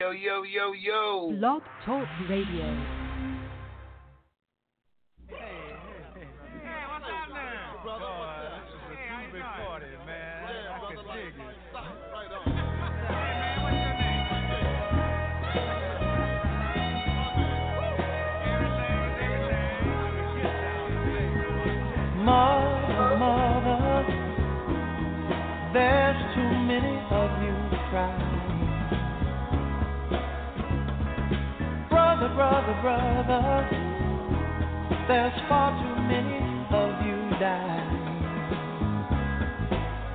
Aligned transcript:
Yo, 0.00 0.12
yo, 0.12 0.44
yo, 0.44 0.74
yo. 0.74 1.32
Blog 1.32 1.62
Talk 1.84 2.06
Radio. 2.28 2.97
Brother, 32.80 33.68
there's 35.08 35.32
far 35.48 35.72
too 35.72 36.00
many 36.02 36.38
of 36.70 37.06
you 37.06 37.38
dying. 37.40 38.18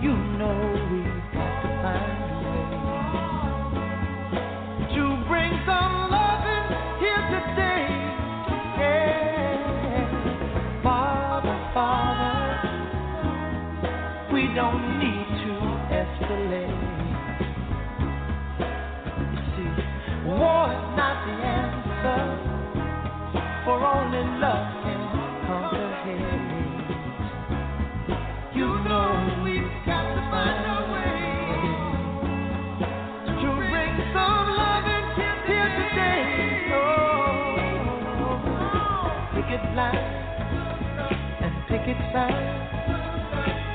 You 0.02 0.16
know 0.38 0.93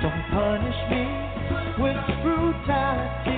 Don't 0.01 0.25
punish 0.31 0.77
me 0.91 1.03
with 1.83 1.97
brutality. 2.23 3.38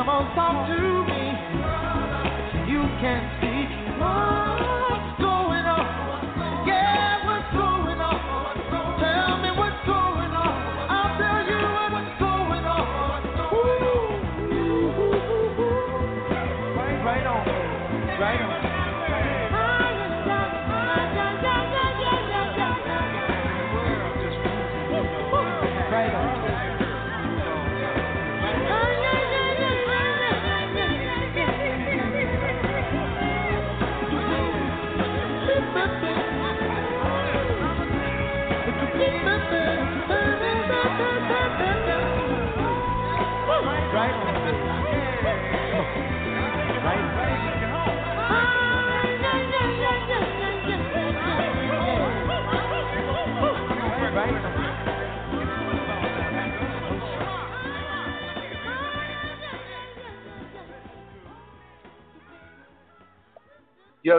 Come 0.00 0.08
on, 0.08 0.34
talk 0.34 0.66
to 0.66 0.80
me. 1.12 2.72
You 2.72 2.80
can 3.02 3.39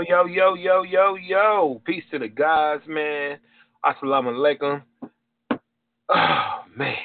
Yo, 0.08 0.26
yo, 0.26 0.56
yo, 0.56 0.82
yo, 0.84 1.16
yo. 1.16 1.82
Peace 1.86 2.04
to 2.12 2.18
the 2.18 2.28
guys, 2.28 2.80
man. 2.88 3.38
Assalamu 3.86 4.34
alaikum. 4.34 4.82
Oh, 6.10 6.64
man. 6.76 6.96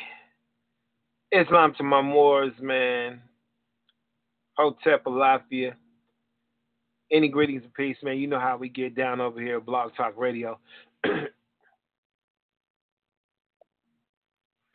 Islam 1.31 1.75
to 1.77 1.83
my 1.83 2.01
Moors, 2.01 2.55
man. 2.61 3.21
Hotep 4.57 5.05
Alafia. 5.05 5.75
Any 7.13 7.29
greetings 7.29 7.65
of 7.65 7.75
peace, 7.75 7.99
man. 8.03 8.19
You 8.19 8.29
know 8.29 8.41
how 8.41 8.57
we 8.57 8.69
get 8.71 8.95
down 8.95 9.21
over 9.21 9.41
here 9.41 9.59
at 9.59 9.67
Blog 9.67 9.95
Talk 9.95 10.15
Radio. 10.17 10.59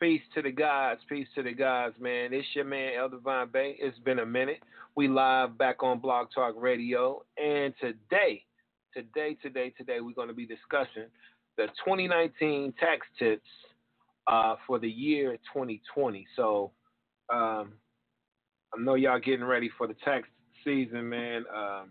peace 0.02 0.22
to 0.34 0.42
the 0.42 0.50
gods, 0.50 1.00
Peace 1.08 1.28
to 1.36 1.44
the 1.44 1.52
gods, 1.52 1.94
man. 2.00 2.32
It's 2.32 2.48
your 2.54 2.64
man, 2.64 2.94
El 2.98 3.08
Divine 3.08 3.46
Bey. 3.52 3.76
It's 3.78 3.96
been 4.00 4.18
a 4.18 4.26
minute. 4.26 4.58
We 4.96 5.06
live 5.06 5.56
back 5.56 5.84
on 5.84 6.00
Blog 6.00 6.26
Talk 6.34 6.54
Radio. 6.58 7.22
And 7.40 7.72
today, 7.80 8.42
today, 8.92 9.36
today, 9.40 9.72
today, 9.78 10.00
we're 10.00 10.12
going 10.14 10.26
to 10.26 10.34
be 10.34 10.44
discussing 10.44 11.04
the 11.56 11.66
2019 11.84 12.74
tax 12.80 13.06
tips 13.16 13.46
uh, 14.26 14.56
for 14.66 14.80
the 14.80 14.88
year 14.88 15.36
2020. 15.54 16.26
So 16.34 16.72
um, 17.32 17.74
I 18.74 18.80
know 18.80 18.96
y'all 18.96 19.20
getting 19.20 19.44
ready 19.44 19.70
for 19.78 19.86
the 19.86 19.94
tax 20.04 20.26
season, 20.64 21.08
man. 21.08 21.44
Um, 21.56 21.90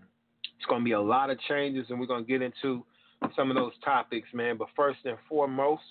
it's 0.57 0.65
going 0.67 0.81
to 0.81 0.85
be 0.85 0.91
a 0.91 1.01
lot 1.01 1.29
of 1.29 1.39
changes, 1.47 1.85
and 1.89 1.97
we're 1.97 2.07
going 2.07 2.25
to 2.25 2.29
get 2.29 2.41
into 2.41 2.83
some 3.37 3.49
of 3.49 3.55
those 3.55 3.71
topics, 3.85 4.27
man. 4.33 4.57
But 4.57 4.67
first 4.75 4.99
and 5.05 5.17
foremost, 5.29 5.83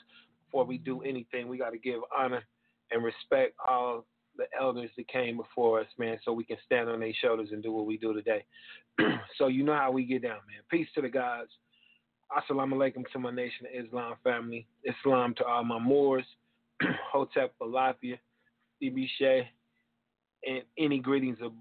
before 0.50 0.64
we 0.64 0.78
do 0.78 1.02
anything, 1.02 1.48
we 1.48 1.58
got 1.58 1.70
to 1.70 1.78
give 1.78 2.00
honor 2.16 2.42
and 2.90 3.04
respect 3.04 3.54
all 3.66 4.04
the 4.36 4.44
elders 4.58 4.90
that 4.96 5.06
came 5.08 5.36
before 5.36 5.80
us, 5.80 5.86
man, 5.96 6.18
so 6.24 6.32
we 6.32 6.44
can 6.44 6.56
stand 6.66 6.88
on 6.88 7.00
their 7.00 7.12
shoulders 7.22 7.50
and 7.52 7.62
do 7.62 7.72
what 7.72 7.86
we 7.86 7.96
do 7.96 8.12
today. 8.12 8.44
so 9.38 9.46
you 9.46 9.62
know 9.62 9.74
how 9.74 9.92
we 9.92 10.04
get 10.04 10.22
down, 10.22 10.38
man. 10.48 10.62
Peace 10.70 10.88
to 10.94 11.02
the 11.02 11.08
gods. 11.08 11.50
Assalamu 12.36 12.74
alaikum 12.74 13.04
to 13.12 13.18
my 13.18 13.30
nation 13.30 13.66
of 13.66 13.84
Islam 13.84 14.14
family. 14.24 14.66
Islam 14.84 15.34
to 15.36 15.44
all 15.44 15.64
my 15.64 15.78
Moors. 15.78 16.24
Hotep 17.12 17.54
Balafia, 17.60 18.18
CB 18.82 19.06
Shea, 19.18 19.48
and 20.46 20.62
any 20.78 20.98
greetings 20.98 21.38
of 21.42 21.52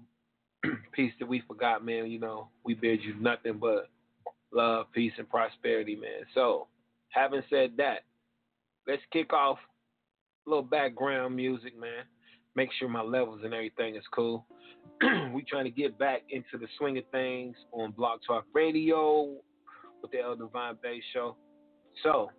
peace 0.92 1.12
that 1.20 1.28
we 1.28 1.42
forgot, 1.46 1.84
man. 1.84 2.10
You 2.10 2.18
know, 2.18 2.48
we 2.64 2.74
bid 2.74 3.02
you 3.02 3.14
nothing 3.20 3.58
but 3.60 3.88
love, 4.52 4.86
peace, 4.92 5.12
and 5.18 5.28
prosperity, 5.28 5.94
man. 5.96 6.24
So, 6.34 6.66
having 7.10 7.42
said 7.50 7.72
that, 7.76 8.00
let's 8.86 9.02
kick 9.12 9.32
off 9.32 9.58
a 10.46 10.50
little 10.50 10.64
background 10.64 11.36
music, 11.36 11.78
man. 11.78 12.04
Make 12.56 12.70
sure 12.78 12.88
my 12.88 13.02
levels 13.02 13.40
and 13.44 13.54
everything 13.54 13.96
is 13.96 14.04
cool. 14.12 14.46
we 15.32 15.44
trying 15.48 15.64
to 15.64 15.70
get 15.70 15.98
back 15.98 16.22
into 16.30 16.58
the 16.58 16.66
swing 16.78 16.98
of 16.98 17.04
things 17.12 17.56
on 17.72 17.92
Blog 17.92 18.20
Talk 18.26 18.44
Radio 18.54 19.36
with 20.02 20.10
the 20.10 20.20
El 20.20 20.36
Divine 20.36 20.76
Bass 20.82 21.02
Show. 21.12 21.36
So, 22.02 22.30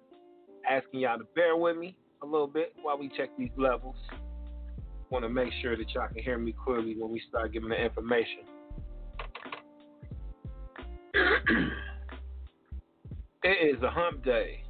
asking 0.70 1.02
y'all 1.02 1.18
to 1.18 1.26
bear 1.36 1.56
with 1.56 1.78
me 1.78 1.96
a 2.22 2.26
little 2.26 2.48
bit 2.48 2.74
while 2.82 2.98
we 2.98 3.10
check 3.16 3.30
these 3.38 3.52
levels. 3.58 3.96
Want 5.10 5.26
to 5.26 5.30
make 5.30 5.52
sure 5.62 5.76
that 5.76 5.90
y'all 5.94 6.08
can 6.08 6.24
hear 6.24 6.38
me 6.38 6.54
clearly 6.64 6.96
when 6.98 7.12
we 7.12 7.22
start 7.28 7.52
giving 7.54 7.70
the 7.70 7.82
information. 7.82 8.44
it 13.44 13.76
is 13.76 13.82
a 13.84 13.90
hump 13.90 14.24
day, 14.24 14.64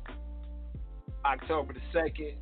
October 1.25 1.73
the 1.73 1.99
2nd. 1.99 2.35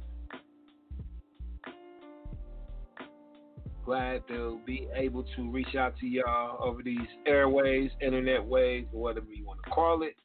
Glad 3.86 4.28
to 4.28 4.60
be 4.66 4.88
able 4.96 5.24
to 5.36 5.50
reach 5.50 5.76
out 5.76 5.98
to 6.00 6.06
y'all 6.06 6.64
over 6.64 6.84
these 6.84 7.00
airways, 7.26 7.90
internet 8.02 8.44
waves, 8.46 8.88
or 8.94 9.02
whatever 9.02 9.26
you 9.34 9.46
want 9.46 9.60
to 9.64 9.70
call 9.72 10.04
it. 10.04 10.16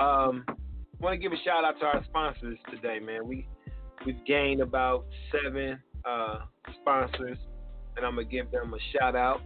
Um, 0.00 0.44
want 1.00 1.14
to 1.14 1.18
give 1.18 1.32
a 1.32 1.42
shout 1.44 1.64
out 1.64 1.78
to 1.80 1.86
our 1.86 2.04
sponsors 2.04 2.58
today, 2.70 2.98
man. 2.98 3.26
We 3.26 3.46
we've 4.04 4.24
gained 4.26 4.60
about 4.60 5.04
seven 5.30 5.78
uh, 6.04 6.40
sponsors, 6.80 7.38
and 7.96 8.04
I'm 8.04 8.16
gonna 8.16 8.24
give 8.24 8.50
them 8.50 8.74
a 8.74 8.98
shout 8.98 9.14
out. 9.14 9.40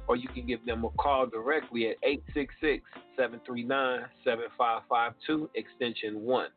or 0.07 0.15
you 0.15 0.27
can 0.29 0.45
give 0.45 0.65
them 0.65 0.83
a 0.85 0.89
call 0.91 1.25
directly 1.27 1.89
at 1.89 1.97
866 2.03 2.83
739 3.15 4.05
7552, 4.23 5.49
extension 5.55 6.21
1. 6.21 6.47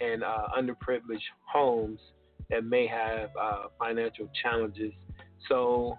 and 0.00 0.22
uh, 0.22 0.48
underprivileged 0.56 1.20
homes 1.50 1.98
that 2.50 2.64
may 2.64 2.86
have 2.86 3.30
uh, 3.40 3.64
financial 3.78 4.28
challenges. 4.42 4.92
So, 5.48 5.96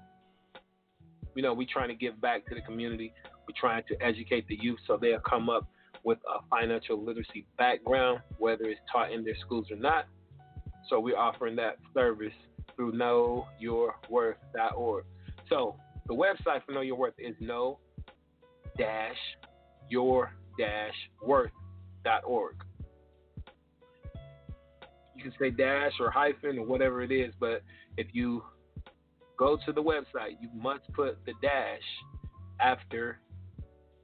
you 1.35 1.43
know, 1.43 1.53
we're 1.53 1.67
trying 1.71 1.89
to 1.89 1.95
give 1.95 2.19
back 2.21 2.45
to 2.47 2.55
the 2.55 2.61
community. 2.61 3.13
We're 3.47 3.55
trying 3.59 3.83
to 3.89 4.03
educate 4.03 4.47
the 4.47 4.57
youth 4.61 4.79
so 4.87 4.97
they'll 4.99 5.19
come 5.19 5.49
up 5.49 5.67
with 6.03 6.17
a 6.33 6.39
financial 6.49 7.03
literacy 7.03 7.45
background, 7.57 8.21
whether 8.37 8.65
it's 8.65 8.79
taught 8.91 9.11
in 9.11 9.23
their 9.23 9.35
schools 9.41 9.67
or 9.69 9.77
not. 9.77 10.05
So 10.89 10.99
we're 10.99 11.17
offering 11.17 11.55
that 11.57 11.77
service 11.93 12.33
through 12.75 12.93
knowyourworth.org. 12.93 15.05
So 15.49 15.75
the 16.07 16.13
website 16.13 16.63
for 16.65 16.71
Know 16.71 16.81
Your 16.81 16.95
Worth 16.95 17.13
is 17.17 17.35
know 17.39 17.79
dash 18.79 19.17
your 19.89 20.31
dash 20.57 20.93
worth.org. 21.23 22.55
You 25.15 25.23
can 25.23 25.33
say 25.39 25.51
dash 25.51 25.91
or 25.99 26.09
hyphen 26.09 26.57
or 26.57 26.65
whatever 26.65 27.03
it 27.03 27.11
is, 27.11 27.33
but 27.39 27.61
if 27.97 28.07
you 28.13 28.41
go 29.37 29.57
to 29.65 29.73
the 29.73 29.83
website, 29.83 30.37
you 30.41 30.49
must 30.55 30.91
put 30.93 31.17
the 31.25 31.33
dash 31.41 31.81
after 32.61 33.19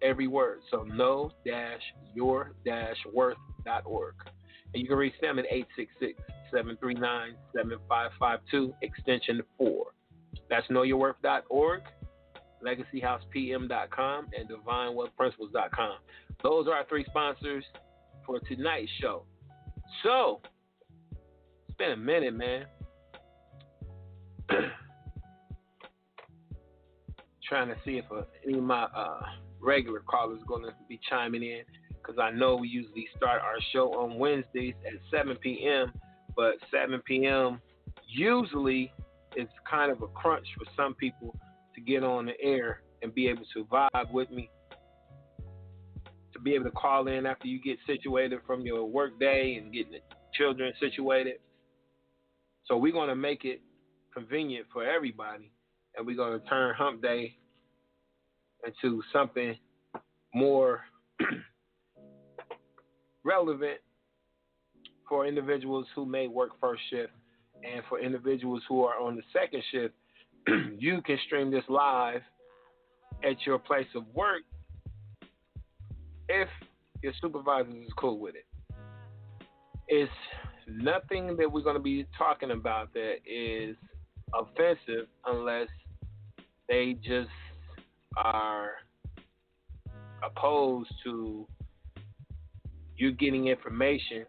every 0.01 0.27
word. 0.27 0.59
So 0.69 0.83
know 0.83 1.31
dash 1.45 1.81
your 2.13 2.51
dash 2.65 2.97
worth.org. 3.13 4.15
And 4.73 4.81
you 4.81 4.87
can 4.87 4.97
reach 4.97 5.13
them 5.21 5.39
at 5.39 5.45
866 5.49 6.21
739 6.51 7.35
7552, 7.55 8.73
extension 8.81 9.41
4. 9.57 9.85
That's 10.49 10.67
knowyourworth.org, 10.67 11.81
legacyhousepm.com, 12.63 14.27
and 14.37 14.49
divinewealthprinciples.com. 14.49 15.97
Those 16.43 16.67
are 16.67 16.73
our 16.73 16.85
three 16.87 17.05
sponsors 17.05 17.63
for 18.25 18.39
tonight's 18.39 18.91
show. 19.01 19.23
So, 20.03 20.41
it's 21.67 21.77
been 21.77 21.91
a 21.91 21.97
minute, 21.97 22.35
man. 22.35 22.65
Trying 27.47 27.67
to 27.67 27.75
see 27.85 27.97
if 27.97 28.05
uh, 28.11 28.23
any 28.43 28.57
of 28.57 28.63
my 28.63 28.83
uh, 28.83 29.21
regular 29.61 29.99
callers 29.99 30.41
going 30.47 30.63
to 30.63 30.73
be 30.89 30.99
chiming 31.09 31.43
in 31.43 31.61
because 32.05 32.19
I 32.19 32.31
know 32.31 32.55
we 32.55 32.67
usually 32.67 33.07
start 33.15 33.41
our 33.41 33.57
show 33.73 33.93
on 33.93 34.17
Wednesdays 34.17 34.75
at 34.85 34.93
7 35.11 35.35
p.m., 35.37 35.91
but 36.35 36.55
7 36.71 37.01
p.m. 37.05 37.59
usually 38.07 38.91
is 39.35 39.47
kind 39.69 39.91
of 39.91 40.01
a 40.01 40.07
crunch 40.07 40.45
for 40.57 40.65
some 40.75 40.93
people 40.95 41.35
to 41.75 41.81
get 41.81 42.03
on 42.03 42.25
the 42.25 42.39
air 42.41 42.81
and 43.01 43.13
be 43.13 43.27
able 43.27 43.43
to 43.53 43.65
vibe 43.65 44.11
with 44.11 44.31
me. 44.31 44.49
To 46.33 46.39
be 46.39 46.53
able 46.55 46.65
to 46.65 46.71
call 46.71 47.07
in 47.07 47.25
after 47.25 47.47
you 47.47 47.61
get 47.61 47.77
situated 47.85 48.39
from 48.45 48.65
your 48.65 48.85
work 48.85 49.19
day 49.19 49.55
and 49.61 49.71
getting 49.71 49.93
the 49.93 49.99
children 50.33 50.73
situated. 50.79 51.35
So 52.65 52.77
we're 52.77 52.91
going 52.91 53.09
to 53.09 53.15
make 53.15 53.45
it 53.45 53.61
convenient 54.13 54.65
for 54.73 54.83
everybody, 54.83 55.51
and 55.95 56.05
we're 56.05 56.15
going 56.15 56.39
to 56.39 56.45
turn 56.47 56.73
Hump 56.75 57.01
Day 57.01 57.37
into 58.65 59.01
something 59.13 59.55
more 60.33 60.81
relevant 63.23 63.79
for 65.07 65.25
individuals 65.27 65.85
who 65.95 66.05
may 66.05 66.27
work 66.27 66.51
first 66.59 66.81
shift 66.89 67.11
and 67.63 67.83
for 67.87 67.99
individuals 67.99 68.61
who 68.67 68.83
are 68.83 68.99
on 68.99 69.15
the 69.15 69.21
second 69.31 69.63
shift. 69.71 69.93
you 70.77 71.01
can 71.01 71.17
stream 71.25 71.51
this 71.51 71.63
live 71.69 72.21
at 73.23 73.45
your 73.45 73.57
place 73.57 73.87
of 73.95 74.03
work 74.13 74.41
if 76.29 76.47
your 77.01 77.13
supervisor 77.21 77.69
is 77.69 77.91
cool 77.97 78.19
with 78.19 78.35
it. 78.35 78.45
It's 79.87 80.11
nothing 80.67 81.35
that 81.37 81.51
we're 81.51 81.61
going 81.61 81.75
to 81.75 81.81
be 81.81 82.05
talking 82.17 82.51
about 82.51 82.93
that 82.93 83.15
is 83.25 83.75
offensive 84.33 85.07
unless 85.25 85.67
they 86.67 86.97
just 87.03 87.29
are 88.17 88.71
opposed 90.23 90.91
to 91.03 91.47
you 92.97 93.11
getting 93.11 93.47
information 93.47 94.25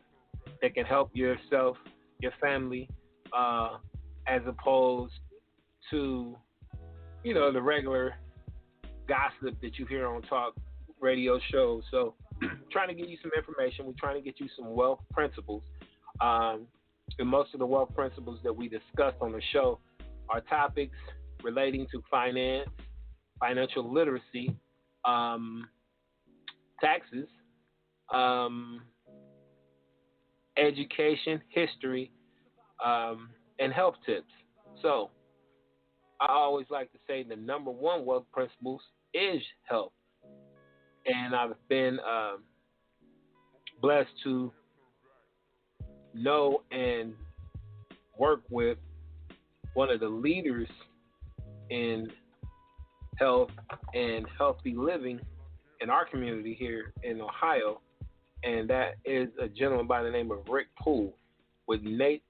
that 0.60 0.74
can 0.74 0.84
help 0.84 1.10
yourself, 1.14 1.76
your 2.20 2.32
family, 2.40 2.88
uh, 3.36 3.78
as 4.26 4.42
opposed 4.46 5.14
to, 5.90 6.36
you 7.22 7.34
know, 7.34 7.52
the 7.52 7.62
regular 7.62 8.14
gossip 9.08 9.60
that 9.62 9.78
you 9.78 9.86
hear 9.86 10.06
on 10.06 10.22
talk 10.22 10.54
radio 11.00 11.38
shows. 11.50 11.82
So, 11.90 12.14
trying 12.70 12.88
to 12.88 12.94
get 12.94 13.08
you 13.08 13.16
some 13.22 13.30
information. 13.36 13.86
We're 13.86 13.92
trying 13.98 14.16
to 14.16 14.22
get 14.22 14.40
you 14.40 14.48
some 14.56 14.74
wealth 14.74 15.00
principles. 15.12 15.62
Um, 16.20 16.66
and 17.18 17.28
most 17.28 17.54
of 17.54 17.60
the 17.60 17.66
wealth 17.66 17.94
principles 17.94 18.40
that 18.44 18.54
we 18.54 18.68
discussed 18.68 19.16
on 19.20 19.32
the 19.32 19.40
show 19.52 19.78
are 20.28 20.40
topics 20.40 20.96
relating 21.42 21.86
to 21.92 22.02
finance, 22.10 22.68
financial 23.38 23.92
literacy, 23.92 24.54
um, 25.04 25.68
taxes, 26.80 27.28
um, 28.12 28.82
education, 30.56 31.40
history, 31.48 32.10
um, 32.84 33.30
and 33.58 33.72
health 33.72 33.94
tips. 34.04 34.30
So, 34.82 35.10
I 36.20 36.26
always 36.30 36.66
like 36.70 36.90
to 36.92 36.98
say 37.06 37.22
the 37.22 37.36
number 37.36 37.70
one 37.70 38.04
wealth 38.04 38.26
principles 38.32 38.80
is 39.14 39.42
health. 39.64 39.92
And 41.06 41.34
I've 41.34 41.54
been 41.68 41.98
um, 42.00 42.42
blessed 43.80 44.10
to 44.24 44.52
know 46.14 46.62
and 46.70 47.14
work 48.18 48.42
with 48.50 48.78
one 49.74 49.90
of 49.90 50.00
the 50.00 50.08
leaders 50.08 50.68
in 51.70 52.08
health 53.18 53.50
and 53.94 54.26
healthy 54.38 54.74
living 54.74 55.20
in 55.80 55.90
our 55.90 56.06
community 56.06 56.56
here 56.58 56.92
in 57.02 57.20
Ohio, 57.20 57.80
and 58.42 58.68
that 58.70 58.94
is 59.04 59.28
a 59.40 59.48
gentleman 59.48 59.86
by 59.86 60.02
the 60.02 60.10
name 60.10 60.30
of 60.30 60.38
Rick 60.48 60.68
Poole 60.80 61.14
with 61.66 61.80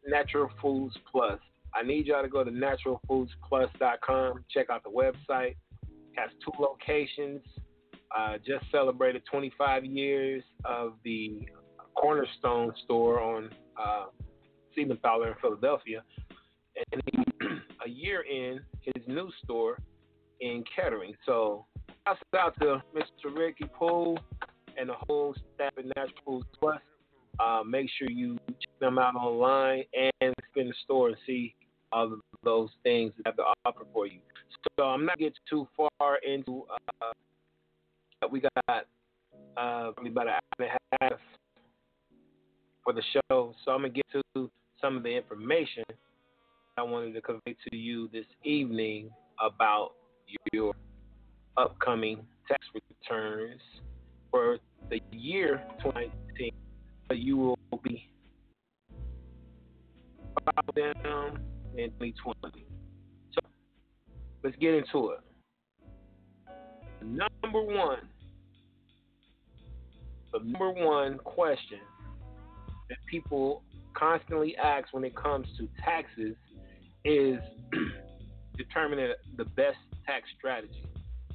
Natural 0.06 0.50
Foods 0.60 0.96
Plus. 1.10 1.38
I 1.76 1.82
need 1.82 2.06
y'all 2.06 2.22
to 2.22 2.28
go 2.28 2.42
to 2.42 2.50
naturalfoodsplus.com, 2.50 4.44
check 4.50 4.70
out 4.70 4.82
the 4.82 4.90
website. 4.90 5.56
It 5.82 6.16
has 6.16 6.30
two 6.42 6.52
locations. 6.58 7.42
Uh, 8.16 8.38
just 8.38 8.64
celebrated 8.70 9.22
25 9.30 9.84
years 9.84 10.42
of 10.64 10.94
the 11.04 11.46
Cornerstone 11.94 12.72
store 12.84 13.20
on 13.20 13.50
uh, 13.78 14.06
Siebenthaler 14.76 15.28
in 15.28 15.34
Philadelphia, 15.42 16.02
and 16.92 17.02
a 17.84 17.88
year 17.88 18.22
in 18.22 18.60
his 18.80 19.06
new 19.06 19.30
store 19.44 19.78
in 20.40 20.64
Kettering. 20.74 21.14
So, 21.26 21.66
shout 22.06 22.18
out 22.38 22.54
to 22.60 22.82
Mr. 22.94 23.36
Ricky 23.36 23.66
Poole 23.78 24.18
and 24.78 24.88
the 24.88 24.94
whole 25.06 25.34
staff 25.54 25.72
at 25.76 25.84
Natural 25.84 26.12
Foods 26.24 26.46
Plus. 26.58 26.80
Uh, 27.38 27.62
make 27.66 27.88
sure 27.98 28.08
you 28.10 28.38
check 28.46 28.78
them 28.80 28.98
out 28.98 29.14
online 29.14 29.84
and 29.94 30.34
spin 30.50 30.68
the 30.68 30.74
store 30.84 31.08
and 31.08 31.16
see 31.26 31.54
of 31.92 32.12
those 32.42 32.70
things 32.82 33.12
that 33.16 33.26
have 33.26 33.36
to 33.36 33.44
offer 33.64 33.84
for 33.92 34.06
you. 34.06 34.20
So 34.78 34.84
I'm 34.84 35.04
not 35.04 35.18
getting 35.18 35.34
too 35.48 35.66
far 35.76 36.18
into. 36.26 36.64
Uh, 37.02 38.26
we 38.30 38.40
got 38.40 38.52
uh, 39.56 39.92
probably 39.92 40.10
about 40.10 40.26
an 40.26 40.32
hour 40.32 40.40
and 40.58 40.68
a 40.68 41.04
half 41.04 41.20
for 42.84 42.92
the 42.92 43.02
show, 43.12 43.54
so 43.64 43.70
I'm 43.70 43.82
gonna 43.82 43.90
get 43.90 44.06
to 44.34 44.50
some 44.80 44.96
of 44.96 45.02
the 45.02 45.16
information 45.16 45.84
I 46.78 46.82
wanted 46.82 47.14
to 47.14 47.20
convey 47.20 47.56
to 47.70 47.76
you 47.76 48.08
this 48.12 48.26
evening 48.44 49.10
about 49.40 49.92
your 50.52 50.74
upcoming 51.56 52.26
tax 52.46 52.60
returns 52.74 53.60
for 54.30 54.58
the 54.90 55.00
year 55.10 55.62
2019. 55.82 56.50
You 57.12 57.36
will 57.36 57.56
be 57.82 58.10
down 61.02 61.38
in 61.78 61.90
2020. 61.92 62.66
So 63.32 63.40
let's 64.42 64.56
get 64.56 64.74
into 64.74 65.10
it. 65.10 65.20
Number 67.02 67.62
one, 67.62 67.98
the 70.32 70.40
number 70.40 70.72
one 70.72 71.18
question 71.18 71.78
that 72.88 72.98
people 73.10 73.62
constantly 73.94 74.56
ask 74.56 74.92
when 74.92 75.04
it 75.04 75.14
comes 75.14 75.46
to 75.58 75.68
taxes 75.84 76.36
is 77.04 77.38
determining 78.56 79.12
the 79.36 79.44
best 79.44 79.78
tax 80.06 80.24
strategy. 80.36 80.84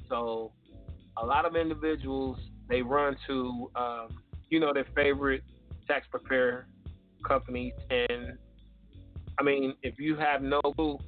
So, 0.08 0.52
a 1.16 1.24
lot 1.24 1.44
of 1.44 1.56
individuals 1.56 2.38
they 2.68 2.82
run 2.82 3.16
to 3.26 3.70
um, 3.76 4.08
you 4.50 4.60
know 4.60 4.72
their 4.72 4.86
favorite 4.94 5.42
tax 5.86 6.06
preparer 6.10 6.66
companies, 7.26 7.72
and 7.90 8.38
I 9.38 9.42
mean, 9.42 9.74
if 9.82 9.98
you 9.98 10.16
have 10.16 10.42
no 10.42 10.60
clue 10.60 10.98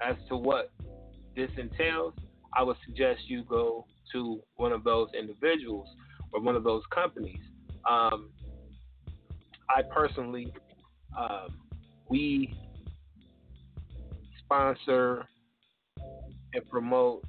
as 0.00 0.16
to 0.28 0.36
what 0.36 0.70
this 1.36 1.50
entails, 1.58 2.14
I 2.56 2.62
would 2.62 2.76
suggest 2.86 3.22
you 3.26 3.44
go 3.44 3.86
to 4.12 4.40
one 4.56 4.72
of 4.72 4.84
those 4.84 5.08
individuals 5.18 5.88
or 6.32 6.40
one 6.40 6.56
of 6.56 6.64
those 6.64 6.82
companies. 6.94 7.40
Um, 7.88 8.30
I 9.68 9.82
personally, 9.82 10.52
um, 11.18 11.60
we 12.08 12.54
sponsor 14.44 15.26
and 16.52 16.68
promote 16.70 17.24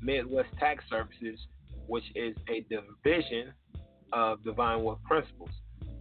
Midwest 0.00 0.48
Tax 0.58 0.84
Services, 0.88 1.38
which 1.86 2.04
is 2.14 2.34
a 2.48 2.64
division 2.70 3.52
of 4.12 4.42
Divine 4.44 4.82
Wealth 4.82 5.02
Principles. 5.04 5.50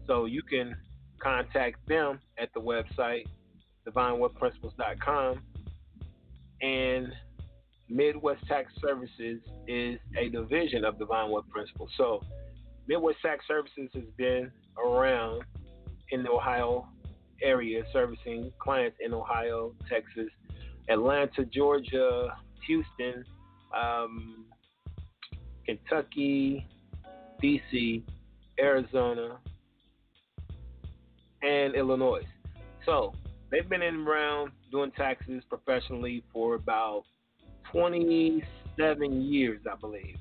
So 0.08 0.26
you 0.26 0.42
can 0.42 0.76
contact 1.22 1.86
them 1.88 2.20
at 2.40 2.50
the 2.54 2.62
website 2.62 3.26
divinewealthprinciples.com 3.90 5.42
and 6.62 7.08
Midwest 7.90 8.46
Tax 8.48 8.72
Services 8.82 9.40
is 9.68 10.00
a 10.18 10.30
division 10.30 10.86
of 10.86 11.00
Divine 11.00 11.32
Wealth 11.32 11.50
Principles. 11.50 11.90
So 11.98 12.22
Midwest 12.88 13.18
Tax 13.22 13.46
Services 13.48 13.90
has 13.94 14.04
been 14.18 14.52
around 14.84 15.44
in 16.12 16.24
the 16.24 16.30
Ohio 16.30 16.88
area, 17.42 17.84
servicing 17.94 18.52
clients 18.60 18.98
in 19.00 19.14
Ohio, 19.14 19.74
Texas, 19.90 20.30
Atlanta, 20.90 21.46
Georgia, 21.46 22.36
Houston, 22.68 23.24
um, 23.76 24.46
Kentucky, 25.66 26.68
DC, 27.42 28.04
Arizona, 28.60 29.38
and 31.42 31.76
Illinois. 31.76 32.26
So 32.86 33.14
they've 33.52 33.68
been 33.68 33.82
in 33.82 34.08
around 34.08 34.52
doing 34.72 34.92
taxes 34.92 35.44
professionally 35.50 36.24
for 36.32 36.56
about 36.56 37.04
27 37.72 39.22
years, 39.22 39.62
I 39.72 39.76
believe. 39.76 40.18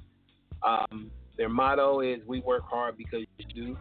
Um, 0.62 1.10
their 1.36 1.48
motto 1.48 2.00
is 2.00 2.20
"We 2.26 2.40
work 2.40 2.64
hard 2.64 2.96
because 2.96 3.24
you 3.38 3.46
do." 3.54 3.78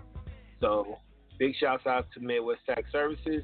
So 0.62 0.98
big 1.40 1.56
shouts 1.60 1.86
out 1.86 2.08
to 2.14 2.20
Midwest 2.20 2.62
Tax 2.66 2.92
Services. 2.92 3.44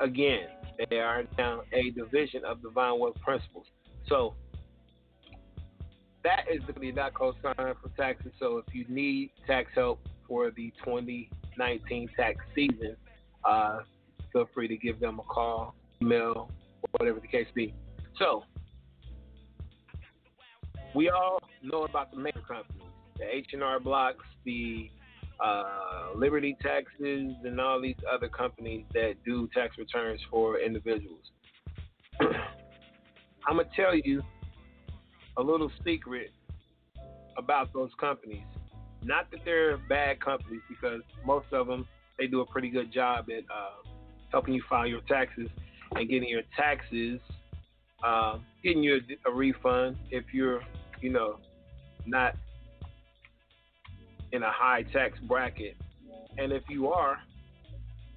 Again, 0.00 0.48
they 0.90 0.98
are 0.98 1.24
now 1.38 1.62
a 1.72 1.90
division 1.90 2.44
of 2.44 2.62
Divine 2.62 2.98
Wealth 2.98 3.20
Principles. 3.20 3.66
So 4.08 4.34
that 6.24 6.46
is 6.50 6.62
the 6.66 6.92
dot 6.92 7.12
sign 7.18 7.74
for 7.80 7.88
taxes. 7.96 8.32
So 8.38 8.58
if 8.66 8.74
you 8.74 8.84
need 8.88 9.30
tax 9.46 9.70
help 9.74 10.00
for 10.26 10.50
the 10.50 10.72
2019 10.84 12.08
tax 12.16 12.38
season, 12.54 12.96
uh, 13.44 13.80
feel 14.32 14.48
free 14.54 14.68
to 14.68 14.76
give 14.76 15.00
them 15.00 15.18
a 15.18 15.22
call, 15.22 15.74
email, 16.00 16.50
whatever 16.92 17.20
the 17.20 17.26
case 17.26 17.46
be. 17.54 17.74
So 18.18 18.44
we 20.94 21.08
all 21.08 21.38
know 21.62 21.84
about 21.84 22.10
the 22.10 22.18
major 22.18 22.40
companies, 22.40 22.82
the 23.18 23.24
H 23.24 23.48
and 23.52 23.62
R 23.62 23.80
Blocks, 23.80 24.24
the 24.44 24.90
uh, 25.42 26.10
Liberty 26.16 26.56
Taxes, 26.62 27.32
and 27.44 27.60
all 27.60 27.80
these 27.80 27.96
other 28.12 28.28
companies 28.28 28.84
that 28.94 29.14
do 29.24 29.48
tax 29.54 29.78
returns 29.78 30.20
for 30.30 30.60
individuals. 30.60 31.30
I'm 32.20 33.56
gonna 33.56 33.64
tell 33.74 33.94
you 33.94 34.22
a 35.36 35.42
little 35.42 35.70
secret 35.84 36.30
about 37.36 37.72
those 37.72 37.90
companies. 37.98 38.44
Not 39.02 39.30
that 39.32 39.40
they're 39.44 39.78
bad 39.88 40.20
companies, 40.20 40.60
because 40.68 41.00
most 41.24 41.46
of 41.52 41.66
them 41.66 41.86
they 42.18 42.26
do 42.26 42.40
a 42.40 42.46
pretty 42.46 42.68
good 42.68 42.92
job 42.92 43.26
at 43.30 43.42
uh, 43.44 43.88
helping 44.32 44.54
you 44.54 44.62
file 44.68 44.86
your 44.86 45.02
taxes 45.02 45.48
and 45.94 46.08
getting 46.08 46.28
your 46.28 46.42
taxes, 46.56 47.20
uh, 48.02 48.38
getting 48.64 48.82
you 48.82 49.00
a, 49.26 49.30
a 49.30 49.32
refund 49.32 49.96
if 50.10 50.24
you're, 50.32 50.60
you 51.00 51.10
know, 51.10 51.38
not 52.06 52.34
in 54.32 54.42
a 54.42 54.50
high 54.50 54.82
tax 54.92 55.18
bracket. 55.28 55.76
And 56.38 56.52
if 56.52 56.62
you 56.68 56.88
are, 56.88 57.18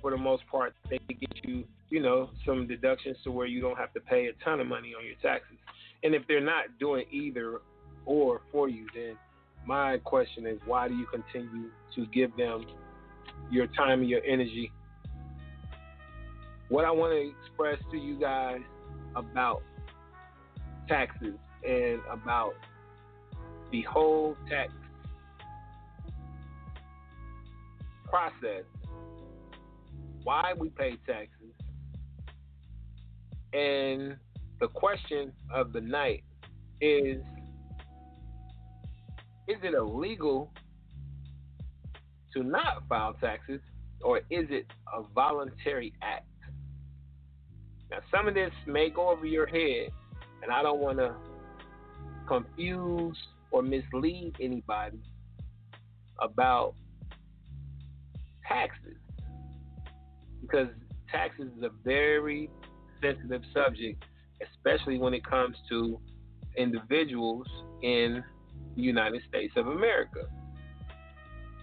for 0.02 0.12
the 0.12 0.18
most 0.18 0.44
part, 0.50 0.74
they 0.90 1.00
get 1.10 1.44
you, 1.44 1.66
you 1.90 2.02
know, 2.02 2.30
some 2.46 2.68
deductions 2.68 3.18
to 3.24 3.32
where 3.32 3.48
you 3.48 3.62
don't 3.62 3.78
have 3.78 3.94
to 3.94 4.00
pay 4.00 4.28
a 4.28 4.44
ton 4.44 4.60
of 4.60 4.68
money 4.68 4.94
on 4.98 5.06
your 5.06 5.16
taxes. 5.22 5.58
And 6.04 6.16
if 6.16 6.24
they're 6.28 6.40
not 6.40 6.66
doing 6.80 7.06
either 7.12 7.60
or 8.06 8.42
for 8.52 8.70
you, 8.70 8.88
then 8.94 9.18
my 9.66 9.98
question 9.98 10.46
is 10.46 10.60
why 10.66 10.88
do 10.88 10.96
you 10.96 11.08
continue 11.08 11.70
to 11.96 12.06
give 12.08 12.36
them 12.38 12.66
your 13.52 13.68
time 13.68 14.02
and 14.02 14.10
your 14.10 14.24
energy? 14.24 14.72
What 16.70 16.84
I 16.84 16.92
want 16.92 17.14
to 17.14 17.30
express 17.30 17.78
to 17.92 17.98
you 17.98 18.20
guys 18.20 18.62
about 19.16 19.62
taxes 20.88 21.36
and 21.64 22.00
about 22.12 22.56
the 23.72 23.84
whole 23.84 24.36
tax 24.50 24.72
process, 28.06 28.64
why 30.24 30.54
we 30.58 30.70
pay 30.70 30.98
taxes, 31.06 31.54
and 33.54 34.18
the 34.60 34.68
question 34.70 35.32
of 35.54 35.72
the 35.72 35.82
night 35.82 36.24
is 36.82 37.22
is 39.48 39.58
it 39.64 39.76
illegal 39.76 40.52
to 42.34 42.44
not 42.44 42.88
file 42.90 43.14
taxes 43.22 43.62
or 44.02 44.20
is 44.30 44.48
it 44.50 44.66
a 44.94 45.04
voluntary 45.14 45.94
act? 46.02 46.26
Now, 47.92 47.98
some 48.12 48.28
of 48.28 48.34
this 48.34 48.52
may 48.66 48.90
go 48.90 49.10
over 49.10 49.26
your 49.26 49.46
head, 49.46 49.90
and 50.42 50.52
I 50.52 50.62
don't 50.64 50.80
want 50.80 50.98
to 50.98 51.16
confuse 52.28 53.18
or 53.52 53.62
mislead 53.62 54.36
anybody 54.40 55.00
about 56.20 56.74
taxes 58.48 58.98
because 60.42 60.68
taxes 61.12 61.50
is 61.58 61.64
a 61.64 61.72
very 61.84 62.50
sensitive 63.02 63.42
subject, 63.54 64.04
especially 64.42 64.98
when 64.98 65.14
it 65.14 65.26
comes 65.26 65.56
to 65.70 66.00
individuals 66.58 67.48
in 67.82 68.24
the 68.76 68.82
United 68.82 69.22
States 69.28 69.54
of 69.56 69.68
America 69.68 70.28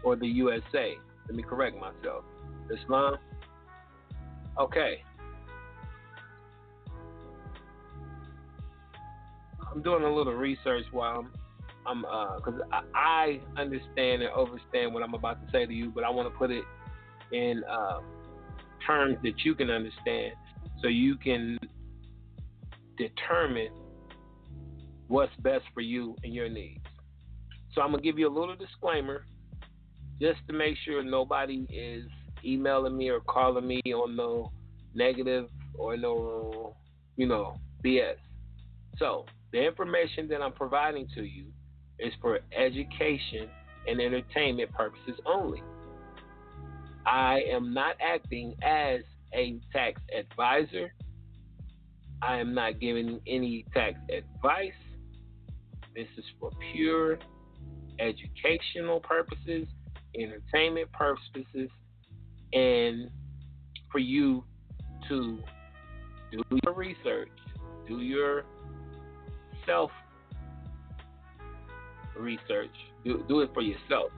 or 0.03 0.17
the 0.17 0.27
USA. 0.27 0.97
Let 1.27 1.37
me 1.37 1.43
correct 1.43 1.77
myself. 1.77 2.25
Islam. 2.71 3.17
Okay. 4.59 5.03
I'm 9.73 9.83
doing 9.83 10.05
a 10.05 10.15
little 10.15 10.35
research 10.35 10.85
while 10.91 11.21
I'm 11.21 11.31
I'm 11.85 12.03
because 12.37 12.61
uh, 12.73 12.81
I, 12.95 13.41
I 13.57 13.61
understand 13.61 14.23
and 14.23 14.31
understand 14.33 14.95
what 14.95 15.03
I'm 15.03 15.15
about 15.15 15.45
to 15.45 15.51
say 15.51 15.67
to 15.67 15.73
you, 15.73 15.91
but 15.91 16.05
I 16.05 16.11
want 16.11 16.33
to 16.33 16.39
put 16.39 16.51
it 16.51 16.65
in 17.33 17.63
uh, 17.69 18.01
terms 18.87 19.17
that 19.23 19.45
you 19.45 19.55
can 19.55 19.71
understand, 19.71 20.33
so 20.81 20.89
you 20.89 21.17
can 21.17 21.59
determine 22.97 23.71
what's 25.09 25.35
best 25.41 25.65
for 25.75 25.81
you 25.81 26.15
and 26.23 26.33
your 26.33 26.49
needs. 26.49 26.81
So 27.75 27.81
I'm 27.81 27.91
gonna 27.91 28.03
give 28.03 28.19
you 28.19 28.29
a 28.29 28.35
little 28.35 28.55
disclaimer, 28.55 29.25
just 30.21 30.39
to 30.49 30.53
make 30.53 30.77
sure 30.85 31.03
nobody 31.03 31.67
is 31.71 32.05
emailing 32.45 32.97
me 32.97 33.09
or 33.09 33.21
calling 33.21 33.67
me 33.67 33.81
on 33.93 34.15
no 34.15 34.53
negative 34.95 35.49
or 35.75 35.97
no, 35.97 36.77
you 37.17 37.27
know, 37.27 37.57
BS. 37.85 38.17
So 38.99 39.25
the 39.53 39.65
information 39.65 40.29
that 40.29 40.41
I'm 40.41 40.53
providing 40.53 41.09
to 41.15 41.23
you 41.23 41.47
is 41.99 42.13
for 42.21 42.41
education 42.57 43.49
and 43.87 44.01
entertainment 44.01 44.73
purposes 44.73 45.21
only. 45.27 45.63
I 47.07 47.43
am 47.51 47.75
not 47.75 47.97
acting 48.01 48.55
as 48.63 49.01
a 49.35 49.61
tax 49.73 50.01
advisor. 50.17 50.93
I 52.23 52.39
am 52.39 52.55
not 52.55 52.81
giving 52.81 53.21
any 53.27 53.65
tax 53.75 53.99
advice. 54.09 54.73
This 55.95 56.07
is 56.17 56.25
for 56.41 56.51
pure 56.73 57.19
educational 57.99 59.01
purposes, 59.01 59.67
entertainment 60.19 60.91
purposes, 60.93 61.69
and 62.53 63.11
for 63.91 63.99
you 63.99 64.45
to 65.09 65.39
do 66.31 66.43
your 66.65 66.75
research, 66.75 67.29
do 67.87 68.01
your 68.01 68.45
self 69.67 69.91
research, 72.17 72.71
do, 73.05 73.25
do 73.29 73.41
it 73.41 73.51
for 73.55 73.63
yourself. 73.63 74.11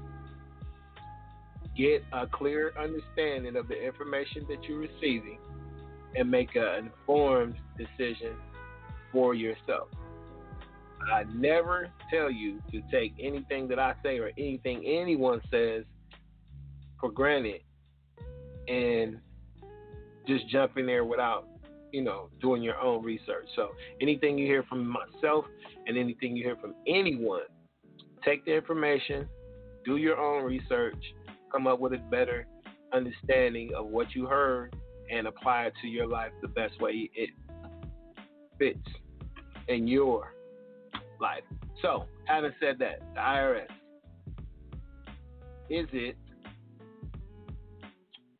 Get 1.77 2.05
a 2.13 2.27
clear 2.27 2.73
understanding 2.79 3.57
of 3.57 3.69
the 3.69 3.75
information 3.75 4.47
that 4.49 4.63
you're 4.65 4.79
receiving 4.79 5.39
and 6.15 6.31
make 6.31 6.55
an 6.55 6.87
informed 6.87 7.57
decision 7.77 8.37
for 9.13 9.35
yourself. 9.35 9.89
I 11.13 11.25
never 11.35 11.89
tell 12.11 12.31
you 12.31 12.61
to 12.71 12.81
take 12.91 13.15
anything 13.21 13.69
that 13.69 13.79
I 13.79 13.95
say 14.03 14.19
or 14.19 14.31
anything 14.39 14.85
anyone 14.87 15.41
says 15.51 15.85
for 17.01 17.11
granted 17.11 17.61
and 18.69 19.19
just 20.27 20.49
jump 20.49 20.79
in 20.79 20.87
there 20.87 21.05
without, 21.05 21.47
you 21.95 22.03
know, 22.03 22.29
doing 22.41 22.61
your 22.61 22.79
own 22.81 23.05
research. 23.05 23.47
So 23.55 23.71
anything 24.01 24.37
you 24.37 24.47
hear 24.47 24.65
from 24.65 24.85
myself 24.87 25.45
and 25.87 25.97
anything 25.97 26.37
you 26.37 26.43
hear 26.43 26.57
from 26.57 26.75
anyone, 26.89 27.43
take 28.25 28.45
the 28.45 28.53
information, 28.53 29.29
do 29.85 29.97
your 29.97 30.19
own 30.19 30.43
research, 30.43 31.01
come 31.53 31.69
up 31.69 31.79
with 31.79 31.93
a 31.93 31.99
better 32.11 32.47
understanding 32.93 33.71
of 33.77 33.87
what 33.87 34.13
you 34.13 34.27
heard 34.27 34.75
and 35.09 35.29
apply 35.29 35.67
it 35.67 35.75
to 35.83 35.87
your 35.87 36.09
life 36.09 36.33
the 36.43 36.49
best 36.49 36.81
way 36.81 37.09
it 37.15 37.31
fits 38.59 38.89
in 39.69 39.87
your 39.87 40.35
life. 41.21 41.45
So, 41.81 42.07
having 42.25 42.53
said 42.59 42.77
that, 42.81 43.03
the 43.15 43.21
IRS, 43.21 43.67
is 45.71 45.87
it 45.93 46.17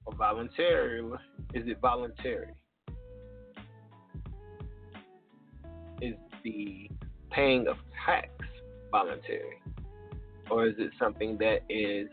a 0.09 0.15
voluntary? 0.17 1.03
Is 1.55 1.69
it 1.69 1.79
voluntary? 1.81 2.49
Is 6.01 6.15
the 6.43 6.91
paying 7.31 7.67
of 7.69 7.77
tax 8.05 8.29
voluntary? 8.91 9.61
Or 10.51 10.67
is 10.67 10.75
it 10.79 10.91
something 10.99 11.39
that 11.39 11.61
is 11.69 12.09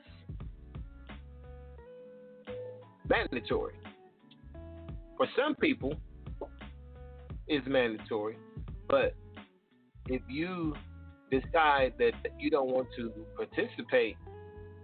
mandatory? 3.09 3.73
For 5.17 5.27
some 5.37 5.55
people, 5.55 5.93
it's 7.47 7.67
mandatory, 7.67 8.37
but 8.89 9.15
if 10.07 10.21
you 10.27 10.73
decide 11.29 11.93
that 11.99 12.13
you 12.39 12.49
don't 12.49 12.69
want 12.69 12.87
to 12.97 13.11
participate 13.35 14.17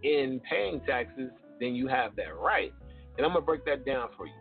in 0.04 0.42
paying 0.50 0.82
taxes, 0.82 1.32
then 1.60 1.76
you 1.76 1.88
have 1.88 2.16
that 2.16 2.38
right. 2.38 2.74
And 3.18 3.26
I'm 3.26 3.34
going 3.34 3.42
to 3.42 3.46
break 3.46 3.66
that 3.66 3.86
down 3.86 4.10
for 4.16 4.28
you. 4.28 4.34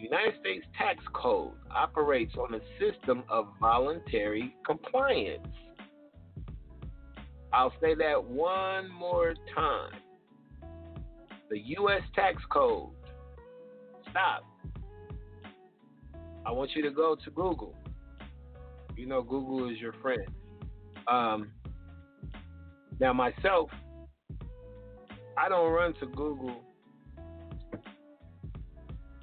United 0.00 0.34
States 0.40 0.66
tax 0.76 1.02
code 1.12 1.52
operates 1.74 2.34
on 2.36 2.54
a 2.54 2.60
system 2.78 3.22
of 3.28 3.48
voluntary 3.60 4.54
compliance. 4.64 5.46
I'll 7.52 7.72
say 7.80 7.94
that 7.94 8.22
one 8.22 8.90
more 8.90 9.34
time. 9.54 9.92
The 11.50 11.58
U.S. 11.78 12.02
tax 12.14 12.40
code. 12.50 12.90
Stop. 14.10 14.44
I 16.46 16.52
want 16.52 16.70
you 16.74 16.82
to 16.82 16.90
go 16.90 17.16
to 17.24 17.30
Google 17.30 17.74
you 19.00 19.06
know, 19.06 19.22
Google 19.22 19.70
is 19.70 19.78
your 19.78 19.94
friend. 19.94 20.26
Um, 21.08 21.52
now, 23.00 23.14
myself, 23.14 23.70
I 25.38 25.48
don't 25.48 25.72
run 25.72 25.94
to 26.00 26.06
Google 26.06 26.60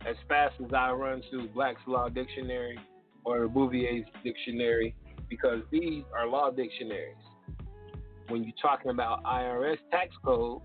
as 0.08 0.16
fast 0.30 0.56
as 0.64 0.72
I 0.74 0.92
run 0.92 1.22
to 1.32 1.48
Black's 1.50 1.82
Law 1.86 2.08
Dictionary 2.08 2.80
or 3.26 3.48
Bouvier's 3.48 4.08
Dictionary 4.24 4.96
because 5.30 5.60
these 5.70 6.04
are 6.18 6.26
law 6.26 6.50
dictionaries. 6.50 7.16
When 8.30 8.44
you're 8.44 8.54
talking 8.62 8.92
about 8.92 9.24
IRS 9.24 9.78
tax 9.92 10.16
codes, 10.24 10.64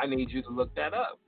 I 0.00 0.06
need 0.06 0.30
you 0.30 0.42
to 0.42 0.50
look 0.50 0.74
that 0.74 0.94
up. 0.94 1.20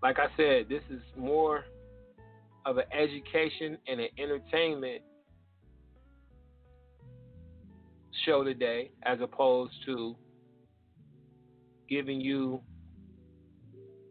Like 0.00 0.18
I 0.20 0.26
said, 0.36 0.68
this 0.68 0.82
is 0.90 1.00
more 1.16 1.64
of 2.64 2.76
an 2.76 2.84
education 2.92 3.76
and 3.88 4.00
an 4.00 4.08
entertainment 4.18 5.02
show 8.28 8.44
today 8.44 8.90
as 9.04 9.18
opposed 9.22 9.72
to 9.86 10.14
giving 11.88 12.20
you 12.20 12.60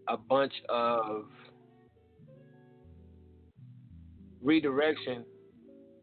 a 0.07 0.17
bunch 0.17 0.53
of 0.69 1.25
redirection. 4.41 5.23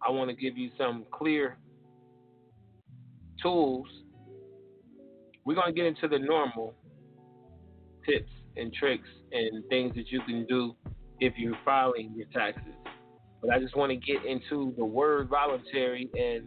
I 0.06 0.12
want 0.12 0.30
to 0.30 0.36
give 0.36 0.56
you 0.56 0.70
some 0.78 1.06
clear 1.10 1.56
tools. 3.42 3.88
We're 5.44 5.56
going 5.56 5.66
to 5.66 5.72
get 5.72 5.86
into 5.86 6.06
the 6.06 6.18
normal 6.20 6.72
tips 8.06 8.30
and 8.56 8.72
tricks 8.72 9.08
and 9.32 9.64
things 9.68 9.92
that 9.96 10.12
you 10.12 10.20
can 10.20 10.46
do 10.46 10.76
if 11.18 11.32
you're 11.36 11.58
filing 11.64 12.12
your 12.14 12.26
taxes. 12.32 12.74
But 13.42 13.52
I 13.52 13.58
just 13.58 13.76
want 13.76 13.90
to 13.90 13.96
get 13.96 14.24
into 14.24 14.72
the 14.76 14.84
word 14.84 15.28
voluntary 15.28 16.08
and 16.14 16.44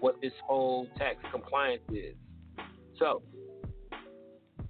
what 0.00 0.20
this 0.20 0.32
whole 0.44 0.86
tax 0.96 1.16
compliance 1.30 1.82
is. 1.90 2.14
So, 2.98 3.22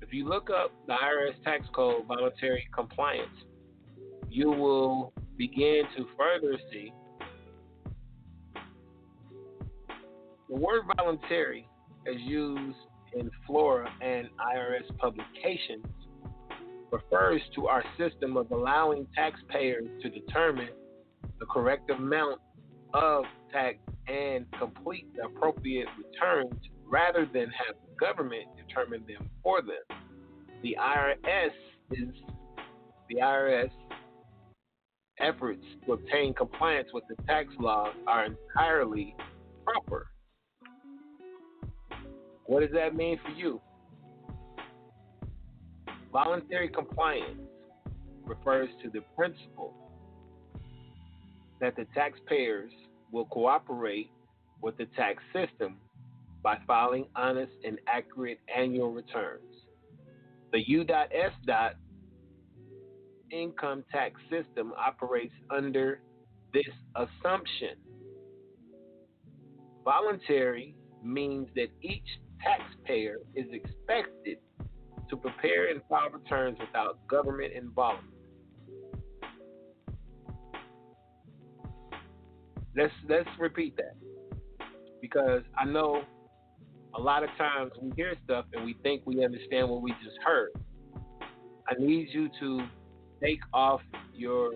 if 0.01 0.13
you 0.13 0.29
look 0.29 0.51
up 0.51 0.73
the 0.87 0.95
IRS 0.95 1.43
tax 1.45 1.67
code 1.75 2.07
voluntary 2.07 2.67
compliance, 2.75 3.29
you 4.29 4.51
will 4.51 5.13
begin 5.37 5.83
to 5.97 6.07
further 6.17 6.57
see 6.73 6.93
the 10.49 10.57
word 10.57 10.83
voluntary 10.97 11.67
as 12.09 12.21
used 12.21 12.77
in 13.15 13.31
FLORA 13.47 13.89
and 14.03 14.29
IRS 14.55 14.97
publications 14.99 15.87
refers 16.91 17.41
to 17.55 17.69
our 17.69 17.85
system 17.97 18.37
of 18.37 18.51
allowing 18.51 19.07
taxpayers 19.15 19.87
to 20.03 20.11
determine 20.11 20.71
the 21.39 21.47
correct 21.47 21.91
amount 21.91 22.41
of 22.95 23.25
tax 23.53 23.79
and 24.11 24.47
complete 24.59 25.07
the 25.15 25.25
appropriate 25.25 25.87
returns 25.97 26.55
rather 26.85 27.29
than 27.33 27.47
have 27.51 27.77
the 27.87 27.95
government 27.99 28.45
determine 28.57 29.05
them 29.07 29.31
for 29.43 29.63
them. 29.63 29.99
The 30.63 30.77
IRS 30.81 31.53
is 31.93 32.09
the 33.09 33.17
IRS 33.17 33.71
efforts 35.21 35.65
to 35.87 35.93
obtain 35.93 36.35
compliance 36.35 36.89
with 36.93 37.05
the 37.09 37.23
tax 37.25 37.49
laws 37.59 37.95
are 38.07 38.25
entirely 38.27 39.15
proper. 39.65 40.07
What 42.47 42.61
does 42.61 42.73
that 42.73 42.97
mean 42.97 43.19
for 43.25 43.31
you? 43.31 43.61
Voluntary 46.13 46.69
compliance 46.69 47.41
refers 48.25 48.69
to 48.83 48.91
the 48.91 49.03
principle 49.17 49.75
that 51.61 51.77
the 51.77 51.87
taxpayers 51.95 52.73
will 53.13 53.27
cooperate 53.27 54.11
with 54.63 54.77
the 54.77 54.87
tax 54.97 55.23
system 55.33 55.77
by 56.43 56.59
filing 56.67 57.07
honest 57.17 57.53
and 57.65 57.79
accurate 57.87 58.39
annual 58.55 58.93
returns. 58.93 59.43
The 60.53 60.63
U.S. 60.69 61.33
income 63.31 63.85
tax 63.93 64.21
system 64.31 64.73
operates 64.77 65.35
under 65.51 66.01
this 66.53 66.65
assumption. 66.97 67.77
Voluntary 69.85 70.75
means 71.03 71.49
that 71.55 71.69
each 71.83 72.03
taxpayer 72.43 73.19
is 73.35 73.47
expected 73.53 74.39
to 75.09 75.17
prepare 75.17 75.71
and 75.71 75.81
file 75.89 76.11
returns 76.11 76.59
without 76.59 77.07
government 77.09 77.53
involvement. 77.53 78.10
Let's 82.77 82.93
let's 83.09 83.29
repeat 83.39 83.77
that 83.77 83.97
because 85.01 85.43
I 85.59 85.65
know 85.65 86.03
a 86.95 87.01
lot 87.01 87.23
of 87.23 87.31
times 87.37 87.73
we 87.81 87.93
hear 87.97 88.15
stuff 88.25 88.47
and 88.53 88.65
we 88.65 88.75
think 88.83 89.03
we 89.07 89.25
understand 89.25 89.69
what 89.69 89.83
we 89.83 89.93
just 90.05 90.17
heard. 90.25 90.51
I 91.69 91.75
need 91.79 92.09
you 92.13 92.29
to 92.41 92.67
take 93.23 93.41
off 93.53 93.81
your 94.15 94.53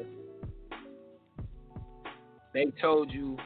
they 2.52 2.66
told 2.80 3.10
you 3.10 3.36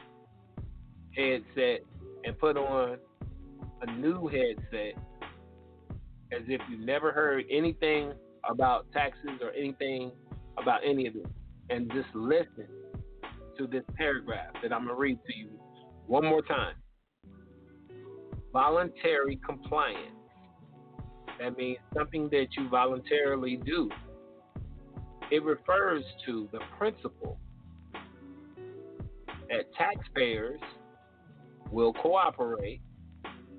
headset 1.15 1.81
and 2.23 2.37
put 2.37 2.57
on 2.57 2.97
a 3.81 3.91
new 3.93 4.27
headset 4.27 5.01
as 6.31 6.43
if 6.47 6.61
you 6.69 6.77
never 6.77 7.11
heard 7.11 7.43
anything 7.49 8.13
about 8.47 8.85
taxes 8.91 9.39
or 9.41 9.51
anything 9.51 10.11
about 10.57 10.81
any 10.85 11.07
of 11.07 11.15
it. 11.15 11.25
And 11.71 11.91
just 11.91 12.07
listen 12.13 12.67
to 13.59 13.67
this 13.67 13.83
paragraph 13.95 14.53
that 14.63 14.71
I'm 14.71 14.85
going 14.85 14.95
to 14.95 14.99
read 14.99 15.19
to 15.27 15.37
you 15.37 15.49
one 16.07 16.25
more 16.25 16.41
time. 16.41 16.75
Voluntary 18.53 19.37
compliance. 19.45 20.15
That 21.39 21.57
means 21.57 21.77
something 21.95 22.29
that 22.29 22.47
you 22.57 22.69
voluntarily 22.69 23.57
do. 23.57 23.89
It 25.29 25.43
refers 25.43 26.03
to 26.25 26.47
the 26.51 26.59
principle 26.77 27.37
that 29.49 29.71
taxpayers 29.77 30.59
will 31.69 31.93
cooperate 31.93 32.81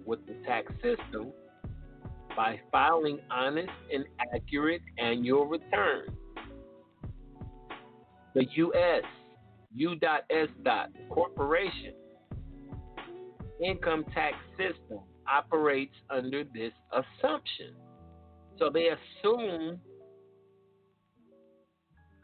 with 0.06 0.26
the 0.26 0.34
tax 0.46 0.72
system 0.74 1.32
by 2.34 2.58
filing 2.72 3.18
honest 3.30 3.68
and 3.92 4.04
accurate 4.34 4.82
annual 4.98 5.46
returns. 5.46 6.10
The 8.34 8.46
U.S. 8.56 9.04
U.S. 9.74 10.48
Corporation 11.10 11.94
income 13.62 14.04
tax 14.14 14.36
system 14.56 15.00
operates 15.30 15.94
under 16.08 16.44
this 16.44 16.72
assumption. 16.92 17.74
So 18.58 18.70
they 18.70 18.88
assume 18.88 19.78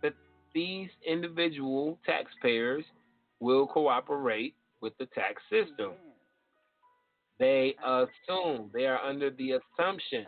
that 0.02 0.14
these 0.54 0.88
individual 1.06 1.98
taxpayers 2.04 2.85
will 3.40 3.66
cooperate 3.66 4.54
with 4.80 4.96
the 4.98 5.06
tax 5.06 5.42
system. 5.50 5.92
They 7.38 7.74
assume 7.85 8.70
they 8.72 8.87
are 8.87 8.98
under 8.98 9.30
the 9.30 9.52
assumption. 9.52 10.26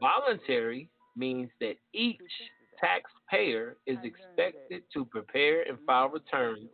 Voluntary 0.00 0.88
means 1.16 1.50
that 1.60 1.74
each 1.92 2.18
taxpayer 3.32 3.76
is 3.86 3.98
expected 4.04 4.82
to 4.92 5.04
prepare 5.04 5.62
and 5.62 5.78
file 5.86 6.08
returns 6.08 6.68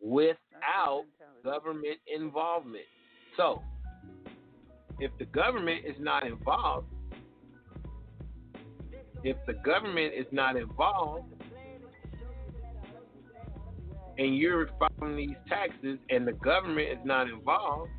without 0.00 1.04
government 1.44 1.98
involvement. 2.06 2.84
So, 3.36 3.62
if 4.98 5.10
the 5.18 5.26
government 5.26 5.84
is 5.86 5.96
not 5.98 6.26
involved, 6.26 6.86
if 9.22 9.36
the 9.46 9.54
government 9.64 10.12
is 10.14 10.26
not 10.32 10.56
involved, 10.56 11.32
and 14.18 14.36
you're 14.36 14.68
filing 14.78 15.16
these 15.16 15.36
taxes 15.46 15.98
and 16.08 16.26
the 16.26 16.32
government 16.32 16.88
is 16.88 17.04
not 17.04 17.28
involved, 17.28 17.90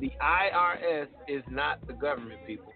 the 0.00 0.12
IRS 0.22 1.08
is 1.28 1.42
not 1.50 1.84
the 1.86 1.92
government, 1.92 2.38
people. 2.46 2.72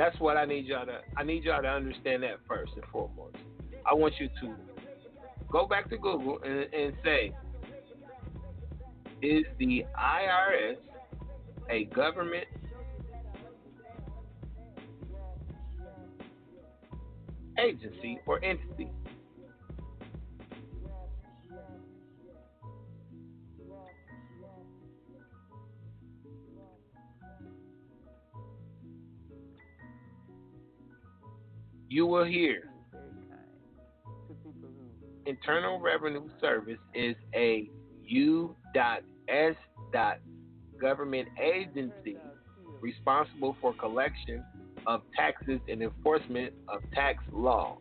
That's 0.00 0.18
what 0.18 0.38
I 0.38 0.46
need 0.46 0.64
y'all 0.64 0.86
to. 0.86 1.00
I 1.14 1.22
need 1.22 1.44
y'all 1.44 1.60
to 1.60 1.68
understand 1.68 2.22
that 2.22 2.38
first 2.48 2.72
and 2.74 2.82
foremost. 2.90 3.36
I 3.84 3.92
want 3.92 4.14
you 4.18 4.30
to 4.40 4.54
go 5.52 5.66
back 5.66 5.90
to 5.90 5.98
Google 5.98 6.38
and, 6.42 6.72
and 6.72 6.94
say, 7.04 7.34
is 9.20 9.44
the 9.58 9.84
IRS 9.94 10.76
a 11.68 11.84
government 11.84 12.46
agency 17.58 18.20
or 18.24 18.42
entity? 18.42 18.88
You 31.90 32.06
will 32.06 32.24
hear 32.24 32.70
Internal 35.26 35.80
Revenue 35.80 36.28
Service 36.40 36.78
is 36.94 37.16
a 37.34 37.68
U.S. 38.04 39.54
government 40.80 41.28
agency 41.42 42.16
responsible 42.80 43.56
for 43.60 43.74
collection 43.74 44.42
of 44.86 45.02
taxes 45.16 45.60
and 45.68 45.82
enforcement 45.82 46.54
of 46.68 46.80
tax 46.94 47.22
laws. 47.32 47.78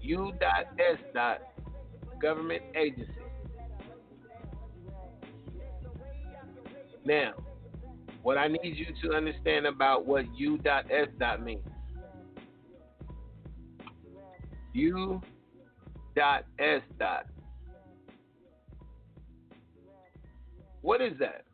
U.S. 0.00 1.38
government 2.20 2.62
agency. 2.74 3.23
Now, 7.04 7.34
what 8.22 8.38
I 8.38 8.48
need 8.48 8.76
you 8.76 8.86
to 9.02 9.14
understand 9.14 9.66
about 9.66 10.06
what 10.06 10.24
U.S. 10.38 11.08
means. 11.42 11.60
U 14.72 15.20
dot 16.16 16.44
S 16.58 16.80
dot. 16.98 17.26
What 20.80 21.00
is 21.00 21.12
that? 21.18 21.44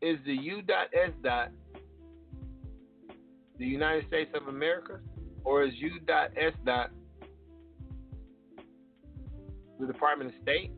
Is 0.00 0.18
the 0.24 0.34
U 0.34 0.62
dot 0.62 0.86
S 0.94 1.10
dot 1.22 1.50
the 3.58 3.66
United 3.66 4.06
States 4.06 4.30
of 4.34 4.48
America? 4.48 5.00
Or 5.44 5.64
is 5.64 5.72
U 5.76 5.98
dot 6.06 6.30
S 6.36 6.52
dot 6.64 6.90
the 9.80 9.86
Department 9.86 10.30
of 10.30 10.42
State? 10.42 10.70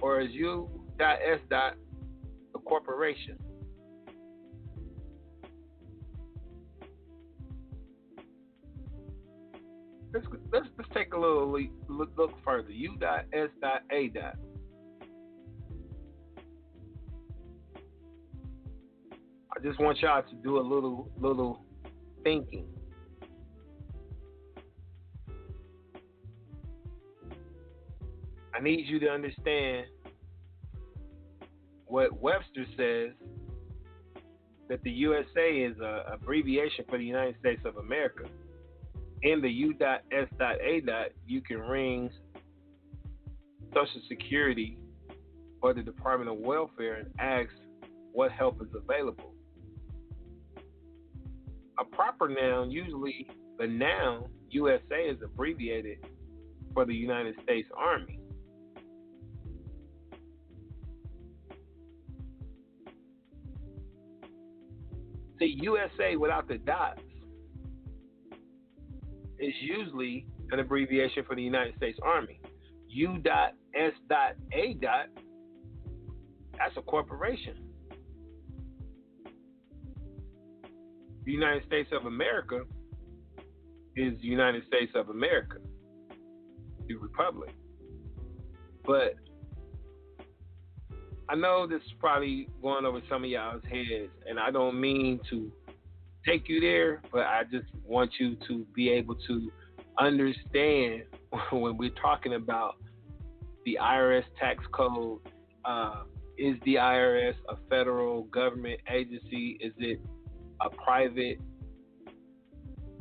Or 0.00 0.20
is 0.20 0.30
U 0.32 0.68
dot 0.98 1.18
S 1.24 1.40
dot 1.50 1.74
corporation? 2.64 3.36
Let's, 10.12 10.26
let's 10.52 10.66
let's 10.76 10.90
take 10.94 11.12
a 11.12 11.18
little 11.18 11.52
look, 11.88 12.10
look 12.16 12.32
further. 12.44 12.70
U 12.70 12.96
dot 12.98 13.26
S 13.32 13.48
dot 13.60 13.82
A 13.90 14.08
dot. 14.08 14.36
I 19.56 19.60
just 19.62 19.80
want 19.80 19.98
y'all 20.00 20.22
to 20.22 20.34
do 20.36 20.58
a 20.58 20.62
little 20.62 21.10
little 21.18 21.64
thinking. 22.22 22.68
I 28.58 28.60
need 28.60 28.88
you 28.88 28.98
to 28.98 29.08
understand 29.08 29.86
what 31.86 32.20
Webster 32.20 32.66
says 32.76 33.12
that 34.68 34.82
the 34.82 34.90
USA 34.90 35.50
is 35.50 35.76
an 35.80 36.00
abbreviation 36.12 36.84
for 36.88 36.98
the 36.98 37.04
United 37.04 37.36
States 37.38 37.62
of 37.64 37.76
America. 37.76 38.24
In 39.22 39.40
the 39.40 39.48
U.S.A. 39.48 41.10
you 41.24 41.40
can 41.40 41.60
ring 41.60 42.10
Social 43.72 44.00
Security 44.08 44.76
or 45.62 45.72
the 45.72 45.82
Department 45.82 46.28
of 46.28 46.38
Welfare 46.38 46.94
and 46.94 47.12
ask 47.20 47.50
what 48.12 48.32
help 48.32 48.60
is 48.60 48.68
available. 48.74 49.34
A 51.78 51.84
proper 51.84 52.28
noun, 52.28 52.72
usually 52.72 53.28
the 53.56 53.68
noun 53.68 54.24
USA 54.50 55.02
is 55.02 55.18
abbreviated 55.22 55.98
for 56.74 56.84
the 56.84 56.94
United 56.94 57.36
States 57.44 57.68
Army. 57.76 58.17
See, 65.38 65.56
USA 65.60 66.16
without 66.16 66.48
the 66.48 66.58
dots 66.58 67.00
is 69.38 69.54
usually 69.60 70.26
an 70.50 70.58
abbreviation 70.58 71.24
for 71.24 71.36
the 71.36 71.42
United 71.42 71.76
States 71.76 71.98
Army. 72.02 72.40
U 72.88 73.18
dot 73.18 73.52
S 73.74 73.92
dot 74.08 74.34
A 74.52 74.74
dot, 74.74 75.06
that's 76.58 76.76
a 76.76 76.82
corporation. 76.82 77.54
The 81.24 81.32
United 81.32 81.64
States 81.66 81.90
of 81.92 82.06
America 82.06 82.62
is 83.94 84.18
the 84.20 84.26
United 84.26 84.64
States 84.66 84.92
of 84.94 85.10
America, 85.10 85.58
the 86.86 86.94
Republic. 86.94 87.54
But 88.84 89.14
I 91.30 91.34
know 91.34 91.66
this 91.66 91.82
is 91.82 91.92
probably 91.98 92.48
going 92.62 92.86
over 92.86 93.00
some 93.08 93.22
of 93.22 93.30
y'all's 93.30 93.62
heads, 93.64 94.10
and 94.26 94.38
I 94.40 94.50
don't 94.50 94.80
mean 94.80 95.20
to 95.28 95.52
take 96.26 96.48
you 96.48 96.58
there, 96.60 97.02
but 97.12 97.26
I 97.26 97.42
just 97.50 97.66
want 97.84 98.12
you 98.18 98.36
to 98.48 98.66
be 98.74 98.88
able 98.88 99.14
to 99.26 99.52
understand 99.98 101.02
when 101.52 101.76
we're 101.76 101.90
talking 101.90 102.34
about 102.34 102.76
the 103.66 103.78
IRS 103.80 104.24
tax 104.40 104.64
code. 104.72 105.20
Uh, 105.64 106.04
is 106.38 106.56
the 106.64 106.76
IRS 106.76 107.34
a 107.50 107.56
federal 107.68 108.22
government 108.24 108.80
agency? 108.90 109.58
Is 109.60 109.72
it 109.78 110.00
a 110.62 110.70
private 110.70 111.38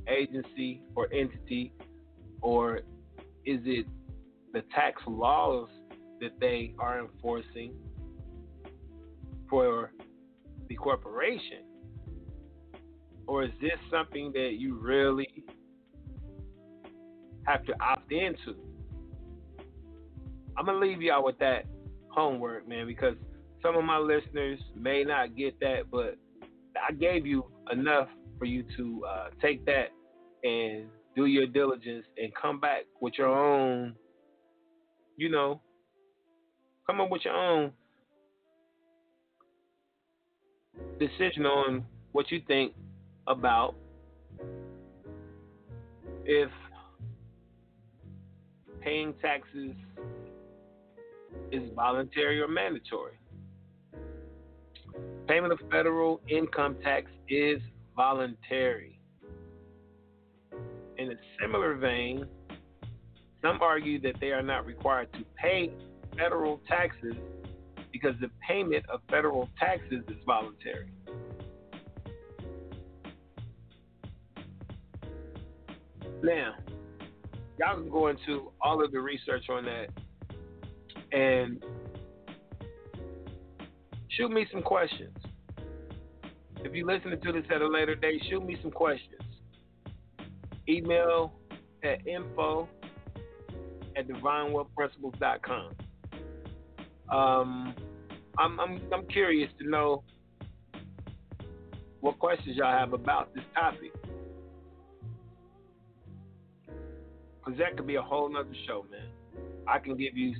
agency 0.09 0.81
or 0.95 1.07
entity? 1.13 1.71
Or 2.41 2.79
is 3.45 3.61
it 3.63 3.85
the 4.53 4.63
tax 4.75 5.01
laws 5.07 5.69
that 6.19 6.31
they 6.41 6.73
are 6.79 6.99
enforcing 6.99 7.73
for 9.49 9.91
the 10.69 10.75
corporation? 10.75 11.63
Or 13.27 13.43
is 13.43 13.51
this 13.61 13.77
something 13.91 14.31
that 14.33 14.53
you 14.53 14.79
really 14.79 15.43
have 17.45 17.65
to 17.65 17.73
opt 17.81 18.11
into? 18.11 18.55
I'm 20.57 20.65
going 20.65 20.79
to 20.79 20.87
leave 20.87 21.01
y'all 21.01 21.23
with 21.23 21.37
that 21.39 21.65
homework, 22.09 22.67
man, 22.67 22.87
because 22.87 23.15
some 23.61 23.75
of 23.75 23.83
my 23.83 23.97
listeners 23.97 24.59
may 24.75 25.03
not 25.03 25.35
get 25.35 25.59
that, 25.59 25.91
but 25.91 26.17
I 26.87 26.93
gave 26.93 27.25
you 27.25 27.45
enough 27.71 28.07
for 28.39 28.45
you 28.45 28.63
to 28.77 29.05
uh, 29.05 29.27
take 29.41 29.65
that 29.65 29.89
and 30.43 30.85
do 31.15 31.25
your 31.25 31.47
diligence 31.47 32.05
and 32.17 32.31
come 32.39 32.59
back 32.59 32.83
with 33.01 33.13
your 33.17 33.27
own, 33.27 33.95
you 35.17 35.29
know, 35.29 35.61
come 36.85 37.01
up 37.01 37.09
with 37.09 37.25
your 37.25 37.35
own 37.35 37.71
decision 40.99 41.45
on 41.45 41.85
what 42.11 42.31
you 42.31 42.41
think 42.47 42.73
about 43.27 43.75
if 46.25 46.49
paying 48.81 49.13
taxes 49.21 49.75
is 51.51 51.69
voluntary 51.75 52.41
or 52.41 52.47
mandatory. 52.47 53.13
Payment 55.27 55.53
of 55.53 55.59
federal 55.71 56.21
income 56.27 56.77
tax 56.83 57.11
is 57.29 57.59
voluntary. 57.95 58.99
In 60.97 61.11
a 61.11 61.15
similar 61.39 61.75
vein, 61.75 62.25
some 63.41 63.59
argue 63.61 63.99
that 64.01 64.15
they 64.19 64.31
are 64.31 64.41
not 64.41 64.65
required 64.65 65.11
to 65.13 65.19
pay 65.41 65.71
federal 66.17 66.59
taxes 66.67 67.15
because 67.99 68.19
the 68.21 68.29
payment 68.47 68.85
of 68.89 69.01
federal 69.09 69.49
taxes 69.59 70.03
is 70.07 70.17
voluntary. 70.25 70.87
Now, 76.23 76.55
y'all 77.59 77.75
can 77.75 77.89
go 77.89 78.07
into 78.07 78.51
all 78.61 78.83
of 78.83 78.91
the 78.91 78.99
research 78.99 79.45
on 79.49 79.65
that 79.65 79.87
and 81.11 81.63
shoot 84.09 84.29
me 84.29 84.45
some 84.51 84.61
questions. 84.61 85.15
If 86.63 86.73
you're 86.73 86.87
listening 86.87 87.19
to 87.21 87.31
this 87.31 87.45
at 87.53 87.61
a 87.61 87.67
later 87.67 87.95
date, 87.95 88.21
shoot 88.29 88.45
me 88.45 88.57
some 88.61 88.71
questions. 88.71 89.21
Email 90.67 91.33
at 91.83 92.05
info 92.05 92.67
at 93.95 94.07
divinewealthprinciples.com. 94.07 95.71
Um, 97.09 97.73
I'm, 98.39 98.59
I'm, 98.59 98.81
I'm 98.93 99.05
curious 99.07 99.49
to 99.59 99.69
know 99.69 100.03
what 102.01 102.19
questions 102.19 102.55
y'all 102.55 102.77
have 102.77 102.93
about 102.93 103.33
this 103.33 103.43
topic. 103.53 103.91
Because 107.43 107.57
that 107.59 107.75
could 107.75 107.87
be 107.87 107.95
a 107.95 108.01
whole 108.01 108.31
nother 108.31 108.53
show, 108.67 108.85
man. 108.91 109.07
I 109.67 109.79
can 109.79 109.97
give 109.97 110.15
you 110.15 110.35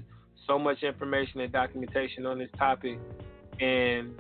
so 0.46 0.60
much 0.60 0.84
information 0.84 1.42
and 1.42 1.52
documentation 1.52 2.26
on 2.26 2.40
this 2.40 2.50
topic, 2.58 3.00
and 3.60 4.14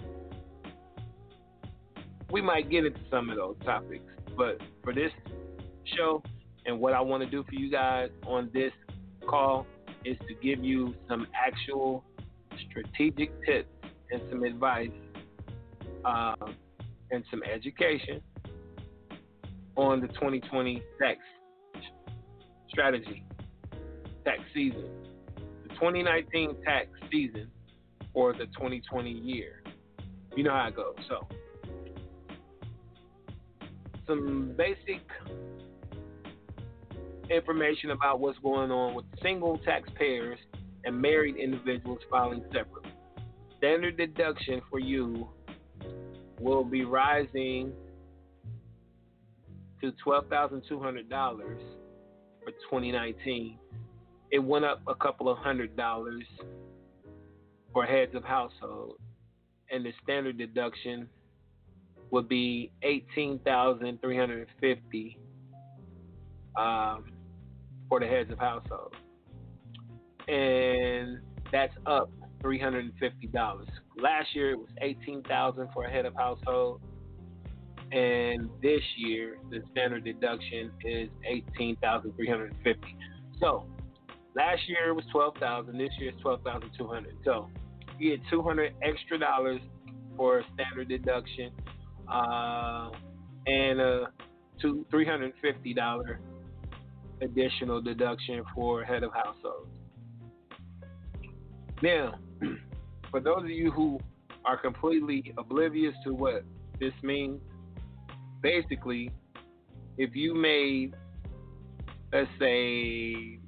we 2.31 2.41
might 2.41 2.69
get 2.69 2.85
into 2.85 2.99
some 3.09 3.29
of 3.29 3.37
those 3.37 3.55
topics. 3.63 4.03
But 4.35 4.59
for 4.83 4.93
this 4.93 5.11
show, 5.95 6.21
and 6.65 6.79
what 6.79 6.93
I 6.93 7.01
want 7.01 7.23
to 7.23 7.29
do 7.29 7.43
for 7.43 7.53
you 7.53 7.71
guys 7.71 8.09
on 8.25 8.49
this 8.53 8.71
call 9.27 9.65
is 10.03 10.17
to 10.27 10.33
give 10.41 10.63
you 10.63 10.93
some 11.07 11.27
actual 11.33 12.03
strategic 12.69 13.31
tips 13.45 13.69
and 14.11 14.21
some 14.29 14.43
advice 14.43 14.89
uh, 16.05 16.35
and 17.11 17.23
some 17.29 17.41
education 17.43 18.21
on 19.75 20.01
the 20.01 20.07
2020 20.07 20.81
tax 20.99 21.19
strategy 22.69 23.23
tax 24.25 24.39
season, 24.53 24.83
the 25.63 25.69
2019 25.75 26.57
tax 26.65 26.87
season 27.09 27.49
for 28.13 28.33
the 28.33 28.45
2020 28.47 29.09
year. 29.09 29.63
You 30.35 30.43
know 30.43 30.51
how 30.51 30.67
it 30.67 30.75
goes. 30.75 30.95
So, 31.07 31.27
some 34.05 34.53
basic 34.57 35.01
information 37.29 37.91
about 37.91 38.19
what's 38.19 38.37
going 38.39 38.71
on 38.71 38.95
with 38.95 39.05
single 39.21 39.57
taxpayers 39.59 40.39
and 40.87 40.99
married 41.01 41.35
individuals 41.35 41.99
filing 42.09 42.43
separately. 42.53 42.93
Standard 43.57 43.97
deduction 43.97 44.61
for 44.69 44.79
you 44.79 45.27
will 46.39 46.63
be 46.63 46.85
rising 46.85 47.73
to 49.81 49.91
$12,200 50.05 50.69
for 50.69 52.51
2019. 52.51 53.59
It 54.31 54.39
went 54.39 54.63
up 54.63 54.79
a 54.87 54.95
couple 54.95 55.27
of 55.27 55.37
hundred 55.39 55.75
dollars 55.75 56.23
for 57.73 57.85
heads 57.85 58.15
of 58.15 58.23
household, 58.23 58.95
and 59.69 59.85
the 59.85 59.91
standard 60.03 60.37
deduction 60.37 61.09
would 62.11 62.29
be 62.29 62.71
18350 62.81 65.17
um, 66.55 67.11
for 67.89 67.99
the 67.99 68.07
heads 68.07 68.31
of 68.31 68.39
household. 68.39 68.95
And 70.27 71.19
that's 71.51 71.73
up 71.85 72.09
$350. 72.43 72.91
Last 73.99 74.35
year 74.35 74.51
it 74.51 74.59
was 74.59 74.69
18000 74.81 75.69
for 75.73 75.85
a 75.85 75.89
head 75.89 76.05
of 76.05 76.13
household. 76.15 76.81
And 77.91 78.49
this 78.61 78.81
year 78.97 79.37
the 79.49 79.61
standard 79.71 80.03
deduction 80.03 80.71
is 80.83 81.09
18350 81.25 82.97
So 83.39 83.65
last 84.35 84.61
year 84.67 84.89
it 84.89 84.93
was 84.93 85.05
12000 85.13 85.77
This 85.77 85.89
year 85.97 86.09
it's 86.09 86.21
12200 86.21 87.15
So 87.23 87.49
you 87.97 88.17
get 88.17 88.27
200 88.29 88.73
extra 88.83 89.17
dollars 89.17 89.61
for 90.17 90.39
a 90.39 90.43
standard 90.53 90.89
deduction 90.89 91.51
uh, 92.11 92.89
and 93.45 93.79
a 93.79 94.07
two, 94.61 94.85
$350 94.91 96.17
additional 97.21 97.81
deduction 97.81 98.43
for 98.53 98.83
head 98.83 99.03
of 99.03 99.11
household. 99.13 99.67
Now, 101.81 102.15
for 103.11 103.19
those 103.19 103.43
of 103.43 103.49
you 103.49 103.71
who 103.71 103.99
are 104.45 104.57
completely 104.57 105.33
oblivious 105.37 105.93
to 106.05 106.13
what 106.13 106.43
this 106.79 106.93
means, 107.03 107.39
basically, 108.41 109.11
if 109.97 110.15
you 110.15 110.33
made, 110.33 110.95
let's 112.11 112.29
say, 112.39 113.39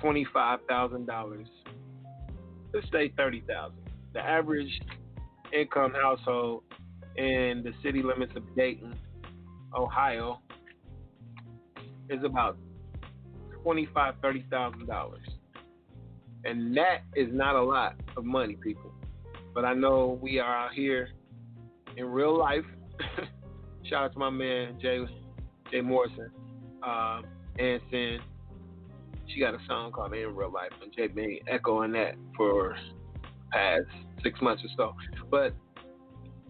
twenty-five 0.00 0.60
thousand 0.68 1.06
dollars, 1.06 1.48
let's 2.72 2.86
say 2.92 3.12
thirty 3.16 3.42
thousand, 3.46 3.78
the 4.14 4.20
average 4.20 4.80
income 5.52 5.92
household 5.92 6.62
in 7.16 7.62
the 7.64 7.72
city 7.82 8.02
limits 8.02 8.32
of 8.36 8.42
Dayton, 8.56 8.94
Ohio, 9.74 10.40
is 12.08 12.22
about 12.24 12.56
twenty-five, 13.62 14.14
thirty 14.22 14.44
thousand 14.50 14.86
dollars, 14.86 15.26
and 16.46 16.76
that 16.76 17.02
is 17.14 17.28
not 17.32 17.56
a 17.56 17.62
lot 17.62 17.94
of 18.16 18.24
money, 18.24 18.56
people. 18.56 18.92
But 19.54 19.64
I 19.64 19.74
know 19.74 20.18
we 20.22 20.38
are 20.38 20.66
out 20.66 20.72
here 20.72 21.08
in 21.96 22.06
real 22.06 22.38
life. 22.38 22.64
Shout 23.84 24.04
out 24.04 24.12
to 24.12 24.18
my 24.18 24.30
man 24.30 24.78
Jay 24.80 25.04
Jay 25.70 25.80
Morrison, 25.80 26.30
uh, 26.82 27.22
and 27.58 27.80
Sin. 27.90 28.18
She 29.28 29.40
got 29.40 29.54
a 29.54 29.58
song 29.66 29.92
called 29.92 30.14
"In 30.14 30.34
Real 30.34 30.52
Life," 30.52 30.72
and 30.82 30.92
Jay 30.94 31.08
been 31.08 31.38
echoing 31.48 31.92
that 31.92 32.14
for 32.36 32.76
past 33.50 33.86
six 34.22 34.40
months 34.40 34.62
or 34.64 34.68
so. 34.76 35.26
But 35.30 35.52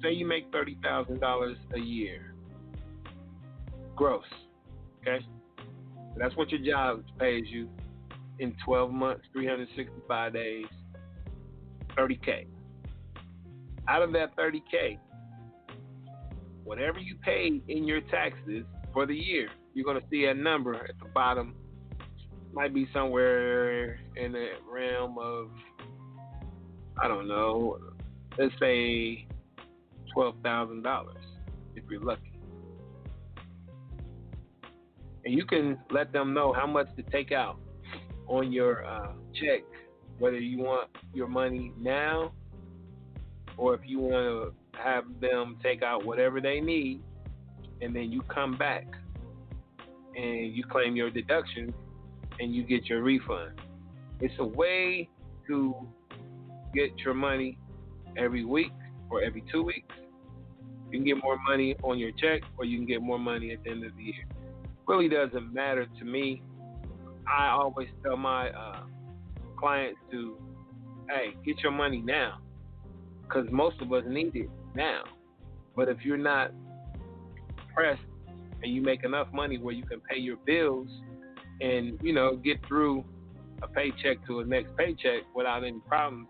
say 0.03 0.13
you 0.13 0.27
make 0.27 0.51
thirty 0.53 0.77
thousand 0.83 1.21
dollars 1.21 1.57
a 1.75 1.79
year, 1.79 2.35
gross. 3.95 4.25
Okay, 5.01 5.25
that's 6.17 6.37
what 6.37 6.51
your 6.51 6.61
job 6.61 7.05
pays 7.19 7.45
you 7.49 7.69
in 8.39 8.55
12 8.65 8.93
months, 8.93 9.25
365 9.33 10.33
days, 10.33 10.67
30K. 11.97 12.47
Out 13.89 14.03
of 14.03 14.13
that 14.13 14.37
30K, 14.37 14.99
whatever 16.65 16.99
you 16.99 17.15
paid 17.17 17.63
in 17.69 17.85
your 17.85 18.01
taxes 18.03 18.65
for 18.93 19.07
the 19.07 19.15
year, 19.15 19.49
you're 19.75 19.85
going 19.85 20.01
to 20.01 20.07
see 20.11 20.27
a 20.27 20.35
number 20.35 20.75
at 20.75 20.99
the 20.99 21.09
bottom. 21.15 21.55
Might 22.53 22.75
be 22.75 22.89
somewhere 22.93 24.01
in 24.17 24.33
the 24.33 24.49
realm 24.71 25.17
of, 25.19 25.51
I 27.03 27.07
don't 27.09 27.29
know, 27.29 27.79
let's 28.39 28.55
say 28.59 29.27
$12,000 30.17 31.07
if 31.75 31.85
you're 31.91 32.01
lucky 32.01 32.37
and 35.27 35.35
you 35.35 35.45
can 35.45 35.77
let 35.91 36.13
them 36.13 36.33
know 36.33 36.53
how 36.53 36.67
much 36.67 36.87
to 36.97 37.03
take 37.03 37.33
out 37.33 37.59
on 38.27 38.53
your 38.53 38.85
uh, 38.85 39.13
check, 39.35 39.63
whether 40.19 40.39
you 40.39 40.59
want 40.59 40.89
your 41.13 41.29
money 41.29 41.73
now 41.79 42.33
or 43.57 43.75
if 43.75 43.81
you 43.85 43.99
want 43.99 44.13
to 44.13 44.81
have 44.81 45.05
them 45.21 45.57
take 45.63 45.83
out 45.83 46.05
whatever 46.05 46.41
they 46.41 46.61
need, 46.61 47.01
and 47.81 47.95
then 47.95 48.13
you 48.13 48.21
come 48.23 48.57
back 48.57 48.87
and 50.15 50.55
you 50.55 50.65
claim 50.65 50.97
your 50.97 51.11
deduction 51.11 51.73
and 52.39 52.55
you 52.55 52.63
get 52.63 52.87
your 52.87 53.03
refund. 53.03 53.61
It's 54.21 54.35
a 54.39 54.45
way 54.45 55.09
to 55.47 55.75
get 56.75 56.99
your 56.99 57.15
money 57.15 57.59
every 58.17 58.45
week 58.45 58.73
or 59.11 59.23
every 59.23 59.43
two 59.51 59.63
weeks. 59.63 59.95
You 60.91 60.99
can 60.99 61.05
get 61.05 61.23
more 61.23 61.39
money 61.49 61.77
on 61.83 61.99
your 61.99 62.13
check 62.13 62.43
or 62.59 62.65
you 62.65 62.79
can 62.79 62.87
get 62.87 63.03
more 63.03 63.19
money 63.19 63.53
at 63.53 63.65
the 63.65 63.71
end 63.71 63.85
of 63.85 63.97
the 63.97 64.03
year 64.03 64.27
really 64.87 65.09
doesn't 65.09 65.53
matter 65.53 65.87
to 65.99 66.05
me. 66.05 66.43
I 67.29 67.49
always 67.49 67.89
tell 68.03 68.17
my 68.17 68.51
uh, 68.51 68.83
clients 69.59 69.99
to, 70.11 70.37
hey, 71.09 71.35
get 71.45 71.63
your 71.63 71.73
money 71.73 72.03
now, 72.05 72.39
because 73.23 73.47
most 73.51 73.81
of 73.81 73.93
us 73.93 74.05
need 74.07 74.37
it 74.37 74.51
now. 74.75 75.03
But 75.75 75.89
if 75.89 75.99
you're 76.05 76.17
not 76.17 76.53
pressed 77.75 78.01
and 78.63 78.73
you 78.73 78.81
make 78.81 79.05
enough 79.05 79.29
money 79.33 79.59
where 79.59 79.75
you 79.75 79.85
can 79.85 80.01
pay 80.01 80.19
your 80.19 80.37
bills 80.37 80.89
and 81.61 81.99
you 82.03 82.13
know 82.13 82.37
get 82.37 82.59
through 82.67 83.05
a 83.63 83.69
paycheck 83.69 84.25
to 84.27 84.41
a 84.41 84.45
next 84.45 84.75
paycheck 84.77 85.23
without 85.35 85.65
any 85.65 85.81
problems, 85.89 86.29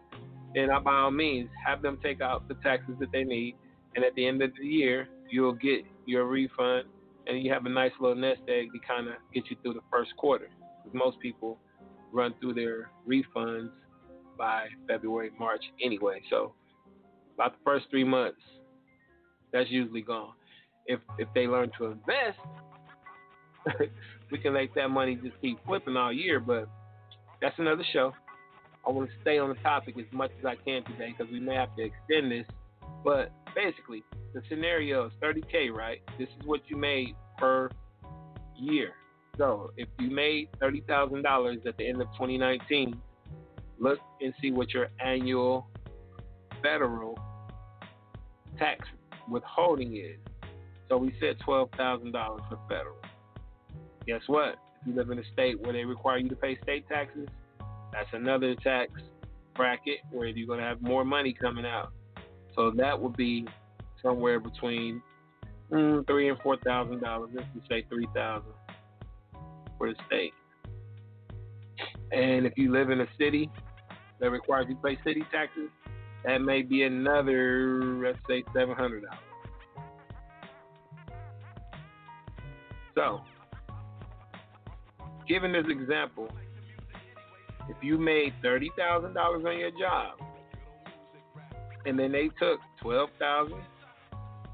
then 0.55 0.69
by 0.85 0.95
all 0.95 1.11
means 1.11 1.49
have 1.65 1.83
them 1.83 1.99
take 2.03 2.21
out 2.21 2.49
the 2.49 2.55
taxes 2.63 2.95
that 2.99 3.13
they 3.13 3.25
need, 3.25 3.55
and 3.95 4.05
at 4.05 4.15
the 4.15 4.27
end 4.27 4.43
of 4.43 4.51
the 4.59 4.67
year 4.67 5.09
you'll 5.29 5.53
get 5.53 5.85
your 6.07 6.27
refund 6.27 6.85
and 7.27 7.43
you 7.43 7.53
have 7.53 7.67
a 7.67 7.69
nice 7.69 7.91
little 8.01 8.17
nest 8.17 8.41
egg 8.49 8.69
to 8.73 8.79
kind 8.87 9.09
of 9.09 9.15
get 9.35 9.45
you 9.51 9.57
through 9.63 9.75
the 9.75 9.81
first 9.91 10.17
quarter. 10.17 10.49
Most 10.92 11.18
people 11.20 11.59
run 12.12 12.35
through 12.40 12.55
their 12.55 12.90
refunds 13.09 13.70
by 14.38 14.66
February, 14.88 15.31
March 15.38 15.62
anyway. 15.83 16.20
So 16.31 16.53
about 17.35 17.53
the 17.53 17.64
first 17.64 17.87
three 17.90 18.05
months, 18.05 18.40
that's 19.53 19.70
usually 19.70 20.03
gone. 20.03 20.33
If 20.87 21.01
if 21.18 21.29
they 21.35 21.46
learn 21.46 21.70
to 21.79 21.87
invest, 21.87 22.38
we 24.30 24.39
can 24.39 24.53
make 24.53 24.74
that 24.74 24.89
money 24.89 25.16
just 25.16 25.41
keep 25.41 25.59
flipping 25.66 25.97
all 25.97 26.12
year. 26.12 26.41
But 26.41 26.68
that's 27.41 27.59
another 27.59 27.84
show. 27.93 28.12
I 28.87 28.91
want 28.91 29.11
to 29.11 29.16
stay 29.22 29.39
on 29.39 29.49
the 29.49 29.57
topic 29.57 29.97
as 29.99 30.05
much 30.12 30.30
as 30.39 30.45
I 30.45 30.55
can 30.55 30.84
today 30.84 31.14
because 31.16 31.32
we 31.32 31.41
may 31.41 31.55
have 31.55 31.74
to 31.76 31.82
extend 31.82 32.30
this. 32.30 32.47
But 33.05 33.32
basically, 33.55 34.05
the 34.32 34.43
scenario 34.49 35.07
is 35.07 35.12
30K, 35.22 35.72
right? 35.72 36.01
This 36.18 36.28
is 36.28 36.47
what 36.47 36.61
you 36.68 36.76
made 36.76 37.14
per 37.39 37.70
year. 38.57 38.93
So 39.39 39.72
if 39.76 39.89
you 39.99 40.11
made 40.11 40.49
$30,000 40.62 41.66
at 41.66 41.76
the 41.76 41.87
end 41.87 42.01
of 42.01 42.09
2019, 42.12 43.01
look 43.78 43.99
and 44.20 44.32
see 44.41 44.51
what 44.51 44.72
your 44.72 44.89
annual 45.05 45.68
federal 46.62 47.18
tax 48.59 48.87
withholding 49.28 49.97
is. 49.97 50.16
So 50.89 50.97
we 50.97 51.14
said 51.20 51.37
$12,000 51.47 52.12
for 52.49 52.59
federal. 52.68 52.97
Guess 54.07 54.22
what? 54.26 54.57
If 54.80 54.87
you 54.87 54.95
live 54.95 55.11
in 55.11 55.18
a 55.18 55.24
state 55.32 55.61
where 55.61 55.72
they 55.72 55.84
require 55.84 56.18
you 56.18 56.28
to 56.28 56.37
pay 56.37 56.57
state 56.62 56.89
taxes, 56.89 57.28
that's 57.93 58.09
another 58.12 58.55
tax 58.57 58.93
bracket 59.55 59.99
where 60.12 60.28
you're 60.28 60.47
going 60.47 60.61
to 60.61 60.64
have 60.64 60.80
more 60.80 61.05
money 61.05 61.34
coming 61.39 61.66
out. 61.66 61.93
So 62.55 62.70
that 62.76 63.01
would 63.01 63.16
be 63.16 63.47
somewhere 64.03 64.39
between 64.39 65.03
mm, 65.70 66.07
three 66.07 66.28
and 66.28 66.39
four 66.39 66.57
thousand 66.59 67.01
dollars. 67.01 67.30
Let's 67.34 67.49
just 67.55 67.68
say 67.68 67.84
three 67.89 68.07
thousand 68.14 68.53
for 69.79 69.89
the 69.89 69.97
state. 70.07 70.33
And 72.12 72.47
if 72.47 72.53
you 72.57 72.72
live 72.72 72.91
in 72.91 73.01
a 73.01 73.07
city 73.18 73.51
that 74.20 74.31
requires 74.31 74.66
you 74.68 74.77
pay 74.77 74.99
city 75.05 75.22
taxes, 75.31 75.70
that 76.24 76.41
may 76.41 76.62
be 76.62 76.83
another, 76.85 77.83
let's 78.03 78.18
say, 78.29 78.43
seven 78.55 78.74
hundred 78.74 79.05
dollars. 79.05 79.20
So, 82.95 83.20
Given 85.29 85.53
this 85.53 85.64
example, 85.68 86.29
if 87.68 87.77
you 87.83 87.99
made 87.99 88.33
thirty 88.43 88.70
thousand 88.79 89.14
dollars 89.14 89.45
on 89.45 89.59
your 89.59 89.72
job, 89.72 90.18
and 91.85 91.99
then 91.99 92.12
they 92.12 92.29
took 92.39 92.61
twelve 92.81 93.11
thousand 93.18 93.61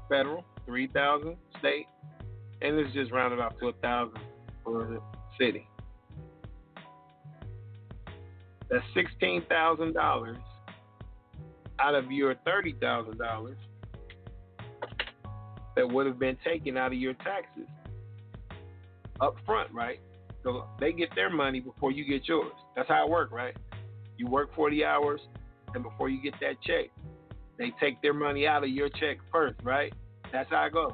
federal, 0.09 0.43
three 0.65 0.87
thousand 0.87 1.37
state, 1.59 1.85
and 2.63 2.79
it's 2.79 2.91
just 2.93 3.11
rounded 3.11 3.39
off 3.39 3.53
to 3.59 3.67
a 3.67 3.73
thousand 3.73 4.17
for 4.63 4.99
city. 5.39 5.67
That's 8.69 8.83
sixteen 8.93 9.43
thousand 9.47 9.93
dollars 9.93 10.37
out 11.79 11.95
of 11.95 12.11
your 12.11 12.35
thirty 12.45 12.73
thousand 12.79 13.17
dollars 13.17 13.57
that 15.75 15.87
would 15.87 16.05
have 16.05 16.19
been 16.19 16.37
taken 16.43 16.77
out 16.77 16.91
of 16.91 16.97
your 16.97 17.13
taxes 17.15 17.67
up 19.21 19.35
front, 19.45 19.71
right? 19.71 19.99
So 20.43 20.65
they 20.79 20.91
get 20.91 21.13
their 21.15 21.29
money 21.29 21.59
before 21.59 21.91
you 21.91 22.05
get 22.05 22.27
yours. 22.27 22.51
That's 22.75 22.89
how 22.89 23.05
it 23.05 23.09
works, 23.09 23.31
right? 23.31 23.55
You 24.17 24.27
work 24.27 24.53
40 24.55 24.85
hours, 24.85 25.21
and 25.73 25.83
before 25.83 26.09
you 26.09 26.21
get 26.21 26.33
that 26.41 26.61
check, 26.61 26.91
they 27.57 27.71
take 27.79 28.01
their 28.01 28.13
money 28.13 28.45
out 28.45 28.63
of 28.63 28.69
your 28.69 28.89
check 28.89 29.17
first, 29.31 29.59
right? 29.63 29.93
That's 30.31 30.49
how 30.49 30.65
it 30.65 30.73
goes. 30.73 30.91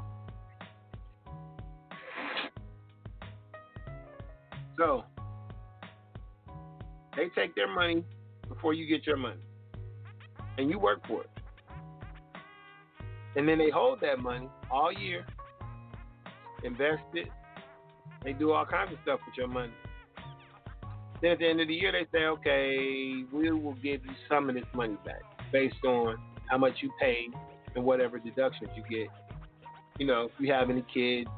So 4.79 5.03
they 7.17 7.27
take 7.35 7.53
their 7.53 7.67
money 7.67 8.05
before 8.47 8.73
you 8.73 8.87
get 8.87 9.05
your 9.05 9.17
money, 9.17 9.41
and 10.57 10.69
you 10.69 10.79
work 10.79 11.05
for 11.05 11.23
it. 11.23 11.29
And 13.35 13.47
then 13.47 13.57
they 13.57 13.69
hold 13.69 13.99
that 14.01 14.19
money 14.19 14.49
all 14.71 14.91
year, 14.91 15.25
invest 16.63 17.03
it. 17.13 17.27
They 18.23 18.31
do 18.33 18.53
all 18.53 18.65
kinds 18.65 18.93
of 18.93 18.99
stuff 19.03 19.19
with 19.25 19.37
your 19.37 19.49
money. 19.49 19.73
Then 21.21 21.31
at 21.31 21.39
the 21.39 21.49
end 21.49 21.59
of 21.59 21.67
the 21.67 21.73
year, 21.73 21.91
they 21.91 22.07
say, 22.17 22.25
okay, 22.25 23.25
we 23.33 23.51
will 23.51 23.73
give 23.73 24.05
you 24.05 24.11
some 24.29 24.47
of 24.47 24.55
this 24.55 24.63
money 24.73 24.97
back 25.05 25.21
based 25.51 25.83
on 25.85 26.17
how 26.47 26.57
much 26.57 26.75
you 26.81 26.89
paid 27.01 27.33
and 27.75 27.83
whatever 27.83 28.17
deductions 28.17 28.69
you 28.75 28.83
get. 28.89 29.09
You 29.99 30.07
know, 30.07 30.25
if 30.25 30.31
you 30.39 30.53
have 30.53 30.69
any 30.69 30.85
kids, 30.93 31.29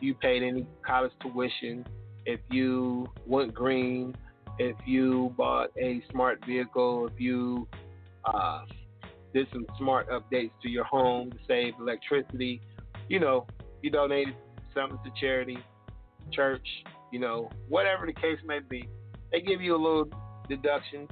you 0.00 0.14
paid 0.14 0.44
any 0.44 0.64
college 0.86 1.12
tuition, 1.20 1.84
if 2.26 2.40
you 2.50 3.08
went 3.26 3.54
green, 3.54 4.14
if 4.58 4.76
you 4.86 5.34
bought 5.36 5.70
a 5.78 6.02
smart 6.10 6.44
vehicle, 6.44 7.06
if 7.06 7.20
you 7.20 7.68
uh, 8.24 8.62
did 9.32 9.46
some 9.52 9.66
smart 9.78 10.08
updates 10.10 10.50
to 10.62 10.68
your 10.68 10.84
home 10.84 11.30
to 11.30 11.38
save 11.46 11.74
electricity, 11.80 12.60
you 13.08 13.20
know, 13.20 13.46
you 13.82 13.90
donated 13.90 14.34
something 14.74 14.98
to 15.04 15.20
charity, 15.20 15.58
church, 16.32 16.66
you 17.12 17.18
know, 17.18 17.50
whatever 17.68 18.06
the 18.06 18.12
case 18.12 18.38
may 18.44 18.58
be, 18.58 18.88
they 19.32 19.40
give 19.40 19.60
you 19.60 19.74
a 19.74 19.80
little 19.80 20.08
deductions. 20.48 21.08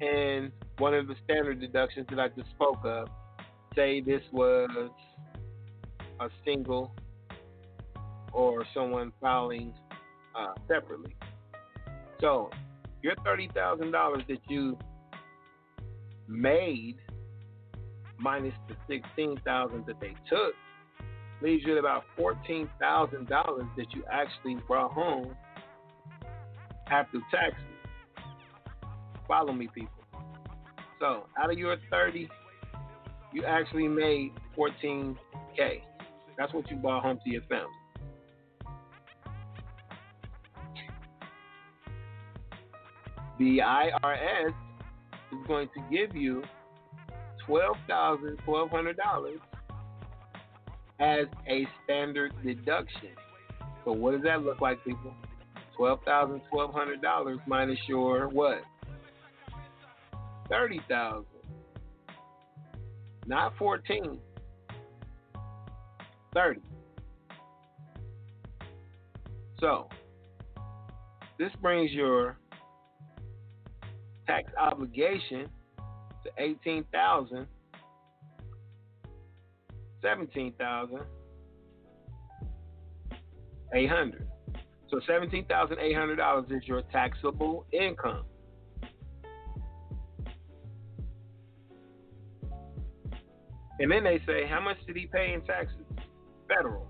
And 0.00 0.52
one 0.78 0.94
of 0.94 1.08
the 1.08 1.14
standard 1.24 1.60
deductions 1.60 2.06
that 2.10 2.20
I 2.20 2.28
just 2.28 2.50
spoke 2.50 2.84
of, 2.84 3.08
say 3.74 4.00
this 4.00 4.22
was 4.32 4.90
a 6.20 6.28
single 6.44 6.92
or 8.38 8.64
someone 8.72 9.12
filing 9.20 9.74
uh, 10.38 10.54
separately. 10.68 11.14
So 12.20 12.50
your 13.02 13.14
thirty 13.24 13.50
thousand 13.52 13.90
dollars 13.90 14.22
that 14.28 14.38
you 14.48 14.78
made 16.28 16.96
minus 18.16 18.54
the 18.68 18.76
sixteen 18.88 19.40
thousand 19.44 19.86
that 19.86 20.00
they 20.00 20.14
took 20.30 20.54
leaves 21.42 21.64
you 21.66 21.72
at 21.72 21.78
about 21.78 22.04
fourteen 22.16 22.70
thousand 22.80 23.28
dollars 23.28 23.66
that 23.76 23.92
you 23.92 24.04
actually 24.10 24.56
brought 24.68 24.92
home 24.92 25.34
after 26.90 27.18
taxes. 27.32 27.64
Follow 29.26 29.52
me, 29.52 29.68
people. 29.74 29.90
So 31.00 31.24
out 31.36 31.50
of 31.50 31.58
your 31.58 31.76
thirty, 31.90 32.28
you 33.32 33.44
actually 33.44 33.88
made 33.88 34.30
fourteen 34.54 35.18
k. 35.56 35.82
That's 36.36 36.54
what 36.54 36.70
you 36.70 36.76
brought 36.76 37.02
home 37.02 37.18
to 37.24 37.30
your 37.30 37.42
family. 37.42 37.66
The 43.38 43.58
IRS 43.58 44.48
is 44.48 45.46
going 45.46 45.68
to 45.68 45.96
give 45.96 46.16
you 46.16 46.42
twelve 47.46 47.76
thousand 47.86 48.38
twelve 48.44 48.70
hundred 48.70 48.96
dollars 48.96 49.38
as 51.00 51.26
a 51.48 51.66
standard 51.84 52.32
deduction. 52.44 53.10
So 53.84 53.92
what 53.92 54.12
does 54.12 54.22
that 54.22 54.42
look 54.42 54.60
like, 54.60 54.84
people? 54.84 55.14
Twelve 55.76 56.00
thousand 56.04 56.42
twelve 56.50 56.74
hundred 56.74 57.00
dollars 57.00 57.38
minus 57.46 57.78
your 57.86 58.28
what? 58.28 58.62
Thirty 60.50 60.80
thousand. 60.88 61.24
Not 63.26 63.56
fourteen. 63.56 64.18
Thirty. 66.34 66.60
So 69.60 69.88
this 71.38 71.50
brings 71.60 71.92
your 71.92 72.36
tax 74.28 74.52
obligation 74.56 75.48
to 76.22 76.30
eighteen 76.38 76.84
thousand, 76.92 77.46
seventeen 80.02 80.52
thousand 80.52 81.00
eight 83.74 83.88
hundred. 83.88 84.28
So 84.90 85.00
seventeen 85.06 85.46
thousand 85.46 85.78
eight 85.80 85.96
hundred 85.96 86.16
dollars 86.16 86.46
is 86.50 86.62
your 86.68 86.82
taxable 86.92 87.66
income. 87.72 88.24
And 93.80 93.90
then 93.92 94.02
they 94.02 94.20
say, 94.26 94.44
how 94.48 94.60
much 94.60 94.76
did 94.86 94.96
he 94.96 95.06
pay 95.06 95.32
in 95.34 95.40
taxes? 95.42 95.76
Federal. 96.48 96.88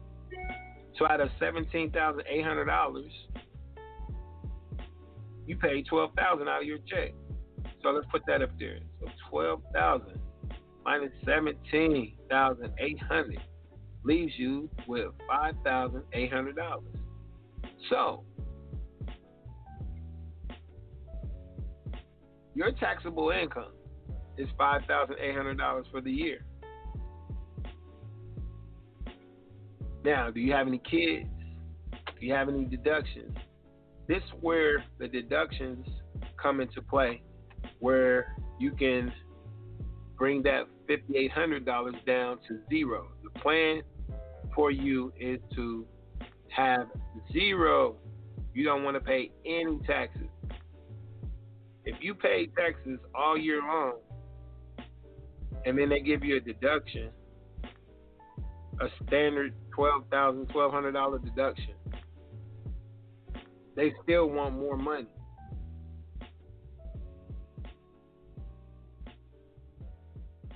So 0.98 1.06
out 1.06 1.20
of 1.20 1.28
seventeen 1.38 1.90
thousand 1.92 2.22
eight 2.28 2.44
hundred 2.44 2.64
dollars, 2.64 3.12
you 5.46 5.56
paid 5.56 5.86
twelve 5.86 6.12
thousand 6.14 6.48
out 6.48 6.62
of 6.62 6.66
your 6.66 6.78
check. 6.88 7.12
So 7.82 7.90
let's 7.90 8.06
put 8.10 8.22
that 8.26 8.42
up 8.42 8.50
there. 8.58 8.78
So 9.00 9.06
twelve 9.30 9.62
thousand 9.72 10.18
minus 10.84 11.12
seventeen 11.24 12.16
thousand 12.28 12.72
eight 12.78 13.00
hundred 13.00 13.40
leaves 14.04 14.32
you 14.36 14.68
with 14.86 15.08
five 15.28 15.54
thousand 15.64 16.02
eight 16.12 16.32
hundred 16.32 16.56
dollars. 16.56 16.94
So 17.88 18.24
your 22.54 22.72
taxable 22.72 23.30
income 23.30 23.72
is 24.36 24.48
five 24.56 24.82
thousand 24.88 25.16
eight 25.20 25.34
hundred 25.34 25.58
dollars 25.58 25.86
for 25.90 26.00
the 26.00 26.10
year. 26.10 26.44
Now, 30.04 30.30
do 30.30 30.40
you 30.40 30.52
have 30.52 30.66
any 30.66 30.78
kids? 30.78 31.28
Do 31.92 32.26
you 32.26 32.32
have 32.32 32.48
any 32.48 32.64
deductions? 32.64 33.36
This 34.08 34.18
is 34.18 34.30
where 34.40 34.84
the 34.98 35.06
deductions 35.06 35.86
come 36.40 36.60
into 36.60 36.80
play 36.80 37.22
where 37.80 38.36
you 38.58 38.72
can 38.72 39.12
bring 40.16 40.42
that 40.42 40.64
$5,800 40.88 42.04
down 42.04 42.38
to 42.48 42.60
zero. 42.68 43.08
The 43.22 43.40
plan 43.40 43.82
for 44.54 44.70
you 44.70 45.12
is 45.18 45.38
to 45.54 45.86
have 46.48 46.88
zero. 47.32 47.96
You 48.54 48.64
don't 48.64 48.82
want 48.82 48.96
to 48.96 49.00
pay 49.00 49.30
any 49.46 49.78
taxes. 49.86 50.28
If 51.84 51.96
you 52.00 52.14
pay 52.14 52.48
taxes 52.48 52.98
all 53.14 53.38
year 53.38 53.60
long 53.60 53.98
and 55.64 55.78
then 55.78 55.88
they 55.88 56.00
give 56.00 56.24
you 56.24 56.36
a 56.36 56.40
deduction, 56.40 57.10
a 58.80 58.88
standard 59.06 59.54
$12,000, 59.76 60.52
$1,200 60.52 61.24
deduction, 61.24 61.74
they 63.76 63.92
still 64.02 64.28
want 64.28 64.58
more 64.58 64.76
money. 64.76 65.06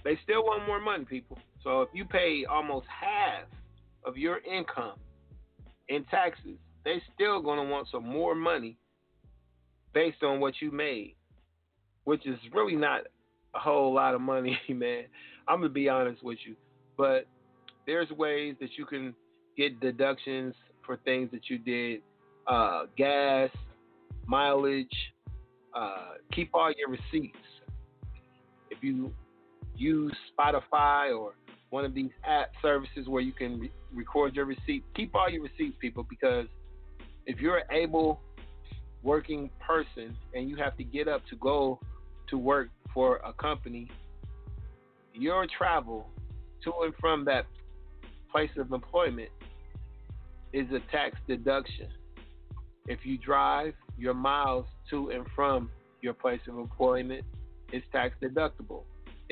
They 0.05 0.19
still 0.23 0.43
want 0.43 0.67
more 0.67 0.81
money, 0.81 1.05
people. 1.05 1.39
So 1.63 1.83
if 1.83 1.89
you 1.93 2.05
pay 2.05 2.45
almost 2.51 2.87
half 2.89 3.45
of 4.05 4.17
your 4.17 4.39
income 4.39 4.99
in 5.89 6.05
taxes, 6.05 6.59
they 6.85 7.01
still 7.15 7.41
gonna 7.41 7.65
want 7.65 7.89
some 7.91 8.07
more 8.07 8.35
money 8.35 8.77
based 9.95 10.23
on 10.23 10.41
what 10.41 10.55
you 10.61 10.71
made, 10.71 11.15
which 12.05 12.27
is 12.27 12.39
really 12.53 12.75
not 12.77 13.03
a 13.55 13.59
whole 13.59 13.95
lot 13.95 14.15
of 14.15 14.21
money, 14.21 14.59
man. 14.69 15.05
I'm 15.47 15.61
gonna 15.61 15.69
be 15.69 15.89
honest 15.89 16.23
with 16.23 16.39
you, 16.45 16.57
but 16.97 17.27
there's 17.87 18.11
ways 18.11 18.57
that 18.61 18.71
you 18.77 18.87
can 18.87 19.15
get 19.57 19.81
deductions 19.81 20.55
for 20.85 20.97
things 20.99 21.31
that 21.33 21.49
you 21.49 21.59
did, 21.59 22.01
uh, 22.47 22.87
gas, 22.97 23.51
mileage. 24.27 24.89
Uh, 25.75 26.15
keep 26.33 26.51
all 26.53 26.73
your 26.77 26.89
receipts. 26.91 27.39
If 28.71 28.83
you 28.83 29.13
use 29.83 30.15
Spotify 30.39 31.17
or 31.17 31.35
one 31.71 31.85
of 31.85 31.95
these 31.95 32.11
app 32.25 32.53
services 32.61 33.09
where 33.09 33.23
you 33.23 33.33
can 33.33 33.61
re- 33.61 33.73
record 33.93 34.37
your 34.37 34.45
receipt. 34.45 34.85
Keep 34.95 35.15
all 35.15 35.29
your 35.29 35.43
receipts, 35.43 35.77
people, 35.81 36.07
because 36.09 36.47
if 37.27 37.41
you're 37.41 37.59
an 37.59 37.65
able 37.71 38.21
working 39.03 39.51
person 39.67 40.17
and 40.35 40.49
you 40.49 40.57
have 40.57 40.77
to 40.77 40.85
get 40.85 41.09
up 41.09 41.23
to 41.31 41.37
go 41.37 41.81
to 42.29 42.39
work 42.39 42.69
for 42.95 43.17
a 43.25 43.33
company, 43.33 43.91
your 45.15 45.47
travel 45.59 46.09
to 46.65 46.73
and 46.83 46.95
from 47.01 47.25
that 47.25 47.47
place 48.31 48.51
of 48.57 48.73
employment 48.73 49.29
is 50.53 50.67
a 50.71 50.81
tax 50.91 51.17
deduction. 51.27 51.89
If 52.87 53.01
you 53.05 53.19
drive 53.19 53.75
your 53.99 54.15
miles 54.15 54.67
to 54.91 55.11
and 55.11 55.27
from 55.35 55.71
your 56.01 56.15
place 56.15 56.41
of 56.49 56.59
employment, 56.59 57.25
it's 57.73 57.87
tax 57.93 58.15
deductible. 58.23 58.83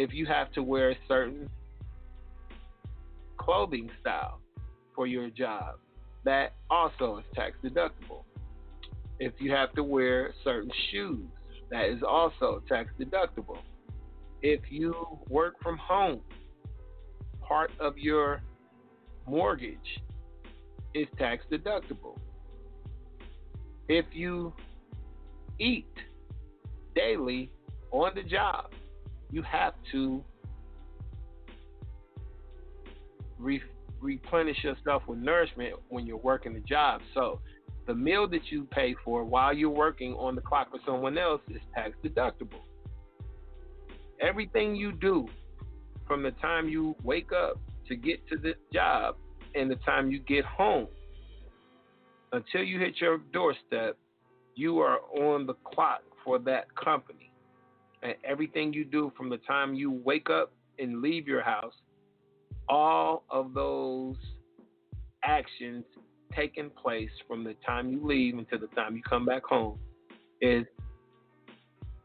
If 0.01 0.15
you 0.15 0.25
have 0.25 0.51
to 0.53 0.63
wear 0.63 0.97
certain 1.07 1.51
clothing 3.37 3.91
style 4.01 4.41
for 4.95 5.07
your 5.07 5.29
job, 5.29 5.75
that 6.25 6.55
also 6.71 7.19
is 7.19 7.25
tax 7.35 7.59
deductible. 7.63 8.25
If 9.19 9.35
you 9.41 9.53
have 9.53 9.75
to 9.75 9.83
wear 9.83 10.33
certain 10.43 10.71
shoes, 10.91 11.27
that 11.71 11.85
is 11.85 12.03
also 12.03 12.63
tax 12.67 12.89
deductible. 12.99 13.59
If 14.41 14.61
you 14.71 14.95
work 15.29 15.57
from 15.63 15.77
home, 15.77 16.23
part 17.43 17.71
of 17.79 17.99
your 17.99 18.41
mortgage 19.29 20.01
is 20.95 21.09
tax 21.19 21.45
deductible. 21.53 22.19
If 23.87 24.07
you 24.13 24.55
eat 25.59 25.93
daily 26.95 27.53
on 27.91 28.13
the 28.15 28.23
job, 28.23 28.73
you 29.31 29.43
have 29.43 29.75
to 29.93 30.23
re- 33.39 33.63
replenish 34.01 34.63
yourself 34.65 35.03
with 35.07 35.19
nourishment 35.19 35.75
when 35.89 36.07
you're 36.07 36.17
working 36.17 36.55
the 36.55 36.61
job. 36.61 37.01
So 37.15 37.41
the 37.87 37.95
meal 37.95 38.29
that 38.29 38.51
you 38.51 38.65
pay 38.71 38.95
for 39.05 39.25
while 39.25 39.53
you're 39.53 39.71
working 39.71 40.15
on 40.15 40.35
the 40.35 40.41
clock 40.41 40.71
for 40.71 40.79
someone 40.87 41.19
else 41.19 41.41
is 41.49 41.61
tax 41.75 41.93
deductible. 42.05 42.61
Everything 44.21 44.77
you 44.77 44.93
do 44.93 45.27
from 46.07 46.23
the 46.23 46.33
time 46.33 46.69
you 46.69 46.95
wake 47.03 47.33
up 47.33 47.59
to 47.89 47.97
get 47.97 48.27
to 48.29 48.37
the 48.37 48.55
job 48.73 49.17
and 49.55 49.71
the 49.71 49.77
time 49.77 50.11
you 50.11 50.19
get 50.21 50.45
home 50.45 50.89
until 52.33 52.63
you 52.63 52.79
hit 52.79 53.01
your 53.01 53.19
doorstep, 53.33 53.97
you 54.55 54.79
are 54.79 54.99
on 55.17 55.47
the 55.47 55.55
clock 55.55 56.03
for 56.25 56.39
that 56.39 56.67
company. 56.77 57.30
And 58.03 58.15
everything 58.25 58.73
you 58.73 58.85
do 58.85 59.13
from 59.17 59.29
the 59.29 59.37
time 59.39 59.75
you 59.75 59.91
wake 59.91 60.31
up 60.31 60.53
and 60.79 61.03
leave 61.03 61.29
your 61.29 61.43
house, 61.43 61.75
all 62.69 63.25
of 63.31 63.53
those 63.53 64.17
actions 65.25 65.85
taking 66.35 66.71
place 66.71 67.11
from 67.27 67.45
the 67.45 67.55
time 67.67 67.91
you 67.91 68.01
leave 68.07 68.39
until 68.39 68.59
the 68.59 68.69
time 68.69 68.97
you 68.97 69.03
come 69.03 69.27
back 69.27 69.45
home 69.45 69.79
is 70.41 70.65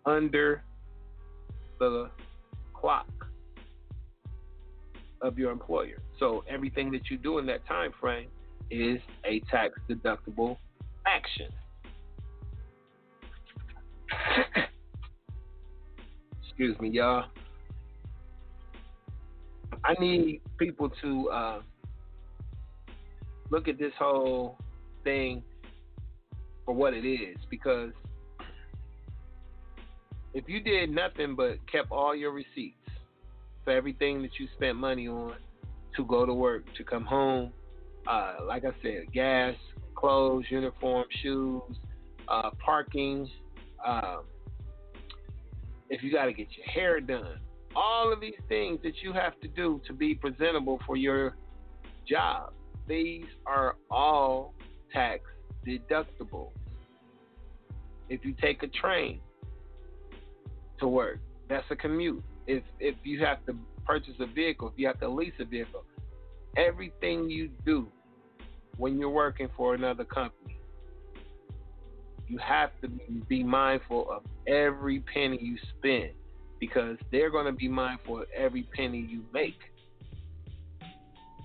under 0.06 0.64
the 1.80 2.10
clock 2.74 3.08
of 5.22 5.38
your 5.38 5.52
employer. 5.52 5.98
So 6.20 6.44
everything 6.50 6.92
that 6.92 7.10
you 7.10 7.18
do 7.18 7.38
in 7.40 7.46
that 7.48 7.66
time 7.68 7.92
frame 8.00 8.28
is 8.70 9.00
a 9.24 9.40
tax 9.52 9.80
deductible 9.90 10.58
action. 11.08 11.52
Excuse 16.58 16.80
me, 16.80 16.90
y'all. 16.90 17.26
I 19.84 19.94
need 20.00 20.40
people 20.58 20.90
to 21.02 21.30
uh, 21.30 21.62
look 23.50 23.68
at 23.68 23.78
this 23.78 23.92
whole 24.00 24.58
thing 25.04 25.44
for 26.66 26.74
what 26.74 26.94
it 26.94 27.06
is 27.06 27.36
because 27.50 27.92
if 30.34 30.48
you 30.48 30.62
did 30.62 30.92
nothing 30.92 31.36
but 31.36 31.58
kept 31.70 31.92
all 31.92 32.16
your 32.16 32.32
receipts 32.32 32.90
for 33.66 33.72
everything 33.72 34.22
that 34.22 34.40
you 34.40 34.48
spent 34.56 34.78
money 34.78 35.10
on 35.10 35.34
to 35.98 36.06
go 36.06 36.26
to 36.26 36.34
work, 36.34 36.64
to 36.78 36.86
come 36.86 37.04
home, 37.04 37.52
uh, 38.08 38.36
like 38.48 38.64
I 38.64 38.72
said, 38.82 39.12
gas, 39.14 39.56
clothes, 39.94 40.46
uniform, 40.50 41.04
shoes, 41.22 41.64
uh, 42.30 42.52
parking, 42.66 43.30
um, 43.86 44.22
if 45.90 46.04
you 46.04 46.12
got 46.12 46.26
to 46.26 46.34
get 46.34 46.48
your 46.58 46.68
hair 46.68 47.00
done, 47.00 47.40
all 47.76 48.12
of 48.12 48.22
these 48.22 48.40
things 48.48 48.80
that 48.84 49.02
you 49.04 49.14
have 49.14 49.40
to 49.42 49.48
do 49.48 49.82
to 49.88 49.94
be 49.94 50.16
presentable 50.16 50.80
for 50.86 50.96
your 50.96 51.36
job, 52.08 52.54
these 52.88 53.26
are 53.46 53.76
all 53.92 54.54
tax 54.94 55.24
deductible. 55.68 56.50
If 58.10 58.24
you 58.24 58.36
take 58.40 58.64
a 58.64 58.68
train 58.68 59.20
to 60.80 60.88
work, 60.88 61.20
that's 61.50 61.66
a 61.72 61.76
commute. 61.76 62.24
If 62.48 62.64
if 62.80 62.96
you 63.04 63.24
have 63.26 63.44
to 63.48 63.56
purchase 63.86 64.14
a 64.20 64.28
vehicle, 64.28 64.70
if 64.70 64.74
you 64.78 64.88
have 64.88 65.00
to 65.00 65.10
lease 65.10 65.34
a 65.40 65.46
vehicle, 65.46 65.84
everything 66.58 67.30
you 67.30 67.50
do 67.66 67.88
when 68.78 69.00
you're 69.00 69.10
working 69.10 69.50
for 69.58 69.74
another 69.74 70.04
company, 70.04 70.55
you 72.28 72.38
have 72.40 72.70
to 72.82 72.88
be 73.28 73.44
mindful 73.44 74.10
of 74.12 74.24
every 74.48 75.00
penny 75.02 75.38
you 75.42 75.58
spend 75.78 76.12
because 76.60 76.98
they're 77.12 77.30
going 77.30 77.46
to 77.46 77.52
be 77.52 77.68
mindful 77.68 78.22
of 78.22 78.28
every 78.36 78.64
penny 78.76 79.06
you 79.10 79.24
make. 79.34 79.60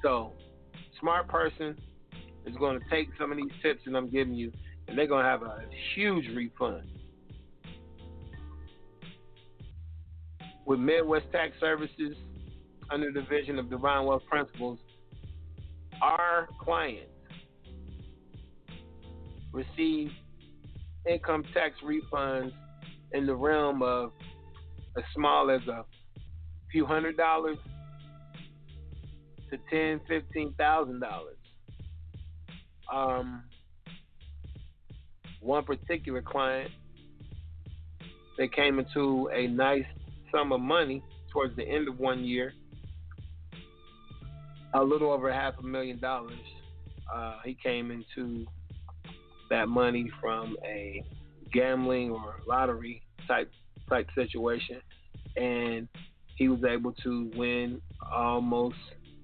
So, 0.03 0.33
smart 0.99 1.29
person 1.29 1.77
is 2.47 2.57
going 2.57 2.79
to 2.79 2.85
take 2.91 3.09
some 3.19 3.31
of 3.31 3.37
these 3.37 3.53
tips 3.63 3.81
that 3.87 3.95
I'm 3.95 4.09
giving 4.09 4.35
you, 4.35 4.51
and 4.89 4.97
they're 4.97 5.07
going 5.07 5.25
to 5.25 5.31
have 5.31 5.43
a 5.43 5.63
huge 5.95 6.27
refund. 6.35 6.85
With 10.65 10.79
Midwest 10.79 11.27
Tax 11.33 11.53
Services, 11.59 12.17
under 12.91 13.11
the 13.13 13.23
vision 13.23 13.59
of 13.59 13.69
Divine 13.69 14.07
Wealth 14.07 14.23
Principles, 14.29 14.79
our 16.01 16.49
clients 16.61 17.11
receive 19.53 20.11
income 21.09 21.45
tax 21.55 21.75
refunds 21.85 22.53
in 23.13 23.27
the 23.27 23.35
realm 23.35 23.83
of 23.83 24.13
as 24.97 25.05
small 25.15 25.51
as 25.51 25.67
a 25.69 25.85
few 26.71 26.87
hundred 26.87 27.17
dollars 27.17 27.59
to 29.51 29.59
ten, 29.71 30.01
fifteen 30.09 30.53
thousand 30.55 31.01
dollars. 31.01 31.37
Um, 32.93 33.45
one 35.41 35.65
particular 35.65 36.23
client, 36.23 36.71
they 38.37 38.49
came 38.49 38.79
into 38.79 39.31
a 39.33 39.47
nice 39.47 39.85
sum 40.33 40.53
of 40.53 40.61
money 40.61 41.03
towards 41.33 41.57
the 41.57 41.67
end 41.67 41.89
of 41.89 41.99
one 41.99 42.25
year, 42.25 42.53
a 44.75 44.83
little 44.83 45.11
over 45.13 45.33
half 45.33 45.55
a 45.59 45.63
million 45.63 45.99
dollars. 45.99 46.39
Uh, 47.13 47.37
he 47.45 47.57
came 47.61 47.91
into 47.91 48.47
that 49.51 49.69
money 49.69 50.11
from 50.21 50.57
a 50.65 51.05
gambling 51.53 52.11
or 52.11 52.37
lottery 52.47 53.03
type 53.27 53.51
type 53.89 54.09
situation, 54.15 54.81
and 55.37 55.89
he 56.37 56.49
was 56.49 56.65
able 56.65 56.93
to 56.93 57.31
win 57.37 57.83
almost, 58.11 58.77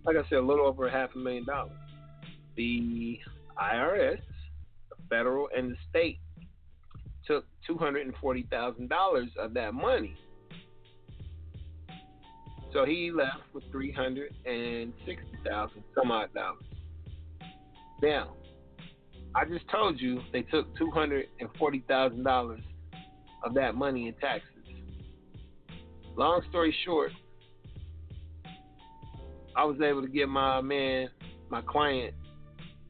like 0.05 0.17
I 0.17 0.29
said, 0.29 0.39
a 0.39 0.43
little 0.43 0.67
over 0.67 0.89
half 0.89 1.11
a 1.15 1.19
million 1.19 1.45
dollars. 1.45 1.73
The 2.57 3.19
IRS, 3.59 4.21
the 4.91 4.97
federal 5.09 5.49
and 5.57 5.73
the 5.73 5.77
state, 5.89 6.19
took 7.27 7.47
two 7.67 7.79
hundred 7.79 8.07
and 8.07 8.15
forty 8.17 8.47
thousand 8.51 8.89
dollars 8.89 9.31
of 9.39 9.55
that 9.55 9.75
money. 9.75 10.17
So 12.73 12.85
he 12.85 13.11
left 13.11 13.39
with 13.55 13.65
three 13.71 13.93
hundred 13.93 14.35
and 14.45 14.93
sixty 15.07 15.39
thousand 15.49 15.83
some 15.95 16.11
odd 16.11 16.35
dollars. 16.35 16.65
Now, 18.03 18.35
I 19.37 19.45
just 19.45 19.69
told 19.69 20.01
you 20.01 20.23
they 20.33 20.41
took 20.41 20.75
two 20.79 20.91
hundred 20.91 21.27
and 21.41 21.51
forty 21.59 21.85
thousand 21.87 22.25
dollars 22.25 22.63
of 23.45 23.53
that 23.53 23.75
money 23.75 24.09
in 24.09 24.15
taxes. 24.15 24.49
Long 26.17 26.41
story 26.49 26.75
short, 26.87 27.13
I 29.55 29.65
was 29.65 29.79
able 29.83 30.01
to 30.01 30.09
get 30.09 30.31
my 30.31 30.63
man, 30.63 31.11
my 31.51 31.61
client, 31.61 32.15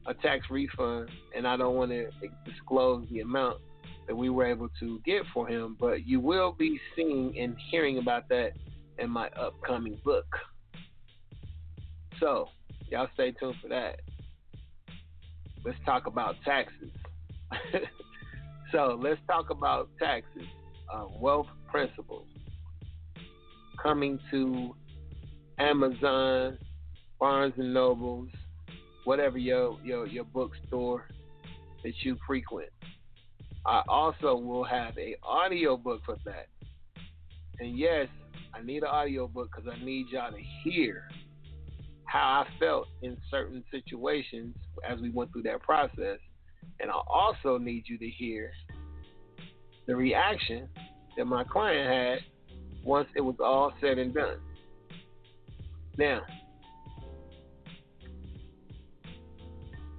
a 0.05 0.13
tax 0.13 0.45
refund, 0.49 1.09
and 1.35 1.45
I 1.45 1.57
don't 1.57 1.75
want 1.75 1.91
to 1.91 2.07
disclose 2.45 3.05
the 3.11 3.19
amount 3.19 3.59
that 4.07 4.15
we 4.15 4.29
were 4.29 4.45
able 4.45 4.69
to 4.79 5.01
get 5.05 5.23
for 5.33 5.49
him, 5.49 5.75
but 5.77 6.07
you 6.07 6.21
will 6.21 6.53
be 6.53 6.79
seeing 6.95 7.37
and 7.37 7.57
hearing 7.69 7.97
about 7.97 8.29
that 8.29 8.51
in 8.99 9.09
my 9.09 9.27
upcoming 9.31 9.99
book. 10.05 10.27
So, 12.21 12.47
y'all 12.89 13.09
stay 13.15 13.31
tuned 13.31 13.55
for 13.61 13.67
that 13.67 13.99
let's 15.67 15.77
talk 15.85 16.07
about 16.07 16.35
taxes. 16.45 16.89
so 18.71 18.97
let's 19.01 19.19
talk 19.27 19.49
about 19.49 19.89
taxes, 19.99 20.47
uh, 20.93 21.07
wealth 21.19 21.47
principles. 21.69 22.25
Coming 23.83 24.17
to 24.31 24.73
Amazon, 25.59 26.57
Barnes 27.19 27.53
and 27.57 27.73
Nobles, 27.73 28.29
whatever 29.03 29.37
your 29.37 29.77
your 29.83 30.07
your 30.07 30.23
bookstore 30.23 31.05
that 31.83 31.93
you 32.01 32.17
frequent. 32.25 32.69
I 33.65 33.83
also 33.89 34.35
will 34.35 34.63
have 34.63 34.97
a 34.97 35.17
audio 35.21 35.75
book 35.75 36.01
for 36.05 36.15
that. 36.23 36.47
And 37.59 37.77
yes, 37.77 38.07
I 38.53 38.63
need 38.63 38.83
an 38.83 38.89
audio 38.89 39.27
book 39.27 39.49
because 39.53 39.69
I 39.69 39.83
need 39.83 40.07
y'all 40.11 40.31
to 40.31 40.41
hear 40.63 41.09
how 42.07 42.45
I 42.45 42.59
felt 42.59 42.87
in 43.01 43.17
certain 43.29 43.63
situations 43.71 44.55
as 44.87 44.99
we 44.99 45.09
went 45.09 45.31
through 45.31 45.43
that 45.43 45.61
process. 45.61 46.19
And 46.79 46.89
I 46.89 46.99
also 47.07 47.57
need 47.57 47.83
you 47.87 47.97
to 47.97 48.09
hear 48.09 48.51
the 49.87 49.95
reaction 49.95 50.69
that 51.17 51.25
my 51.25 51.43
client 51.43 51.89
had 51.89 52.19
once 52.83 53.07
it 53.15 53.21
was 53.21 53.35
all 53.39 53.73
said 53.81 53.97
and 53.97 54.13
done. 54.13 54.37
Now, 55.97 56.21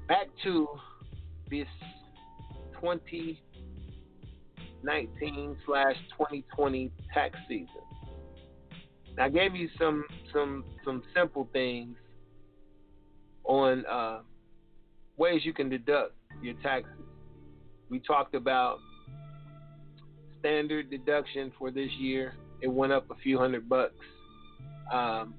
back 0.06 0.28
to 0.44 0.68
this 1.50 1.66
2019 2.80 5.56
slash 5.66 5.96
2020 6.16 6.92
tax 7.12 7.36
season. 7.48 7.66
I 9.20 9.28
gave 9.28 9.54
you 9.56 9.68
some 9.78 10.04
some 10.32 10.64
some 10.84 11.02
simple 11.14 11.48
things 11.52 11.96
on 13.44 13.84
uh, 13.86 14.20
ways 15.16 15.40
you 15.44 15.52
can 15.52 15.68
deduct 15.68 16.12
your 16.42 16.54
taxes. 16.62 16.92
We 17.90 17.98
talked 18.00 18.34
about 18.34 18.78
standard 20.38 20.90
deduction 20.90 21.52
for 21.58 21.70
this 21.70 21.90
year. 21.98 22.34
It 22.60 22.68
went 22.68 22.92
up 22.92 23.10
a 23.10 23.14
few 23.16 23.38
hundred 23.38 23.68
bucks. 23.68 23.94
Um, 24.92 25.34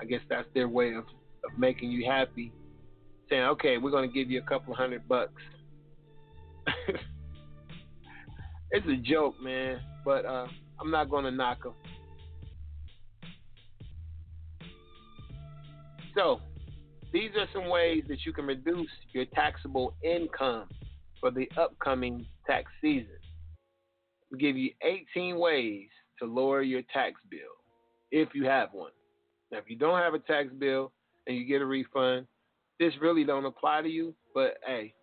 I 0.00 0.04
guess 0.04 0.20
that's 0.28 0.48
their 0.54 0.68
way 0.68 0.94
of, 0.94 1.04
of 1.04 1.58
making 1.58 1.90
you 1.90 2.04
happy. 2.10 2.52
Saying, 3.30 3.42
okay, 3.42 3.78
we're 3.78 3.90
going 3.90 4.08
to 4.08 4.14
give 4.14 4.30
you 4.30 4.40
a 4.40 4.44
couple 4.44 4.74
hundred 4.74 5.08
bucks. 5.08 5.42
it's 8.70 8.86
a 8.86 8.96
joke, 8.96 9.40
man, 9.40 9.80
but 10.04 10.24
uh, 10.24 10.46
I'm 10.80 10.90
not 10.90 11.08
going 11.08 11.24
to 11.24 11.30
knock 11.30 11.62
them. 11.62 11.74
So, 16.14 16.40
these 17.12 17.30
are 17.38 17.46
some 17.52 17.68
ways 17.68 18.04
that 18.08 18.24
you 18.24 18.32
can 18.32 18.46
reduce 18.46 18.90
your 19.12 19.24
taxable 19.26 19.94
income 20.02 20.68
for 21.20 21.30
the 21.30 21.48
upcoming 21.56 22.26
tax 22.46 22.70
season. 22.80 23.16
We 24.30 24.38
give 24.38 24.56
you 24.56 24.70
18 24.82 25.38
ways 25.38 25.88
to 26.18 26.26
lower 26.26 26.62
your 26.62 26.82
tax 26.92 27.14
bill 27.30 27.40
if 28.10 28.30
you 28.34 28.44
have 28.44 28.70
one. 28.72 28.92
Now, 29.50 29.58
if 29.58 29.64
you 29.68 29.76
don't 29.76 29.98
have 29.98 30.14
a 30.14 30.18
tax 30.18 30.48
bill 30.58 30.92
and 31.26 31.36
you 31.36 31.44
get 31.44 31.60
a 31.60 31.66
refund, 31.66 32.26
this 32.80 32.92
really 33.00 33.24
don't 33.24 33.44
apply 33.44 33.82
to 33.82 33.88
you, 33.88 34.14
but 34.34 34.54
hey, 34.66 34.94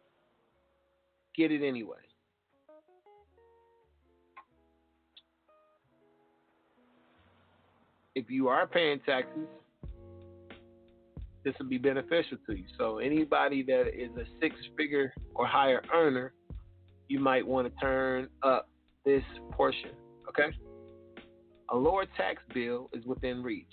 get 1.35 1.51
it 1.51 1.65
anyway. 1.65 1.97
If 8.15 8.29
you 8.29 8.47
are 8.49 8.67
paying 8.67 8.99
taxes, 9.05 9.47
this 11.43 11.53
will 11.59 11.67
be 11.67 11.77
beneficial 11.77 12.37
to 12.47 12.55
you. 12.55 12.65
So 12.77 12.97
anybody 12.97 13.63
that 13.63 13.87
is 13.87 14.11
a 14.17 14.25
six 14.41 14.55
figure 14.77 15.13
or 15.35 15.47
higher 15.47 15.81
earner, 15.93 16.33
you 17.07 17.19
might 17.19 17.45
want 17.45 17.73
to 17.73 17.79
turn 17.79 18.27
up 18.43 18.69
this 19.05 19.23
portion. 19.51 19.91
Okay? 20.27 20.55
A 21.71 21.75
lower 21.75 22.05
tax 22.17 22.41
bill 22.53 22.89
is 22.93 23.05
within 23.05 23.41
reach. 23.43 23.65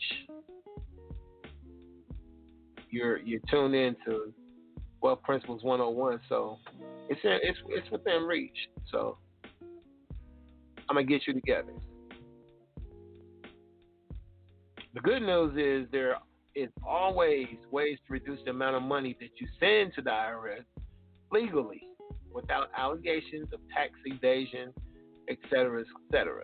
You're 2.91 3.19
you're 3.19 3.41
tuned 3.51 3.75
in 3.75 3.97
to 4.07 4.33
Wealth 5.03 5.23
Principles 5.23 5.63
101, 5.63 6.21
so 6.29 6.59
it's 7.09 7.21
in, 7.25 7.39
it's 7.43 7.59
it's 7.69 7.91
within 7.91 8.23
reach. 8.23 8.57
So 8.91 9.19
I'm 10.89 10.95
gonna 10.95 11.05
get 11.05 11.27
you 11.27 11.35
together. 11.35 11.73
The 14.95 15.01
good 15.01 15.21
news 15.21 15.53
is 15.59 15.91
there 15.93 16.17
is 16.57 16.71
always 16.87 17.47
ways 17.71 17.99
to 18.07 18.13
reduce 18.13 18.41
the 18.45 18.51
amount 18.51 18.75
of 18.77 18.83
money 18.83 19.15
that 19.21 19.29
you 19.39 19.47
send 19.61 19.93
to 19.95 20.01
the 20.01 20.11
IRS 20.11 20.65
legally 21.31 21.83
without 22.33 22.69
allegations 22.77 23.53
of 23.53 23.61
tax 23.75 23.93
evasion, 24.07 24.73
etc., 25.29 25.85
etc. 26.11 26.43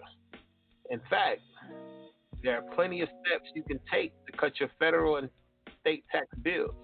In 0.91 1.01
fact, 1.09 1.41
there 2.43 2.59
are 2.59 2.75
plenty 2.75 3.01
of 3.01 3.09
steps 3.09 3.49
you 3.55 3.63
can 3.63 3.81
take 3.91 4.13
to 4.27 4.37
cut 4.37 4.61
your 4.61 4.69
federal 4.79 5.17
and 5.17 5.31
state 5.81 6.05
tax 6.13 6.27
bills. 6.43 6.75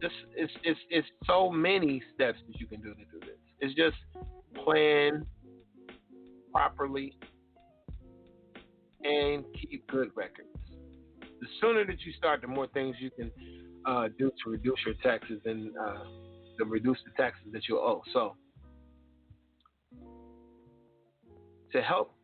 This 0.00 0.10
it's, 0.36 0.52
it's, 0.64 0.80
it's 0.90 1.08
so 1.26 1.50
many 1.50 2.02
steps 2.14 2.38
that 2.48 2.58
you 2.58 2.66
can 2.66 2.80
do 2.80 2.94
to 2.94 3.04
do 3.12 3.20
this. 3.20 3.38
It's 3.60 3.74
just 3.74 3.96
plan 4.64 5.24
properly 6.52 7.16
and 9.04 9.44
keep 9.60 9.86
good 9.88 10.10
records 10.16 10.53
the 11.44 11.50
sooner 11.60 11.84
that 11.84 12.00
you 12.06 12.12
start, 12.14 12.40
the 12.40 12.46
more 12.46 12.66
things 12.68 12.96
you 12.98 13.10
can 13.10 13.30
uh, 13.84 14.08
do 14.18 14.30
to 14.42 14.50
reduce 14.50 14.78
your 14.86 14.94
taxes 15.02 15.40
and 15.44 15.72
uh, 15.76 16.04
to 16.58 16.64
reduce 16.64 16.96
the 17.04 17.22
taxes 17.22 17.46
that 17.52 17.68
you 17.68 17.78
owe. 17.78 18.00
So, 18.14 18.34
to 21.72 21.82
help 21.82 22.14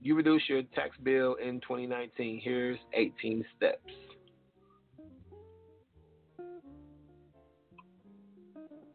you 0.00 0.16
reduce 0.16 0.42
your 0.48 0.62
tax 0.74 0.96
bill 1.02 1.36
in 1.36 1.60
2019, 1.60 2.40
here's 2.42 2.78
18 2.92 3.44
steps. 3.56 3.78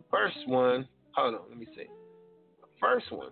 First 0.09 0.47
one, 0.47 0.85
hold 1.15 1.35
on, 1.35 1.41
let 1.47 1.57
me 1.57 1.67
see. 1.75 1.85
First 2.81 3.09
one 3.09 3.29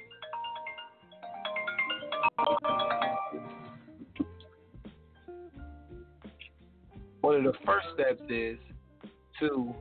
one 7.30 7.46
of 7.46 7.54
the 7.54 7.60
first 7.64 7.86
steps 7.94 8.24
is 8.28 8.58
to 9.40 9.72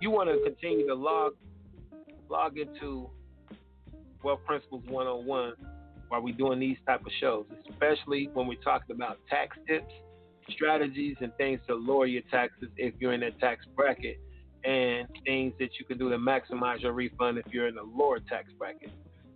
you 0.00 0.10
want 0.10 0.28
to 0.28 0.42
continue 0.42 0.84
to 0.84 0.94
log 0.94 1.34
log 2.28 2.58
into 2.58 3.08
Wealth 4.24 4.40
Principles 4.44 4.82
101 4.88 5.52
while 6.08 6.20
we're 6.20 6.34
doing 6.34 6.58
these 6.58 6.76
type 6.88 7.02
of 7.02 7.12
shows, 7.20 7.44
especially 7.70 8.30
when 8.34 8.48
we're 8.48 8.60
talking 8.64 8.96
about 8.96 9.20
tax 9.30 9.56
tips, 9.68 9.92
strategies, 10.50 11.14
and 11.20 11.32
things 11.36 11.60
to 11.68 11.76
lower 11.76 12.06
your 12.06 12.22
taxes 12.32 12.68
if 12.76 12.94
you're 12.98 13.12
in 13.12 13.20
that 13.20 13.38
tax 13.38 13.64
bracket, 13.76 14.18
and 14.64 15.06
things 15.24 15.52
that 15.60 15.70
you 15.78 15.84
can 15.86 15.98
do 15.98 16.10
to 16.10 16.16
maximize 16.16 16.82
your 16.82 16.94
refund 16.94 17.38
if 17.38 17.46
you're 17.52 17.68
in 17.68 17.78
a 17.78 17.96
lower 17.96 18.18
tax 18.18 18.50
bracket. 18.58 18.90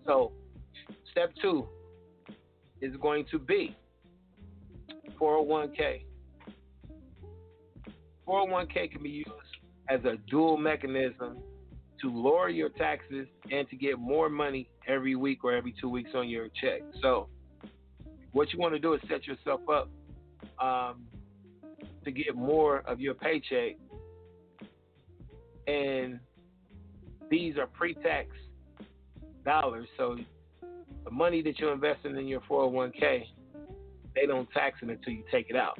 So, 0.04 0.32
step 1.12 1.32
two 1.40 1.64
is 2.80 2.96
going 2.96 3.26
to 3.30 3.38
be 3.38 3.76
401k. 5.20 6.06
401k 8.32 8.90
can 8.90 9.02
be 9.02 9.10
used 9.10 9.30
as 9.90 10.00
a 10.04 10.16
dual 10.30 10.56
mechanism 10.56 11.38
to 12.00 12.10
lower 12.10 12.48
your 12.48 12.70
taxes 12.70 13.26
and 13.50 13.68
to 13.68 13.76
get 13.76 13.98
more 13.98 14.30
money 14.30 14.68
every 14.88 15.14
week 15.14 15.44
or 15.44 15.52
every 15.52 15.74
two 15.78 15.88
weeks 15.88 16.10
on 16.14 16.28
your 16.28 16.48
check. 16.60 16.80
So, 17.02 17.28
what 18.32 18.52
you 18.52 18.58
want 18.58 18.72
to 18.72 18.80
do 18.80 18.94
is 18.94 19.00
set 19.10 19.26
yourself 19.26 19.60
up 19.68 19.90
um, 20.58 21.02
to 22.04 22.10
get 22.10 22.34
more 22.34 22.78
of 22.86 23.00
your 23.00 23.12
paycheck, 23.12 23.76
and 25.66 26.18
these 27.30 27.58
are 27.58 27.66
pre-tax 27.66 28.30
dollars. 29.44 29.86
So, 29.98 30.16
the 31.04 31.10
money 31.10 31.42
that 31.42 31.58
you're 31.58 31.74
investing 31.74 32.16
in 32.16 32.26
your 32.26 32.40
401k, 32.40 33.24
they 34.14 34.26
don't 34.26 34.50
tax 34.52 34.78
it 34.82 34.88
until 34.88 35.12
you 35.12 35.24
take 35.30 35.50
it 35.50 35.56
out 35.56 35.78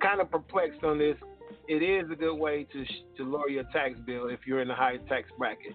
kind 0.00 0.20
of 0.20 0.30
perplexed 0.30 0.84
on 0.84 0.98
this. 0.98 1.16
It 1.68 1.82
is 1.82 2.10
a 2.10 2.14
good 2.14 2.36
way 2.36 2.66
to 2.72 2.84
to 3.16 3.30
lower 3.30 3.48
your 3.48 3.64
tax 3.72 3.98
bill 4.06 4.28
if 4.28 4.40
you're 4.46 4.62
in 4.62 4.68
the 4.68 4.74
high 4.74 4.98
tax 5.08 5.30
bracket. 5.38 5.74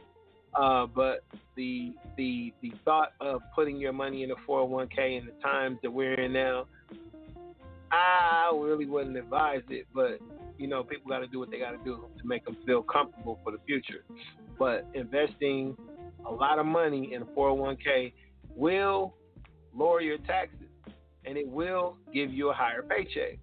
Uh, 0.54 0.86
but 0.86 1.24
the 1.56 1.94
the 2.18 2.54
the 2.62 2.74
thought 2.84 3.14
of 3.22 3.42
putting 3.56 3.78
your 3.78 3.94
money 3.94 4.24
in 4.24 4.32
a 4.32 4.36
401k 4.48 5.20
in 5.20 5.26
the 5.26 5.32
times 5.42 5.78
that 5.82 5.92
we're 5.92 6.20
in 6.20 6.34
now, 6.34 6.68
I 7.92 8.52
really 8.54 8.86
wouldn't 8.86 9.18
advise 9.18 9.64
it. 9.70 9.88
But 9.94 10.20
you 10.58 10.68
know, 10.68 10.84
people 10.84 11.10
got 11.10 11.20
to 11.20 11.28
do 11.28 11.40
what 11.40 11.52
they 11.52 11.60
got 11.60 11.72
to 11.72 11.84
do 11.84 12.06
to 12.18 12.28
make 12.28 12.46
them 12.46 12.58
feel 12.66 12.84
comfortable 12.84 13.40
for 13.44 13.52
the 13.52 13.60
future. 13.66 14.04
But 14.60 14.86
investing 14.94 15.76
a 16.26 16.32
lot 16.32 16.60
of 16.60 16.66
money 16.66 17.14
in 17.14 17.22
a 17.22 17.26
401k 17.26 18.14
will 18.56 19.16
lower 19.74 20.02
your 20.02 20.18
taxes, 20.20 20.68
and 21.26 21.38
it 21.38 21.48
will 21.48 21.98
give 22.14 22.32
you 22.34 22.50
a 22.50 22.54
higher 22.54 22.84
paycheck. 22.84 23.40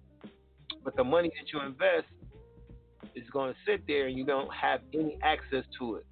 But 0.89 0.95
the 0.95 1.03
money 1.03 1.29
that 1.39 1.53
you 1.53 1.61
invest 1.63 2.07
is 3.13 3.29
going 3.29 3.53
to 3.53 3.59
sit 3.63 3.85
there 3.85 4.07
and 4.07 4.17
you 4.17 4.25
don't 4.25 4.51
have 4.51 4.81
any 4.91 5.19
access 5.21 5.63
to 5.77 5.97
it. 5.97 6.05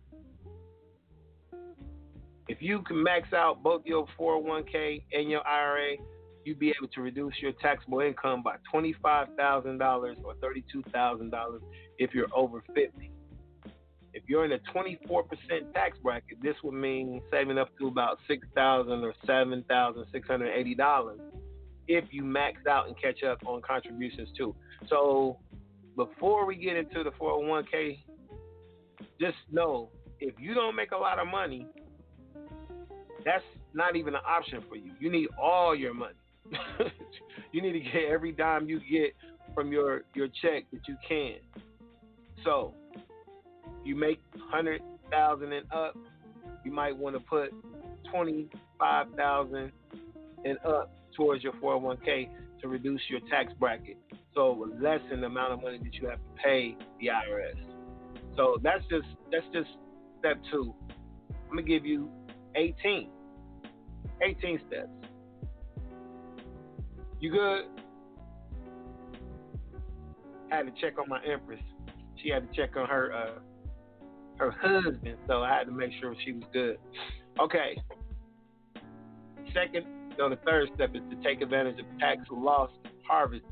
If 2.47 2.61
you 2.61 2.83
can 2.83 3.01
max 3.01 3.33
out 3.33 3.63
both 3.63 3.81
your 3.85 4.05
401k 4.19 5.01
and 5.13 5.31
your 5.31 5.41
IRA, 5.47 5.95
you'd 6.45 6.59
be 6.59 6.69
able 6.77 6.89
to 6.93 7.01
reduce 7.01 7.33
your 7.41 7.53
taxable 7.53 8.01
income 8.01 8.43
by 8.43 8.57
$25,000 8.71 10.23
or 10.23 10.35
$32,000 10.35 11.59
if 11.97 12.13
you're 12.13 12.27
over 12.35 12.61
50. 12.75 13.11
If 14.13 14.25
you're 14.27 14.45
in 14.45 14.51
a 14.51 14.59
24% 14.75 15.73
tax 15.73 15.97
bracket, 16.03 16.37
this 16.43 16.53
would 16.63 16.75
mean 16.75 17.19
saving 17.31 17.57
up 17.57 17.75
to 17.79 17.87
about 17.87 18.19
$6,000 18.29 19.01
or 19.01 19.15
$7,680 19.27 21.17
if 21.87 22.05
you 22.11 22.23
max 22.23 22.65
out 22.69 22.87
and 22.87 22.95
catch 23.01 23.23
up 23.23 23.39
on 23.45 23.61
contributions 23.61 24.29
too. 24.37 24.55
So 24.89 25.37
before 25.95 26.45
we 26.45 26.55
get 26.55 26.75
into 26.75 27.03
the 27.03 27.11
401k, 27.11 27.99
just 29.19 29.37
know 29.51 29.89
if 30.19 30.35
you 30.39 30.53
don't 30.53 30.75
make 30.75 30.91
a 30.91 30.97
lot 30.97 31.19
of 31.19 31.27
money, 31.27 31.67
that's 33.25 33.43
not 33.73 33.95
even 33.95 34.15
an 34.15 34.21
option 34.25 34.63
for 34.67 34.75
you. 34.75 34.91
You 34.99 35.11
need 35.11 35.27
all 35.41 35.75
your 35.75 35.93
money. 35.93 36.13
you 37.51 37.61
need 37.61 37.73
to 37.73 37.79
get 37.79 38.05
every 38.09 38.31
dime 38.31 38.67
you 38.67 38.79
get 38.79 39.13
from 39.53 39.71
your 39.71 40.03
your 40.13 40.27
check 40.41 40.63
that 40.71 40.87
you 40.87 40.95
can. 41.07 41.35
So, 42.43 42.73
you 43.83 43.95
make 43.95 44.21
hundred 44.49 44.81
thousand 45.11 45.51
and 45.51 45.69
up, 45.71 45.97
you 46.63 46.71
might 46.71 46.95
want 46.95 47.15
to 47.15 47.19
put 47.19 47.53
twenty 48.09 48.47
five 48.79 49.07
thousand 49.17 49.71
and 50.45 50.57
up 50.65 50.96
towards 51.17 51.43
your 51.43 51.53
401k 51.53 52.29
to 52.61 52.67
reduce 52.67 53.01
your 53.09 53.19
tax 53.29 53.51
bracket. 53.59 53.97
So 54.33 54.69
lessen 54.79 55.21
the 55.21 55.27
amount 55.27 55.53
of 55.53 55.61
money 55.63 55.79
that 55.83 55.93
you 55.95 56.07
have 56.07 56.19
to 56.19 56.41
pay 56.41 56.77
the 57.01 57.07
IRS. 57.07 57.57
So 58.35 58.57
that's 58.61 58.83
just 58.89 59.07
that's 59.31 59.45
just 59.51 59.69
step 60.19 60.39
two. 60.51 60.73
I'm 61.49 61.57
gonna 61.57 61.63
give 61.63 61.85
you 61.85 62.09
18. 62.55 63.09
18 64.21 64.59
steps. 64.67 64.89
You 67.19 67.31
good? 67.31 67.63
I 70.51 70.57
Had 70.57 70.65
to 70.67 70.81
check 70.81 70.99
on 70.99 71.09
my 71.09 71.19
empress. 71.25 71.61
She 72.21 72.29
had 72.29 72.51
to 72.51 72.55
check 72.55 72.77
on 72.77 72.87
her 72.87 73.13
uh, 73.13 73.39
her 74.37 74.51
husband, 74.51 75.17
so 75.27 75.41
I 75.41 75.57
had 75.57 75.65
to 75.65 75.71
make 75.71 75.91
sure 75.99 76.15
she 76.23 76.33
was 76.33 76.43
good. 76.53 76.77
Okay. 77.39 77.77
Second, 79.53 79.85
no, 80.17 80.29
the 80.29 80.37
third 80.37 80.69
step 80.75 80.95
is 80.95 81.01
to 81.09 81.23
take 81.23 81.41
advantage 81.41 81.79
of 81.79 81.85
tax 81.99 82.21
loss 82.31 82.71
harvesting. 83.07 83.49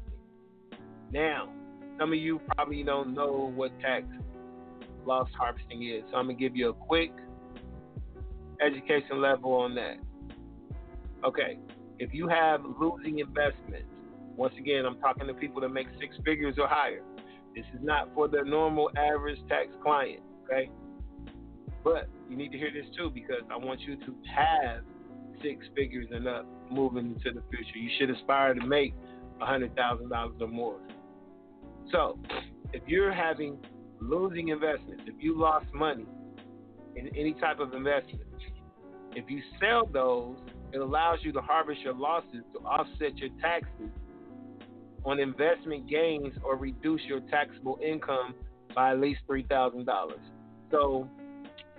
Now, 1.12 1.50
some 2.00 2.12
of 2.12 2.20
you 2.20 2.42
probably 2.56 2.84
don't 2.84 3.14
know 3.14 3.52
what 3.56 3.72
tax 3.80 4.06
loss 5.06 5.30
harvesting 5.38 5.88
is, 5.88 6.04
so 6.12 6.18
I'm 6.18 6.26
gonna 6.26 6.34
give 6.38 6.56
you 6.56 6.70
a 6.70 6.74
quick 6.74 7.12
education 8.66 9.22
level 9.22 9.54
on 9.54 9.76
that. 9.76 9.98
Okay, 11.24 11.58
if 12.00 12.14
you 12.14 12.28
have 12.28 12.62
losing 12.80 13.20
investments, 13.20 13.90
once 14.36 14.54
again, 14.60 14.86
I'm 14.86 15.00
talking 15.00 15.28
to 15.28 15.34
people 15.34 15.62
that 15.62 15.70
make 15.70 15.88
six 16.00 16.16
figures 16.26 16.56
or 16.60 16.68
higher. 16.68 17.02
This 17.56 17.66
is 17.74 17.80
not 17.82 18.14
for 18.14 18.28
the 18.28 18.44
normal 18.44 18.90
average 18.98 19.40
tax 19.48 19.70
client, 19.82 20.22
okay? 20.44 20.70
But 21.84 22.10
you 22.30 22.36
need 22.36 22.52
to 22.52 22.58
hear 22.58 22.72
this 22.74 22.86
too 22.98 23.10
because 23.10 23.44
I 23.50 23.58
want 23.58 23.82
you 23.82 23.96
to 23.96 24.16
have 24.36 24.84
six 25.42 25.66
figures 25.76 26.08
and 26.12 26.28
up 26.28 26.46
moving 26.72 27.08
into 27.08 27.32
the 27.32 27.44
future. 27.50 27.78
You 27.78 27.90
should 27.98 28.10
aspire 28.10 28.54
to 28.54 28.66
make 28.66 28.94
$100,000 29.42 30.42
or 30.42 30.48
more. 30.48 30.80
So, 31.92 32.18
if 32.74 32.82
you're 32.88 33.14
having 33.14 33.58
losing 34.02 34.50
investments, 34.50 35.04
if 35.08 35.16
you 35.20 35.38
lost 35.38 35.68
money 35.74 36.06
in 36.96 37.08
any 37.16 37.34
type 37.34 37.60
of 37.60 37.74
investment, 37.74 38.22
if 39.16 39.30
you 39.30 39.42
sell 39.60 39.90
those, 39.92 40.38
it 40.74 40.80
allows 40.80 41.20
you 41.22 41.32
to 41.32 41.42
harvest 41.42 41.82
your 41.82 41.94
losses 41.94 42.44
to 42.54 42.60
offset 42.60 43.18
your 43.18 43.30
taxes 43.42 43.90
on 45.06 45.20
investment 45.20 45.88
gains 45.90 46.34
or 46.44 46.58
reduce 46.58 47.02
your 47.04 47.22
taxable 47.22 47.80
income 47.86 48.34
by 48.74 48.92
at 48.92 49.00
least 49.00 49.22
$3,000. 49.30 49.86
So, 50.72 51.08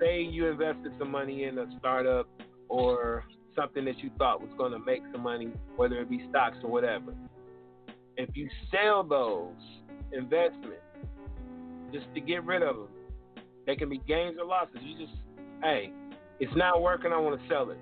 say 0.01 0.23
you 0.23 0.47
invested 0.47 0.93
some 0.99 1.11
money 1.11 1.45
in 1.45 1.59
a 1.59 1.67
startup 1.79 2.29
or 2.69 3.25
something 3.57 3.85
that 3.85 3.99
you 3.99 4.11
thought 4.19 4.41
was 4.41 4.51
going 4.57 4.73
to 4.73 4.79
make 4.79 5.03
some 5.13 5.23
money, 5.23 5.49
whether 5.77 5.97
it 6.01 6.11
be 6.11 6.25
stocks 6.31 6.59
or 6.63 6.71
whatever. 6.71 7.15
If 8.17 8.31
you 8.35 8.49
sell 8.71 9.03
those 9.03 9.55
investments 10.13 10.83
just 11.93 12.07
to 12.15 12.21
get 12.21 12.45
rid 12.45 12.63
of 12.63 12.77
them, 12.77 12.89
they 13.67 13.77
can 13.77 13.89
be 13.89 13.99
gains 14.07 14.37
or 14.41 14.47
losses. 14.47 14.79
You 14.81 15.07
just, 15.07 15.19
hey, 15.63 15.93
it's 16.39 16.55
not 16.55 16.83
working, 16.83 17.13
I 17.13 17.19
want 17.19 17.41
to 17.41 17.49
sell 17.49 17.71
it. 17.71 17.79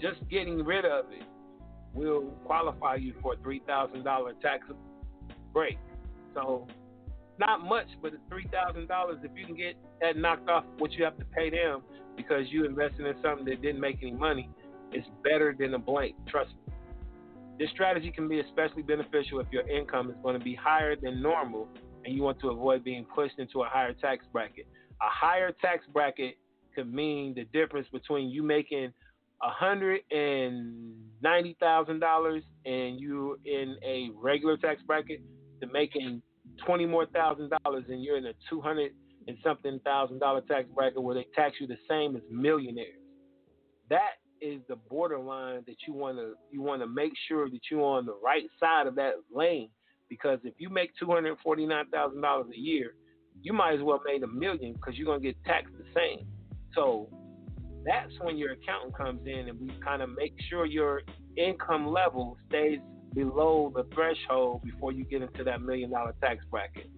Just 0.00 0.28
getting 0.28 0.64
rid 0.64 0.84
of 0.84 1.06
it 1.10 1.24
will 1.94 2.22
qualify 2.44 2.96
you 2.96 3.14
for 3.20 3.34
a 3.34 3.36
$3,000 3.36 4.40
tax 4.40 4.66
break. 5.52 5.78
So, 6.34 6.66
not 7.46 7.64
much, 7.64 7.88
but 8.00 8.12
it's 8.12 8.22
$3,000 8.30 9.24
if 9.24 9.30
you 9.36 9.44
can 9.44 9.56
get 9.56 9.74
that 10.00 10.16
knocked 10.16 10.48
off 10.48 10.64
what 10.78 10.92
you 10.92 11.04
have 11.04 11.18
to 11.18 11.24
pay 11.24 11.50
them 11.50 11.82
because 12.16 12.44
you 12.50 12.64
invested 12.64 13.04
in 13.06 13.14
something 13.22 13.44
that 13.46 13.60
didn't 13.60 13.80
make 13.80 13.98
any 14.02 14.12
money, 14.12 14.48
it's 14.92 15.08
better 15.24 15.54
than 15.58 15.74
a 15.74 15.78
blank. 15.78 16.14
Trust 16.28 16.50
me. 16.50 16.74
This 17.58 17.70
strategy 17.70 18.10
can 18.10 18.28
be 18.28 18.40
especially 18.40 18.82
beneficial 18.82 19.40
if 19.40 19.46
your 19.50 19.68
income 19.68 20.08
is 20.10 20.16
going 20.22 20.38
to 20.38 20.44
be 20.44 20.54
higher 20.54 20.94
than 20.94 21.20
normal 21.20 21.68
and 22.04 22.14
you 22.14 22.22
want 22.22 22.38
to 22.40 22.50
avoid 22.50 22.84
being 22.84 23.04
pushed 23.04 23.38
into 23.38 23.62
a 23.62 23.66
higher 23.66 23.92
tax 23.92 24.24
bracket. 24.32 24.66
A 25.00 25.08
higher 25.08 25.52
tax 25.60 25.84
bracket 25.92 26.36
could 26.74 26.92
mean 26.92 27.34
the 27.34 27.44
difference 27.44 27.88
between 27.92 28.30
you 28.30 28.42
making 28.42 28.92
hundred 29.40 30.00
and 30.12 30.94
ninety 31.20 31.56
thousand 31.58 31.98
dollars 31.98 32.44
and 32.64 33.00
you 33.00 33.38
in 33.44 33.76
a 33.84 34.10
regular 34.14 34.56
tax 34.56 34.80
bracket 34.86 35.20
to 35.60 35.66
making 35.66 36.22
twenty 36.64 36.86
more 36.86 37.06
thousand 37.06 37.50
dollars 37.64 37.84
and 37.88 38.02
you're 38.02 38.16
in 38.18 38.26
a 38.26 38.32
two 38.48 38.60
hundred 38.60 38.92
and 39.28 39.36
something 39.44 39.80
thousand 39.84 40.18
dollar 40.18 40.40
tax 40.42 40.66
bracket 40.74 41.02
where 41.02 41.14
they 41.14 41.26
tax 41.34 41.56
you 41.60 41.66
the 41.66 41.78
same 41.88 42.16
as 42.16 42.22
millionaires. 42.30 42.98
That 43.90 44.18
is 44.40 44.60
the 44.68 44.76
borderline 44.76 45.62
that 45.66 45.76
you 45.86 45.92
want 45.92 46.18
to 46.18 46.34
you 46.50 46.62
want 46.62 46.82
to 46.82 46.86
make 46.86 47.12
sure 47.28 47.48
that 47.48 47.60
you're 47.70 47.82
on 47.82 48.06
the 48.06 48.16
right 48.22 48.44
side 48.58 48.86
of 48.86 48.94
that 48.96 49.14
lane 49.32 49.68
because 50.08 50.38
if 50.44 50.54
you 50.58 50.68
make 50.68 50.90
two 50.98 51.06
hundred 51.06 51.36
forty 51.42 51.66
nine 51.66 51.86
thousand 51.90 52.20
dollars 52.20 52.46
a 52.54 52.58
year, 52.58 52.94
you 53.40 53.52
might 53.52 53.74
as 53.74 53.80
well 53.82 54.00
make 54.04 54.22
a 54.22 54.26
million 54.26 54.72
because 54.74 54.96
you're 54.96 55.06
gonna 55.06 55.20
get 55.20 55.36
taxed 55.44 55.72
the 55.78 55.84
same. 55.94 56.26
So 56.74 57.08
that's 57.84 58.12
when 58.20 58.36
your 58.36 58.52
accountant 58.52 58.96
comes 58.96 59.20
in 59.26 59.48
and 59.48 59.60
we 59.60 59.72
kind 59.84 60.02
of 60.02 60.10
make 60.16 60.34
sure 60.48 60.66
your 60.66 61.02
income 61.36 61.86
level 61.86 62.36
stays 62.48 62.78
below 63.14 63.72
the 63.74 63.84
threshold 63.94 64.62
before 64.62 64.92
you 64.92 65.04
get 65.04 65.22
into 65.22 65.44
that 65.44 65.62
million 65.62 65.90
dollar 65.90 66.14
tax 66.20 66.44
bracket 66.50 66.90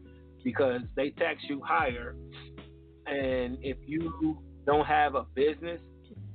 because 0.42 0.82
they 0.96 1.10
tax 1.10 1.40
you 1.48 1.60
higher 1.64 2.14
and 3.06 3.58
if 3.62 3.76
you 3.86 4.38
don't 4.66 4.86
have 4.86 5.14
a 5.14 5.24
business 5.34 5.80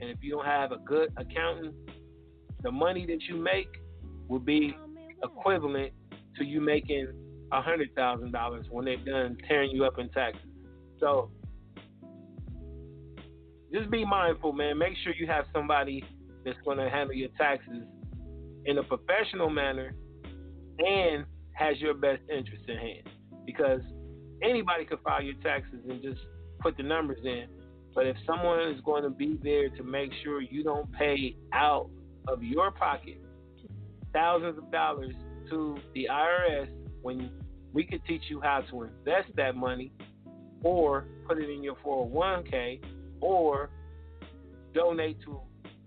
and 0.02 0.10
if 0.10 0.18
you 0.22 0.32
don't 0.32 0.46
have 0.46 0.72
a 0.72 0.78
good 0.78 1.12
accountant 1.18 1.74
the 2.64 2.72
money 2.72 3.06
that 3.06 3.22
you 3.30 3.36
make 3.36 3.70
will 4.28 4.40
be 4.40 4.76
equivalent 5.24 5.94
to 6.36 6.44
you 6.44 6.62
making 6.62 7.08
a 7.52 7.62
hundred 7.62 7.94
thousand 7.96 8.32
dollars 8.32 8.66
when 8.70 8.86
they're 8.86 8.98
done 8.98 9.38
tearing 9.48 9.72
you 9.72 9.86
up 9.86 9.98
in 9.98 10.10
taxes 10.10 10.42
so 11.00 11.32
just 13.72 13.90
be 13.92 14.06
mindful, 14.06 14.52
man. 14.54 14.78
Make 14.78 14.94
sure 15.04 15.14
you 15.14 15.28
have 15.28 15.46
somebody 15.54 16.04
that's 16.44 16.58
going 16.66 16.78
to 16.78 16.90
handle 16.90 17.16
your 17.16 17.30
taxes 17.38 17.84
in 18.66 18.78
a 18.78 18.84
professional 18.84 19.49
manner 19.49 19.93
and 20.80 21.26
has 21.53 21.80
your 21.80 21.93
best 21.93 22.22
interest 22.30 22.64
in 22.68 22.78
hand. 22.78 23.10
Because 23.45 23.82
anybody 24.43 24.86
can 24.86 24.97
file 24.99 25.22
your 25.22 25.36
taxes 25.43 25.80
and 25.89 26.01
just 26.01 26.20
put 26.60 26.78
the 26.78 26.84
numbers 26.84 27.20
in. 27.24 27.45
But 27.95 28.05
if 28.05 28.16
someone 28.26 28.62
is 28.70 28.80
going 28.82 29.03
to 29.03 29.10
be 29.10 29.39
there 29.43 29.70
to 29.70 29.84
make 29.84 30.12
sure 30.24 30.41
you 30.41 30.64
don't 30.64 30.91
pay 30.93 31.36
out 31.53 31.89
of 32.28 32.43
your 32.43 32.72
pocket 32.72 33.22
thousands 34.14 34.57
of 34.57 34.72
dollars 34.72 35.14
to 35.49 35.78
the 35.93 36.07
IRS 36.12 36.70
when 37.01 37.30
we 37.74 37.84
could 37.84 38.03
teach 38.05 38.24
you 38.30 38.41
how 38.41 38.62
to 38.70 38.84
invest 38.84 39.30
that 39.36 39.55
money 39.55 39.91
or 40.64 41.05
put 41.28 41.38
it 41.38 41.49
in 41.49 41.64
your 41.64 41.76
401k 41.86 42.82
or 43.22 43.70
donate 44.74 45.22
to 45.22 45.39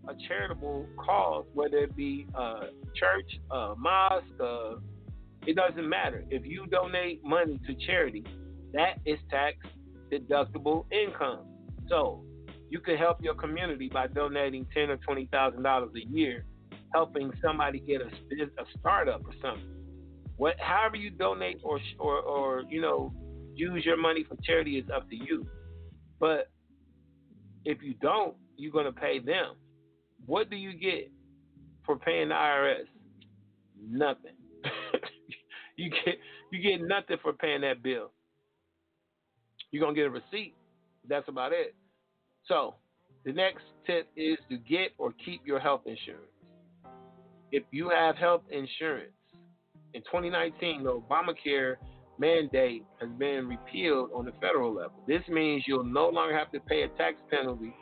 a 0.09 0.15
charitable 0.29 0.87
cause, 0.97 1.45
whether 1.55 1.79
it 1.79 1.97
be 1.97 2.27
a 2.35 2.69
church, 2.95 3.41
a 3.51 3.75
mosque, 3.77 4.25
uh, 4.41 4.77
it 5.47 5.57
doesn't 5.57 5.89
matter. 5.89 6.25
If 6.31 6.45
you 6.45 6.67
donate 6.67 7.25
money 7.25 7.61
to 7.67 7.75
charity, 7.87 8.25
that 8.73 8.99
is 9.07 9.19
tax 9.31 9.57
deductible 10.13 10.85
income. 10.93 11.47
So 11.89 12.25
you 12.71 12.81
can 12.81 12.97
help 12.97 13.23
your 13.23 13.35
community 13.35 13.89
by 13.93 14.07
donating 14.07 14.67
ten 14.75 14.91
or 14.91 14.97
twenty 14.99 15.29
thousand 15.33 15.63
dollars 15.63 15.91
a 15.97 16.07
year, 16.09 16.45
helping 16.95 17.33
somebody 17.45 17.81
get 17.81 18.01
a, 18.01 18.07
a 18.07 18.65
startup 18.79 19.23
or 19.25 19.33
something. 19.43 19.69
What, 20.37 20.59
however 20.59 20.97
you 20.97 21.11
donate 21.11 21.59
or 21.63 21.81
or 21.99 22.21
or 22.21 22.63
you 22.69 22.81
know 22.81 23.13
use 23.55 23.85
your 23.85 23.97
money 23.97 24.25
for 24.29 24.37
charity 24.43 24.79
is 24.79 24.87
up 24.95 25.09
to 25.11 25.17
you. 25.17 25.47
But 26.19 26.51
if 27.65 27.83
you 27.83 27.95
don't, 27.95 28.37
you're 28.57 28.73
going 28.73 28.87
to 28.87 28.93
pay 28.93 29.19
them. 29.19 29.55
What 30.27 30.51
do 30.51 30.57
you 30.57 30.73
get 30.73 31.11
for 31.85 31.97
paying 31.97 32.29
the 32.29 32.35
IRS? 32.35 32.85
Nothing. 33.81 34.37
you 35.77 35.91
get 35.91 36.19
you 36.51 36.63
get 36.63 36.87
nothing 36.87 37.17
for 37.23 37.33
paying 37.33 37.63
that 37.63 37.83
bill. 37.83 38.11
You're 39.71 39.83
gonna 39.83 39.95
get 39.95 40.07
a 40.07 40.11
receipt. 40.11 40.55
That's 41.09 41.29
about 41.29 41.53
it. 41.53 41.75
So 42.47 42.75
the 43.25 43.33
next 43.33 43.65
tip 43.87 44.09
is 44.17 44.39
to 44.51 44.57
get 44.57 44.93
or 44.99 45.13
keep 45.25 45.47
your 45.47 45.59
health 45.59 45.83
insurance. 45.87 46.27
If 47.51 47.65
you 47.71 47.91
have 47.91 48.17
health 48.17 48.43
insurance, 48.51 49.13
in 49.95 50.01
2019, 50.03 50.85
the 50.85 51.01
Obamacare 51.01 51.75
mandate 52.19 52.85
has 53.01 53.11
been 53.19 53.49
repealed 53.49 54.11
on 54.15 54.25
the 54.25 54.33
federal 54.41 54.73
level. 54.75 55.03
This 55.07 55.23
means 55.29 55.65
you'll 55.67 55.85
no 55.85 56.09
longer 56.09 56.37
have 56.37 56.51
to 56.53 56.61
pay 56.61 56.83
a 56.83 56.89
tax 56.89 57.17
penalty 57.31 57.75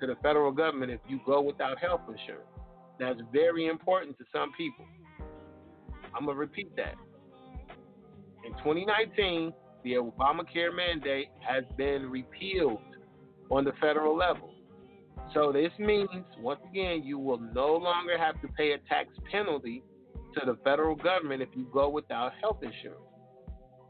to 0.00 0.06
the 0.06 0.16
federal 0.22 0.52
government 0.52 0.92
if 0.92 1.00
you 1.08 1.20
go 1.24 1.40
without 1.40 1.78
health 1.78 2.02
insurance. 2.08 2.48
That's 2.98 3.20
very 3.32 3.66
important 3.66 4.16
to 4.18 4.24
some 4.32 4.52
people. 4.56 4.86
I'm 6.14 6.24
going 6.24 6.36
to 6.36 6.40
repeat 6.40 6.74
that. 6.76 6.94
In 8.44 8.52
2019, 8.52 9.52
the 9.84 9.94
Obamacare 9.94 10.74
mandate 10.74 11.28
has 11.46 11.64
been 11.76 12.10
repealed 12.10 12.78
on 13.50 13.64
the 13.64 13.72
federal 13.80 14.16
level. 14.16 14.50
So 15.34 15.52
this 15.52 15.72
means, 15.78 16.08
once 16.38 16.60
again, 16.70 17.02
you 17.04 17.18
will 17.18 17.38
no 17.38 17.74
longer 17.74 18.16
have 18.16 18.40
to 18.42 18.48
pay 18.48 18.72
a 18.72 18.78
tax 18.88 19.08
penalty 19.30 19.82
to 20.34 20.46
the 20.46 20.56
federal 20.64 20.94
government 20.94 21.42
if 21.42 21.48
you 21.54 21.66
go 21.72 21.88
without 21.88 22.32
health 22.40 22.58
insurance. 22.62 23.00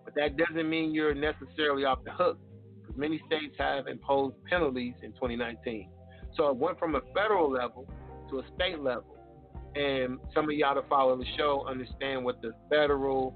But 0.04 0.14
that 0.14 0.36
doesn't 0.36 0.68
mean 0.68 0.94
you're 0.94 1.14
necessarily 1.14 1.84
off 1.84 1.98
the 2.04 2.12
hook, 2.12 2.38
because 2.80 2.96
many 2.96 3.20
states 3.26 3.54
have 3.59 3.86
imposed 3.86 4.36
penalties 4.44 4.94
in 5.02 5.12
2019. 5.12 5.90
So 6.37 6.49
it 6.49 6.57
went 6.57 6.78
from 6.78 6.95
a 6.95 7.01
federal 7.14 7.51
level 7.51 7.87
to 8.30 8.39
a 8.41 8.43
state 8.55 8.80
level. 8.80 9.16
And 9.74 10.18
some 10.34 10.45
of 10.45 10.53
y'all 10.53 10.74
that 10.74 10.89
follow 10.89 11.16
the 11.16 11.26
show 11.37 11.66
understand 11.68 12.24
what 12.24 12.41
the 12.41 12.53
federal 12.70 13.34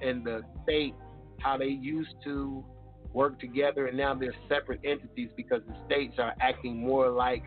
and 0.00 0.24
the 0.24 0.42
state, 0.62 0.94
how 1.40 1.56
they 1.58 1.66
used 1.66 2.14
to 2.24 2.64
work 3.12 3.38
together, 3.38 3.86
and 3.86 3.96
now 3.96 4.14
they're 4.14 4.34
separate 4.48 4.80
entities 4.84 5.28
because 5.36 5.60
the 5.66 5.74
states 5.86 6.14
are 6.18 6.34
acting 6.40 6.78
more 6.78 7.10
like 7.10 7.44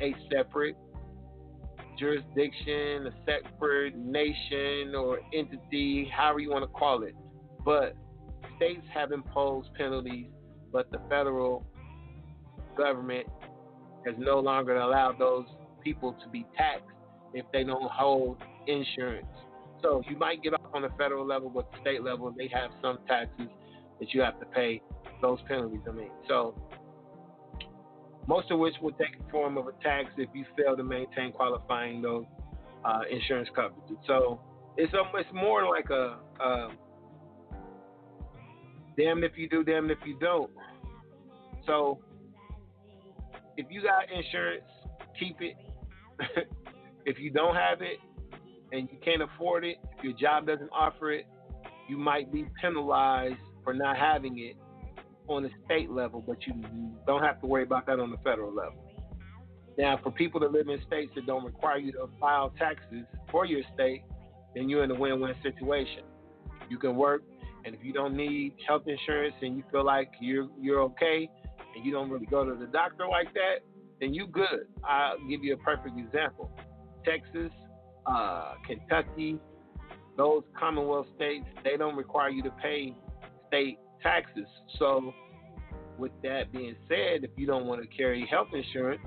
a 0.00 0.14
separate 0.32 0.76
jurisdiction, 1.98 3.06
a 3.06 3.12
separate 3.24 3.96
nation 3.96 4.94
or 4.94 5.20
entity, 5.32 6.10
however 6.14 6.40
you 6.40 6.50
want 6.50 6.64
to 6.64 6.78
call 6.78 7.02
it. 7.02 7.14
But 7.64 7.96
states 8.56 8.84
have 8.92 9.12
imposed 9.12 9.72
penalties, 9.74 10.26
but 10.72 10.90
the 10.90 10.98
federal 11.08 11.64
government 12.76 13.26
has 14.06 14.14
no 14.18 14.38
longer 14.38 14.76
allowed 14.76 15.18
those 15.18 15.46
people 15.82 16.16
to 16.22 16.28
be 16.28 16.46
taxed 16.56 16.84
if 17.34 17.44
they 17.52 17.64
don't 17.64 17.90
hold 17.90 18.38
insurance. 18.66 19.26
So 19.82 20.02
you 20.08 20.16
might 20.16 20.42
get 20.42 20.54
off 20.54 20.60
on 20.74 20.82
the 20.82 20.88
federal 20.96 21.26
level, 21.26 21.50
but 21.50 21.70
the 21.72 21.78
state 21.80 22.02
level, 22.02 22.32
they 22.36 22.48
have 22.48 22.70
some 22.80 22.98
taxes 23.06 23.48
that 24.00 24.14
you 24.14 24.20
have 24.22 24.38
to 24.40 24.46
pay 24.46 24.80
those 25.20 25.38
penalties. 25.46 25.80
I 25.88 25.92
mean, 25.92 26.10
so 26.28 26.54
most 28.26 28.50
of 28.50 28.58
which 28.58 28.74
will 28.80 28.92
take 28.92 29.18
the 29.18 29.30
form 29.30 29.56
of 29.58 29.68
a 29.68 29.72
tax 29.82 30.10
if 30.16 30.28
you 30.34 30.44
fail 30.56 30.76
to 30.76 30.82
maintain 30.82 31.32
qualifying 31.32 32.02
those 32.02 32.24
uh, 32.84 33.00
insurance 33.10 33.48
coverages. 33.56 33.98
So 34.06 34.40
it's 34.76 34.92
almost 34.94 35.32
more 35.32 35.68
like 35.68 35.90
a, 35.90 36.18
a 36.40 36.68
damn 38.96 39.22
if 39.22 39.32
you 39.36 39.48
do, 39.48 39.62
damn 39.62 39.90
if 39.90 39.98
you 40.04 40.18
don't. 40.18 40.50
So 41.66 42.00
if 43.56 43.66
you 43.70 43.82
got 43.82 44.10
insurance, 44.10 44.64
keep 45.18 45.36
it. 45.40 45.56
if 47.06 47.18
you 47.18 47.30
don't 47.30 47.54
have 47.54 47.82
it 47.82 47.98
and 48.72 48.88
you 48.90 48.98
can't 49.04 49.22
afford 49.22 49.64
it, 49.64 49.78
if 49.96 50.04
your 50.04 50.12
job 50.14 50.46
doesn't 50.46 50.70
offer 50.72 51.12
it, 51.12 51.26
you 51.88 51.96
might 51.96 52.32
be 52.32 52.46
penalized 52.60 53.36
for 53.62 53.72
not 53.74 53.96
having 53.96 54.38
it 54.38 54.56
on 55.28 55.42
the 55.42 55.50
state 55.64 55.90
level, 55.90 56.22
but 56.26 56.36
you 56.46 56.54
don't 57.06 57.22
have 57.22 57.40
to 57.40 57.46
worry 57.46 57.62
about 57.62 57.86
that 57.86 57.98
on 57.98 58.10
the 58.10 58.16
federal 58.18 58.54
level. 58.54 58.86
Now, 59.78 59.98
for 60.02 60.10
people 60.10 60.40
that 60.40 60.52
live 60.52 60.68
in 60.68 60.78
states 60.86 61.12
that 61.16 61.26
don't 61.26 61.44
require 61.44 61.78
you 61.78 61.92
to 61.92 62.08
file 62.18 62.52
taxes 62.58 63.04
for 63.30 63.44
your 63.44 63.60
state, 63.74 64.02
then 64.54 64.68
you're 64.68 64.84
in 64.84 64.90
a 64.90 64.94
win-win 64.94 65.34
situation. 65.42 66.02
You 66.70 66.78
can 66.78 66.96
work, 66.96 67.22
and 67.64 67.74
if 67.74 67.84
you 67.84 67.92
don't 67.92 68.16
need 68.16 68.54
health 68.66 68.84
insurance 68.86 69.34
and 69.42 69.56
you 69.56 69.64
feel 69.70 69.84
like 69.84 70.10
you're 70.18 70.48
you're 70.58 70.80
okay, 70.82 71.28
and 71.76 71.84
you 71.84 71.92
don't 71.92 72.10
really 72.10 72.26
go 72.26 72.44
to 72.44 72.54
the 72.58 72.66
doctor 72.66 73.06
like 73.06 73.32
that, 73.34 73.56
then 74.00 74.14
you 74.14 74.26
good. 74.26 74.66
I'll 74.84 75.18
give 75.28 75.44
you 75.44 75.54
a 75.54 75.58
perfect 75.58 75.98
example. 75.98 76.50
Texas, 77.04 77.52
uh, 78.06 78.54
Kentucky, 78.66 79.38
those 80.16 80.42
Commonwealth 80.58 81.06
states, 81.14 81.44
they 81.62 81.76
don't 81.76 81.96
require 81.96 82.30
you 82.30 82.42
to 82.42 82.50
pay 82.62 82.94
state 83.48 83.78
taxes. 84.02 84.46
So, 84.78 85.12
with 85.98 86.12
that 86.22 86.52
being 86.52 86.76
said, 86.88 87.24
if 87.24 87.30
you 87.36 87.46
don't 87.46 87.66
want 87.66 87.82
to 87.82 87.88
carry 87.96 88.26
health 88.30 88.48
insurance, 88.52 89.00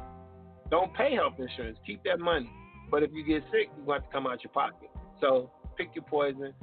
don't 0.72 0.94
pay 0.96 1.16
health 1.16 1.34
insurance. 1.38 1.78
Keep 1.86 2.04
that 2.04 2.20
money. 2.20 2.52
But 2.92 3.04
if 3.04 3.12
you 3.14 3.24
get 3.24 3.44
sick, 3.52 3.70
to 3.76 3.92
have 3.92 4.04
to 4.04 4.10
come 4.12 4.28
out 4.28 4.44
your 4.44 4.52
pocket. 4.52 4.90
So, 5.22 5.52
pick 5.78 5.90
your 5.96 6.06
poison. 6.06 6.54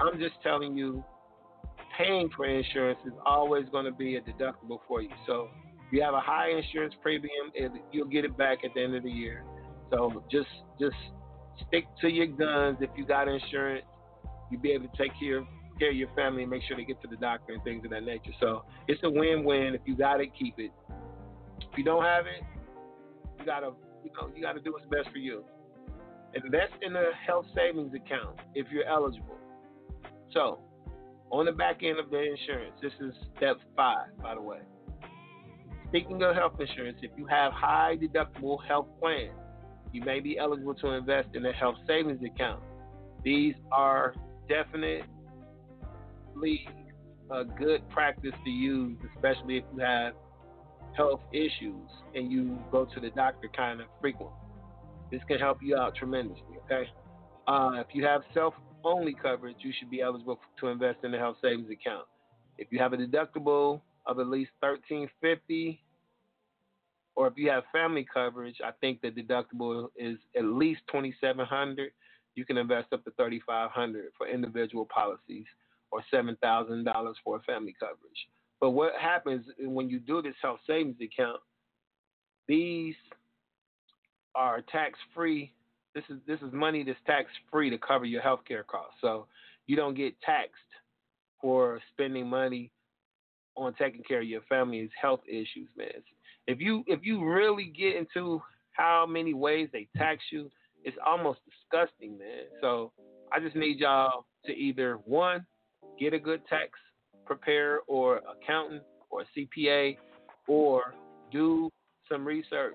I'm 0.00 0.18
just 0.18 0.34
telling 0.42 0.76
you, 0.76 1.04
paying 1.96 2.28
for 2.36 2.46
insurance 2.46 3.00
is 3.06 3.12
always 3.24 3.66
going 3.70 3.84
to 3.84 3.92
be 3.92 4.16
a 4.16 4.20
deductible 4.20 4.78
for 4.86 5.02
you. 5.02 5.10
So, 5.26 5.48
if 5.86 5.92
you 5.92 6.02
have 6.02 6.14
a 6.14 6.20
high 6.20 6.50
insurance 6.50 6.94
premium, 7.00 7.52
you'll 7.92 8.08
get 8.08 8.24
it 8.24 8.36
back 8.36 8.58
at 8.64 8.74
the 8.74 8.82
end 8.82 8.94
of 8.96 9.02
the 9.02 9.10
year. 9.10 9.44
So, 9.90 10.24
just 10.30 10.48
just 10.80 10.96
stick 11.68 11.84
to 12.00 12.08
your 12.08 12.26
guns. 12.26 12.78
If 12.80 12.90
you 12.96 13.06
got 13.06 13.28
insurance, 13.28 13.84
you'll 14.50 14.60
be 14.60 14.72
able 14.72 14.88
to 14.88 14.96
take 14.96 15.12
care 15.18 15.38
of 15.38 15.46
care 15.78 15.90
of 15.90 15.96
your 15.96 16.08
family 16.14 16.42
and 16.42 16.50
make 16.50 16.62
sure 16.66 16.76
they 16.76 16.84
get 16.84 17.00
to 17.02 17.08
the 17.08 17.16
doctor 17.16 17.52
and 17.52 17.62
things 17.62 17.84
of 17.84 17.90
that 17.90 18.02
nature. 18.02 18.32
So 18.40 18.64
it's 18.88 19.00
a 19.04 19.10
win-win. 19.10 19.74
If 19.74 19.82
you 19.84 19.96
got 19.96 20.20
it, 20.20 20.30
keep 20.38 20.58
it. 20.58 20.70
If 21.60 21.76
you 21.76 21.84
don't 21.84 22.02
have 22.02 22.26
it, 22.26 22.42
you 23.38 23.44
gotta, 23.44 23.72
you 24.04 24.10
know, 24.14 24.30
you 24.34 24.42
gotta 24.42 24.60
do 24.60 24.72
what's 24.72 24.86
best 24.86 25.10
for 25.12 25.18
you. 25.18 25.44
Invest 26.34 26.72
in 26.82 26.96
a 26.96 27.10
health 27.26 27.46
savings 27.54 27.92
account 27.94 28.38
if 28.54 28.66
you're 28.70 28.86
eligible. 28.86 29.36
So, 30.32 30.60
on 31.30 31.46
the 31.46 31.52
back 31.52 31.82
end 31.82 31.98
of 31.98 32.10
the 32.10 32.22
insurance, 32.22 32.74
this 32.80 32.92
is 33.00 33.14
step 33.36 33.56
five, 33.76 34.16
by 34.22 34.34
the 34.34 34.40
way. 34.40 34.58
Speaking 35.88 36.22
of 36.22 36.34
health 36.34 36.54
insurance, 36.60 36.98
if 37.02 37.10
you 37.16 37.26
have 37.26 37.52
high 37.52 37.96
deductible 38.00 38.58
health 38.66 38.88
plans, 39.00 39.32
you 39.92 40.02
may 40.02 40.20
be 40.20 40.38
eligible 40.38 40.74
to 40.74 40.88
invest 40.88 41.28
in 41.34 41.46
a 41.46 41.52
health 41.52 41.76
savings 41.86 42.22
account. 42.24 42.62
These 43.24 43.54
are 43.72 44.14
definitely 44.48 45.02
a 47.30 47.44
good 47.44 47.88
practice 47.88 48.34
to 48.44 48.50
use, 48.50 48.96
especially 49.14 49.58
if 49.58 49.64
you 49.74 49.80
have 49.80 50.14
health 50.96 51.20
issues 51.32 51.88
and 52.14 52.30
you 52.30 52.58
go 52.70 52.84
to 52.84 53.00
the 53.00 53.10
doctor 53.10 53.48
kind 53.54 53.80
of 53.80 53.86
frequently. 54.00 54.36
This 55.10 55.20
can 55.28 55.38
help 55.38 55.58
you 55.62 55.76
out 55.76 55.94
tremendously. 55.94 56.58
Okay. 56.64 56.88
Uh, 57.46 57.72
if 57.76 57.86
you 57.94 58.04
have 58.04 58.22
self-only 58.86 59.14
coverage, 59.14 59.56
you 59.60 59.72
should 59.78 59.90
be 59.90 60.00
eligible 60.00 60.38
to 60.60 60.68
invest 60.68 60.98
in 61.04 61.14
a 61.14 61.18
health 61.18 61.36
savings 61.42 61.70
account. 61.70 62.06
If 62.58 62.68
you 62.70 62.78
have 62.78 62.92
a 62.92 62.96
deductible 62.96 63.80
of 64.06 64.18
at 64.20 64.28
least 64.28 64.50
thirteen 64.60 65.08
fifty, 65.20 65.80
or 67.14 67.26
if 67.26 67.34
you 67.36 67.50
have 67.50 67.64
family 67.72 68.06
coverage, 68.12 68.56
I 68.64 68.70
think 68.80 69.00
the 69.00 69.10
deductible 69.10 69.88
is 69.96 70.18
at 70.36 70.44
least 70.44 70.80
twenty 70.90 71.14
seven 71.20 71.44
hundred. 71.44 71.90
You 72.34 72.44
can 72.44 72.56
invest 72.56 72.92
up 72.92 73.04
to 73.04 73.10
thirty 73.12 73.40
five 73.46 73.70
hundred 73.70 74.06
for 74.16 74.28
individual 74.28 74.86
policies 74.86 75.46
or 75.92 76.02
$7,000 76.12 77.14
for 77.24 77.36
a 77.36 77.40
family 77.42 77.74
coverage. 77.78 78.28
But 78.60 78.70
what 78.70 78.92
happens 79.00 79.46
when 79.60 79.88
you 79.88 80.00
do 80.00 80.20
this 80.20 80.34
health 80.42 80.58
savings 80.66 80.96
account, 81.00 81.40
these 82.48 82.94
are 84.34 84.62
tax 84.62 84.98
free. 85.14 85.52
This 85.96 86.04
is 86.10 86.18
this 86.26 86.40
is 86.46 86.52
money 86.52 86.84
that's 86.84 86.98
tax 87.06 87.30
free 87.50 87.70
to 87.70 87.78
cover 87.78 88.04
your 88.04 88.20
health 88.20 88.40
care 88.46 88.64
costs. 88.64 88.96
So 89.00 89.26
you 89.66 89.76
don't 89.76 89.94
get 89.94 90.14
taxed 90.20 90.52
for 91.40 91.80
spending 91.94 92.28
money 92.28 92.70
on 93.56 93.72
taking 93.74 94.02
care 94.02 94.20
of 94.20 94.26
your 94.26 94.42
family's 94.46 94.90
health 95.00 95.20
issues, 95.26 95.70
man. 95.74 95.88
If 96.46 96.60
you 96.60 96.84
if 96.86 97.00
you 97.02 97.24
really 97.24 97.72
get 97.74 97.96
into 97.96 98.42
how 98.72 99.06
many 99.08 99.32
ways 99.32 99.70
they 99.72 99.88
tax 99.96 100.22
you, 100.30 100.50
it's 100.84 100.98
almost 101.04 101.40
disgusting, 101.46 102.18
man. 102.18 102.44
So 102.60 102.92
I 103.32 103.40
just 103.40 103.56
need 103.56 103.78
y'all 103.78 104.26
to 104.44 104.52
either 104.52 104.98
one 105.06 105.46
get 105.98 106.12
a 106.12 106.18
good 106.18 106.46
tax 106.46 106.72
preparer 107.24 107.78
or 107.86 108.20
accountant 108.30 108.82
or 109.08 109.24
CPA 109.34 109.96
or 110.46 110.94
do 111.32 111.70
some 112.06 112.26
research. 112.26 112.74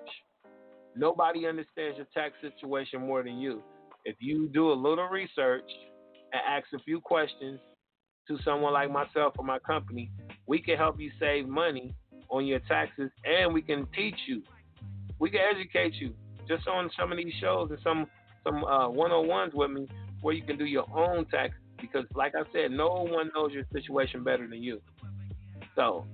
Nobody 0.96 1.48
understands 1.48 1.98
your 1.98 2.08
tax 2.14 2.34
situation 2.42 3.02
more 3.02 3.24
than 3.24 3.40
you. 3.40 3.62
If 4.06 4.16
you 4.20 4.50
do 4.50 4.72
a 4.72 4.74
little 4.74 5.08
research 5.08 5.70
and 6.34 6.42
ask 6.48 6.68
a 6.74 6.80
few 6.84 7.00
questions 7.00 7.60
to 8.28 8.38
someone 8.44 8.74
like 8.74 8.92
myself 8.92 9.34
or 9.38 9.46
my 9.46 9.60
company, 9.60 10.12
we 10.48 10.62
can 10.62 10.78
help 10.78 11.00
you 11.00 11.12
save 11.20 11.48
money 11.48 11.94
on 12.30 12.46
your 12.46 12.60
taxes 12.60 13.12
and 13.26 13.54
we 13.54 13.62
can 13.62 13.88
teach 13.96 14.16
you. 14.28 14.42
We 15.20 15.30
can 15.30 15.42
educate 15.54 15.94
you 15.96 16.14
just 16.48 16.68
on 16.68 16.90
some 17.00 17.12
of 17.12 17.18
these 17.18 17.34
shows 17.40 17.70
and 17.70 17.80
some 17.84 18.08
some 18.44 18.64
uh, 18.64 18.90
one-on-ones 18.90 19.54
with 19.54 19.70
me 19.70 19.88
where 20.22 20.34
you 20.34 20.42
can 20.42 20.58
do 20.58 20.66
your 20.66 20.86
own 20.98 21.26
tax 21.26 21.54
because, 21.80 22.06
like 22.16 22.34
I 22.36 22.42
said, 22.52 22.72
no 22.72 22.88
one 22.88 23.30
knows 23.36 23.52
your 23.52 23.66
situation 23.72 24.24
better 24.24 24.48
than 24.48 24.64
you. 24.64 24.82
So, 25.76 26.06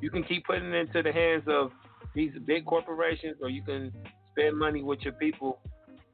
You 0.00 0.10
can 0.10 0.24
keep 0.24 0.44
putting 0.44 0.72
it 0.72 0.74
into 0.74 1.02
the 1.02 1.12
hands 1.12 1.44
of 1.46 1.70
these 2.14 2.32
big 2.46 2.64
corporations, 2.64 3.36
or 3.42 3.48
you 3.48 3.62
can 3.62 3.92
spend 4.32 4.58
money 4.58 4.82
with 4.82 5.00
your 5.00 5.14
people 5.14 5.60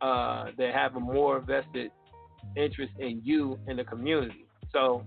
uh, 0.01 0.47
that 0.57 0.73
have 0.75 0.97
a 0.97 1.01
more 1.01 1.41
vested 1.41 1.91
interest 2.57 2.93
in 2.99 3.21
you 3.25 3.59
and 3.67 3.79
the 3.79 3.85
community. 3.85 4.47
So 4.73 5.05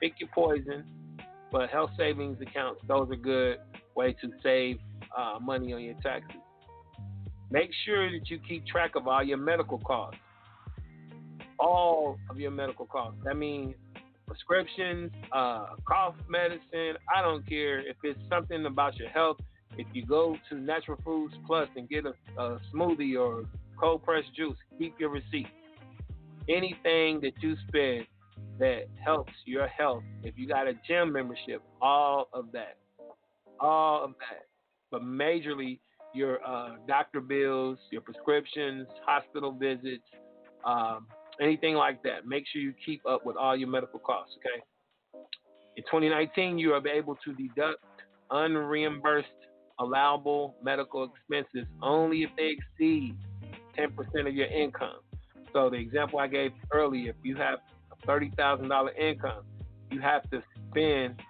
pick 0.00 0.14
your 0.18 0.28
poison, 0.34 0.84
but 1.52 1.70
health 1.70 1.90
savings 1.96 2.38
accounts, 2.40 2.80
those 2.88 3.08
are 3.10 3.16
good 3.16 3.58
way 3.94 4.12
to 4.20 4.30
save 4.42 4.78
uh, 5.16 5.38
money 5.40 5.72
on 5.72 5.82
your 5.82 5.94
taxes. 6.02 6.40
Make 7.50 7.70
sure 7.84 8.10
that 8.10 8.28
you 8.28 8.40
keep 8.48 8.66
track 8.66 8.96
of 8.96 9.06
all 9.06 9.22
your 9.22 9.36
medical 9.36 9.78
costs. 9.78 10.18
All 11.60 12.18
of 12.28 12.40
your 12.40 12.50
medical 12.50 12.86
costs. 12.86 13.20
That 13.24 13.36
means 13.36 13.74
prescriptions, 14.26 15.12
uh, 15.32 15.66
cough 15.86 16.16
medicine. 16.28 16.96
I 17.14 17.22
don't 17.22 17.46
care 17.48 17.78
if 17.78 17.96
it's 18.02 18.18
something 18.28 18.66
about 18.66 18.96
your 18.96 19.08
health. 19.10 19.36
If 19.76 19.86
you 19.92 20.06
go 20.06 20.36
to 20.48 20.54
Natural 20.56 20.98
Foods 21.04 21.34
Plus 21.46 21.68
and 21.76 21.88
get 21.88 22.04
a, 22.06 22.14
a 22.40 22.60
smoothie 22.72 23.18
or 23.20 23.44
cold 23.78 24.04
pressed 24.04 24.34
juice, 24.36 24.56
keep 24.78 24.94
your 24.98 25.10
receipt. 25.10 25.48
Anything 26.48 27.20
that 27.22 27.32
you 27.40 27.56
spend 27.68 28.06
that 28.58 28.84
helps 29.04 29.32
your 29.46 29.66
health, 29.66 30.02
if 30.22 30.34
you 30.36 30.46
got 30.46 30.68
a 30.68 30.74
gym 30.86 31.12
membership, 31.12 31.62
all 31.82 32.28
of 32.32 32.52
that, 32.52 32.76
all 33.58 34.04
of 34.04 34.10
that, 34.20 34.46
but 34.90 35.02
majorly 35.02 35.80
your 36.14 36.44
uh, 36.46 36.76
doctor 36.86 37.20
bills, 37.20 37.78
your 37.90 38.00
prescriptions, 38.00 38.86
hospital 39.04 39.50
visits, 39.52 40.04
um, 40.64 41.06
anything 41.40 41.74
like 41.74 42.02
that. 42.04 42.26
Make 42.26 42.44
sure 42.52 42.62
you 42.62 42.72
keep 42.86 43.04
up 43.06 43.26
with 43.26 43.36
all 43.36 43.56
your 43.56 43.68
medical 43.68 43.98
costs, 43.98 44.34
okay? 44.38 44.62
In 45.76 45.82
2019, 45.84 46.58
you 46.58 46.72
are 46.72 46.86
able 46.86 47.16
to 47.24 47.32
deduct 47.32 47.82
unreimbursed 48.30 49.24
allowable 49.78 50.56
medical 50.62 51.04
expenses 51.04 51.66
only 51.82 52.22
if 52.22 52.30
they 52.36 52.56
exceed 52.58 53.16
10% 53.78 54.28
of 54.28 54.34
your 54.34 54.46
income. 54.46 55.00
So 55.52 55.70
the 55.70 55.76
example 55.76 56.18
I 56.18 56.26
gave 56.26 56.52
earlier, 56.72 57.10
if 57.10 57.16
you 57.22 57.36
have 57.36 57.60
a 57.92 58.06
$30,000 58.06 58.98
income, 58.98 59.44
you 59.90 60.00
have 60.00 60.28
to 60.30 60.42
spend 60.70 61.20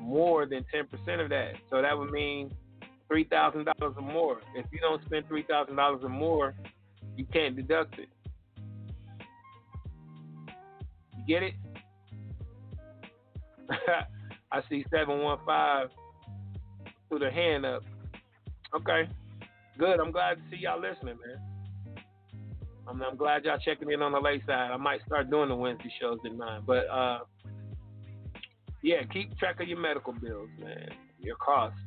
more 0.00 0.46
than 0.46 0.64
10% 0.74 1.22
of 1.22 1.30
that. 1.30 1.54
So 1.70 1.82
that 1.82 1.96
would 1.96 2.10
mean 2.10 2.52
$3,000 3.10 3.66
or 3.80 4.02
more. 4.02 4.40
If 4.54 4.66
you 4.72 4.80
don't 4.80 5.04
spend 5.04 5.28
$3,000 5.28 6.04
or 6.04 6.08
more, 6.08 6.54
you 7.16 7.24
can't 7.32 7.56
deduct 7.56 7.98
it. 7.98 8.08
You 11.16 11.24
get 11.26 11.42
it? 11.42 11.54
I 14.52 14.62
see 14.68 14.84
715 14.90 16.03
through 17.08 17.20
the 17.20 17.30
hand 17.30 17.64
up. 17.64 17.82
Okay. 18.74 19.08
Good. 19.78 20.00
I'm 20.00 20.12
glad 20.12 20.36
to 20.36 20.42
see 20.50 20.62
y'all 20.62 20.80
listening, 20.80 21.16
man. 21.26 21.96
I'm, 22.86 23.02
I'm 23.02 23.16
glad 23.16 23.44
y'all 23.44 23.58
checking 23.58 23.90
in 23.90 24.02
on 24.02 24.12
the 24.12 24.20
late 24.20 24.42
side. 24.46 24.70
I 24.70 24.76
might 24.76 25.00
start 25.06 25.30
doing 25.30 25.48
the 25.48 25.56
Wednesday 25.56 25.92
shows 26.00 26.18
9. 26.24 26.62
But, 26.66 26.88
uh, 26.88 27.20
yeah, 28.82 29.02
keep 29.12 29.36
track 29.38 29.60
of 29.60 29.68
your 29.68 29.80
medical 29.80 30.12
bills, 30.12 30.50
man, 30.58 30.90
your 31.18 31.36
costs. 31.36 31.78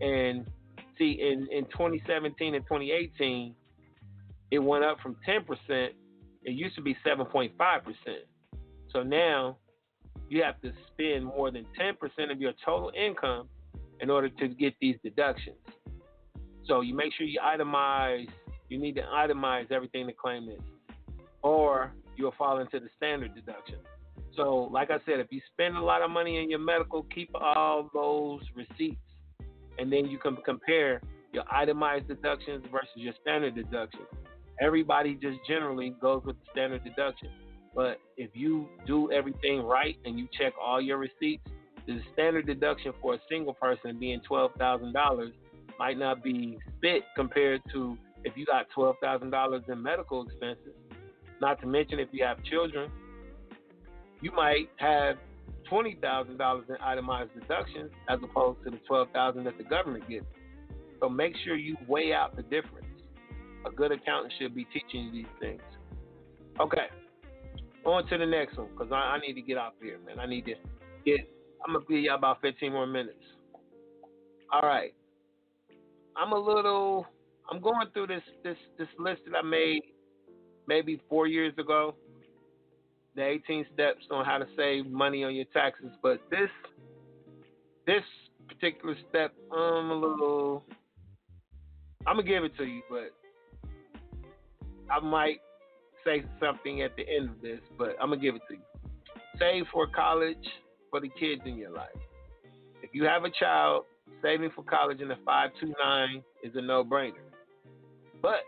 And 0.00 0.46
see, 0.98 1.18
in, 1.20 1.46
in 1.50 1.64
2017 1.66 2.54
and 2.54 2.64
2018, 2.64 3.54
it 4.50 4.58
went 4.58 4.84
up 4.84 4.98
from 5.00 5.16
10%. 5.28 5.44
It 5.68 5.94
used 6.44 6.76
to 6.76 6.82
be 6.82 6.96
7.5%. 7.06 7.50
So 8.90 9.02
now 9.02 9.58
you 10.28 10.42
have 10.42 10.60
to 10.62 10.72
spend 10.92 11.24
more 11.24 11.50
than 11.50 11.66
10% 11.78 12.32
of 12.32 12.40
your 12.40 12.52
total 12.64 12.90
income 12.98 13.48
in 14.00 14.10
order 14.10 14.28
to 14.28 14.48
get 14.48 14.74
these 14.80 14.96
deductions. 15.02 15.56
So 16.66 16.80
you 16.80 16.94
make 16.94 17.12
sure 17.14 17.26
you 17.26 17.40
itemize, 17.40 18.28
you 18.68 18.78
need 18.78 18.96
to 18.96 19.02
itemize 19.02 19.70
everything 19.70 20.06
to 20.06 20.12
claim 20.12 20.46
this, 20.46 20.60
or 21.42 21.92
you'll 22.16 22.34
fall 22.36 22.58
into 22.58 22.80
the 22.80 22.88
standard 22.96 23.34
deduction. 23.34 23.76
So, 24.34 24.68
like 24.70 24.90
I 24.90 24.98
said, 25.06 25.20
if 25.20 25.28
you 25.30 25.40
spend 25.52 25.76
a 25.76 25.82
lot 25.82 26.02
of 26.02 26.10
money 26.10 26.42
in 26.42 26.50
your 26.50 26.58
medical, 26.58 27.04
keep 27.04 27.30
all 27.34 27.88
those 27.94 28.42
receipts, 28.54 29.00
and 29.78 29.90
then 29.90 30.06
you 30.06 30.18
can 30.18 30.36
compare 30.44 31.00
your 31.32 31.44
itemized 31.50 32.08
deductions 32.08 32.64
versus 32.70 32.90
your 32.96 33.14
standard 33.22 33.54
deductions. 33.54 34.06
Everybody 34.60 35.14
just 35.14 35.38
generally 35.48 35.94
goes 36.00 36.22
with 36.24 36.36
the 36.36 36.50
standard 36.52 36.84
deduction. 36.84 37.28
But 37.74 37.98
if 38.16 38.30
you 38.34 38.68
do 38.86 39.12
everything 39.12 39.60
right 39.60 39.96
and 40.04 40.18
you 40.18 40.28
check 40.38 40.54
all 40.60 40.80
your 40.80 40.96
receipts, 40.96 41.50
the 41.86 42.00
standard 42.12 42.46
deduction 42.46 42.92
for 43.00 43.14
a 43.14 43.18
single 43.28 43.54
person 43.54 43.98
being 43.98 44.20
twelve 44.26 44.52
thousand 44.58 44.92
dollars 44.92 45.32
might 45.78 45.98
not 45.98 46.22
be 46.22 46.58
spit 46.76 47.02
compared 47.14 47.62
to 47.72 47.96
if 48.24 48.36
you 48.36 48.44
got 48.44 48.66
twelve 48.74 48.96
thousand 49.00 49.30
dollars 49.30 49.62
in 49.68 49.82
medical 49.82 50.24
expenses. 50.26 50.74
Not 51.40 51.60
to 51.60 51.66
mention 51.66 52.00
if 52.00 52.08
you 52.12 52.24
have 52.24 52.42
children, 52.44 52.90
you 54.20 54.32
might 54.32 54.68
have 54.76 55.16
twenty 55.68 55.96
thousand 56.00 56.38
dollars 56.38 56.64
in 56.68 56.76
itemized 56.82 57.30
deductions 57.38 57.90
as 58.08 58.18
opposed 58.22 58.64
to 58.64 58.70
the 58.70 58.80
twelve 58.86 59.08
thousand 59.12 59.44
that 59.44 59.58
the 59.58 59.64
government 59.64 60.08
gives. 60.08 60.26
So 61.00 61.08
make 61.08 61.34
sure 61.44 61.56
you 61.56 61.76
weigh 61.86 62.12
out 62.12 62.34
the 62.36 62.42
difference. 62.42 62.86
A 63.66 63.70
good 63.70 63.92
accountant 63.92 64.32
should 64.38 64.54
be 64.54 64.64
teaching 64.72 65.04
you 65.04 65.12
these 65.12 65.32
things. 65.40 65.60
Okay, 66.58 66.86
on 67.84 68.06
to 68.08 68.18
the 68.18 68.26
next 68.26 68.56
one 68.56 68.68
because 68.70 68.90
I, 68.92 68.96
I 68.96 69.20
need 69.20 69.34
to 69.34 69.42
get 69.42 69.58
off 69.58 69.74
here, 69.80 69.98
man. 70.06 70.18
I 70.18 70.26
need 70.26 70.46
to 70.46 70.54
get 71.04 71.20
I'm 71.64 71.74
gonna 71.74 71.84
give 71.88 71.98
y'all 72.00 72.16
about 72.16 72.40
15 72.40 72.72
more 72.72 72.86
minutes. 72.86 73.22
All 74.52 74.62
right. 74.62 74.94
I'm 76.16 76.32
a 76.32 76.38
little. 76.38 77.06
I'm 77.50 77.60
going 77.60 77.86
through 77.92 78.08
this 78.08 78.22
this 78.42 78.56
this 78.78 78.88
list 78.98 79.22
that 79.26 79.36
I 79.36 79.42
made 79.42 79.82
maybe 80.66 81.00
four 81.08 81.26
years 81.26 81.52
ago. 81.58 81.94
The 83.14 83.24
18 83.24 83.66
steps 83.72 84.04
on 84.10 84.24
how 84.24 84.38
to 84.38 84.46
save 84.56 84.86
money 84.86 85.24
on 85.24 85.34
your 85.34 85.46
taxes, 85.46 85.90
but 86.02 86.20
this 86.30 86.50
this 87.86 88.02
particular 88.48 88.94
step, 89.08 89.32
I'm 89.52 89.90
a 89.90 89.94
little. 89.94 90.64
I'm 92.06 92.16
gonna 92.16 92.28
give 92.28 92.44
it 92.44 92.56
to 92.58 92.64
you, 92.64 92.82
but 92.88 93.12
I 94.90 95.00
might 95.00 95.38
say 96.04 96.24
something 96.40 96.82
at 96.82 96.94
the 96.96 97.02
end 97.08 97.30
of 97.30 97.40
this, 97.40 97.60
but 97.76 97.96
I'm 98.00 98.10
gonna 98.10 98.20
give 98.20 98.36
it 98.36 98.42
to 98.48 98.54
you. 98.54 98.60
Save 99.38 99.64
for 99.72 99.86
college 99.86 100.36
for 100.96 101.00
the 101.00 101.08
kids 101.08 101.42
in 101.44 101.58
your 101.58 101.70
life. 101.70 101.88
If 102.82 102.90
you 102.94 103.04
have 103.04 103.24
a 103.24 103.30
child, 103.30 103.84
saving 104.22 104.50
for 104.56 104.64
college 104.64 105.02
in 105.02 105.08
the 105.08 105.16
529 105.26 106.22
is 106.42 106.52
a 106.56 106.62
no 106.62 106.82
brainer. 106.82 107.12
But 108.22 108.40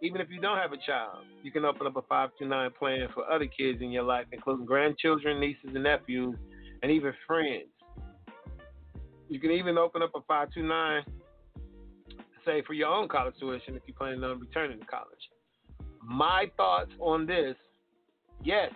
even 0.00 0.20
if 0.20 0.28
you 0.30 0.40
don't 0.40 0.58
have 0.58 0.72
a 0.72 0.76
child, 0.76 1.24
you 1.42 1.50
can 1.50 1.64
open 1.64 1.88
up 1.88 1.96
a 1.96 2.02
529 2.02 2.70
plan 2.78 3.08
for 3.12 3.28
other 3.28 3.46
kids 3.46 3.82
in 3.82 3.90
your 3.90 4.04
life, 4.04 4.26
including 4.30 4.64
grandchildren, 4.64 5.40
nieces, 5.40 5.70
and 5.74 5.82
nephews, 5.82 6.36
and 6.84 6.92
even 6.92 7.12
friends. 7.26 7.66
You 9.28 9.40
can 9.40 9.50
even 9.50 9.76
open 9.76 10.02
up 10.02 10.10
a 10.14 10.20
529, 10.28 11.02
say, 12.46 12.62
for 12.64 12.74
your 12.74 12.90
own 12.90 13.08
college 13.08 13.34
tuition 13.40 13.74
if 13.74 13.82
you're 13.88 13.96
planning 13.96 14.22
on 14.22 14.38
returning 14.38 14.78
to 14.78 14.86
college. 14.86 15.18
My 16.00 16.48
thoughts 16.56 16.92
on 17.00 17.26
this 17.26 17.56
yes, 18.44 18.70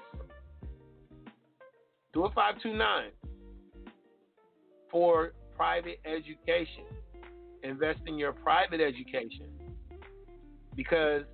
do 2.17 2.25
a 2.25 2.31
529 2.31 3.11
for 4.91 5.35
private 5.55 6.01
education. 6.07 6.85
Invest 7.63 8.01
in 8.07 8.19
your 8.19 8.33
private 8.33 8.81
education. 8.81 9.49
Because 10.75 11.25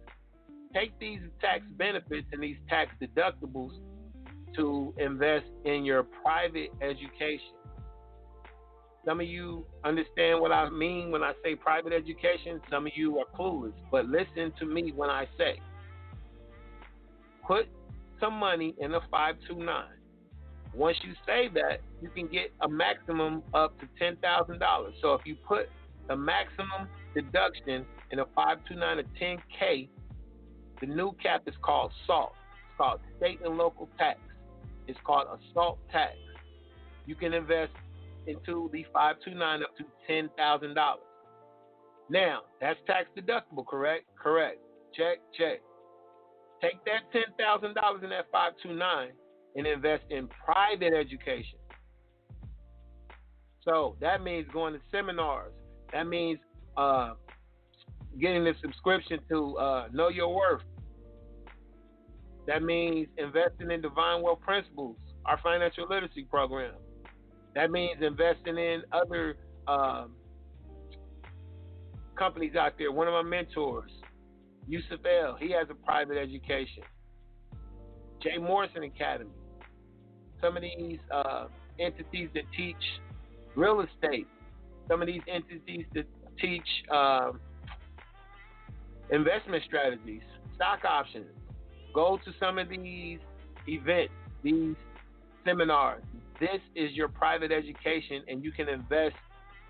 take 0.74 0.98
these 0.98 1.20
tax 1.40 1.62
benefits 1.76 2.26
and 2.32 2.42
these 2.42 2.56
tax 2.68 2.90
deductibles 3.00 3.78
to 4.56 4.92
invest 4.98 5.46
in 5.64 5.84
your 5.84 6.02
private 6.02 6.70
education. 6.80 7.54
Some 9.04 9.20
of 9.20 9.26
you 9.28 9.64
understand 9.84 10.40
what 10.40 10.50
I 10.50 10.68
mean 10.68 11.12
when 11.12 11.22
I 11.22 11.32
say 11.44 11.54
private 11.54 11.92
education. 11.92 12.60
Some 12.68 12.88
of 12.88 12.92
you 12.96 13.20
are 13.20 13.26
clueless. 13.38 13.72
But 13.92 14.06
listen 14.06 14.52
to 14.58 14.66
me 14.66 14.92
when 14.96 15.10
I 15.10 15.28
say 15.38 15.60
put 17.46 17.68
some 18.18 18.34
money 18.34 18.74
in 18.80 18.94
a 18.94 19.00
529 19.12 20.01
once 20.74 20.96
you 21.02 21.12
save 21.26 21.54
that, 21.54 21.80
you 22.00 22.08
can 22.08 22.26
get 22.28 22.52
a 22.62 22.68
maximum 22.68 23.42
up 23.52 23.78
to 23.80 23.88
ten 23.98 24.16
thousand 24.16 24.58
dollars. 24.58 24.94
So 25.02 25.14
if 25.14 25.20
you 25.26 25.36
put 25.36 25.68
the 26.08 26.16
maximum 26.16 26.88
deduction 27.14 27.84
in 28.10 28.20
a 28.20 28.24
five 28.34 28.58
two 28.68 28.74
nine 28.74 28.98
or 28.98 29.04
ten 29.18 29.38
K, 29.58 29.88
the 30.80 30.86
new 30.86 31.12
cap 31.22 31.42
is 31.46 31.54
called 31.62 31.92
SALT. 32.06 32.32
It's 32.68 32.78
called 32.78 33.00
state 33.18 33.40
and 33.44 33.56
local 33.56 33.88
tax. 33.98 34.18
It's 34.88 34.98
called 35.04 35.26
a 35.28 35.38
SALT 35.54 35.78
tax. 35.90 36.16
You 37.06 37.14
can 37.14 37.34
invest 37.34 37.72
into 38.26 38.70
the 38.72 38.84
five 38.92 39.16
two 39.24 39.34
nine 39.34 39.62
up 39.62 39.76
to 39.76 39.84
ten 40.06 40.30
thousand 40.36 40.74
dollars. 40.74 41.04
Now, 42.08 42.40
that's 42.60 42.78
tax 42.86 43.08
deductible, 43.16 43.66
correct? 43.66 44.04
Correct. 44.20 44.58
Check, 44.94 45.18
check. 45.38 45.60
Take 46.60 46.84
that 46.84 47.10
ten 47.12 47.22
thousand 47.38 47.74
dollars 47.74 48.00
in 48.02 48.10
that 48.10 48.26
five 48.32 48.52
two 48.62 48.74
nine 48.74 49.10
and 49.56 49.66
invest 49.66 50.04
in 50.10 50.28
private 50.44 50.92
education. 50.94 51.58
So 53.64 53.96
that 54.00 54.22
means 54.22 54.46
going 54.52 54.74
to 54.74 54.80
seminars. 54.90 55.52
That 55.92 56.06
means 56.06 56.38
uh, 56.76 57.14
getting 58.20 58.46
a 58.46 58.52
subscription 58.60 59.18
to 59.28 59.56
uh, 59.58 59.88
Know 59.92 60.08
Your 60.08 60.34
Worth. 60.34 60.62
That 62.46 62.62
means 62.62 63.08
investing 63.18 63.70
in 63.70 63.80
Divine 63.80 64.22
Wealth 64.22 64.40
Principles, 64.40 64.96
our 65.26 65.38
financial 65.42 65.86
literacy 65.88 66.24
program. 66.24 66.74
That 67.54 67.70
means 67.70 67.98
investing 68.00 68.58
in 68.58 68.82
other 68.92 69.36
um, 69.68 70.12
companies 72.18 72.56
out 72.56 72.72
there. 72.78 72.90
One 72.90 73.06
of 73.06 73.12
my 73.12 73.22
mentors, 73.22 73.92
Yusuf 74.66 75.00
L, 75.04 75.36
he 75.38 75.52
has 75.52 75.68
a 75.70 75.74
private 75.74 76.16
education. 76.16 76.82
Jay 78.20 78.38
Morrison 78.38 78.84
Academy. 78.84 79.30
Some 80.42 80.56
of 80.56 80.62
these 80.62 80.98
uh, 81.14 81.46
entities 81.78 82.28
that 82.34 82.42
teach 82.56 82.76
real 83.54 83.80
estate. 83.80 84.26
Some 84.88 85.00
of 85.00 85.06
these 85.06 85.22
entities 85.28 85.86
that 85.94 86.04
teach 86.40 86.66
um, 86.90 87.40
investment 89.10 89.62
strategies, 89.66 90.22
stock 90.56 90.80
options. 90.84 91.26
Go 91.94 92.18
to 92.24 92.32
some 92.40 92.58
of 92.58 92.68
these 92.68 93.18
events, 93.68 94.12
these 94.42 94.74
seminars. 95.44 96.02
This 96.40 96.60
is 96.74 96.92
your 96.92 97.08
private 97.08 97.52
education, 97.52 98.22
and 98.26 98.42
you 98.42 98.50
can 98.50 98.68
invest 98.68 99.14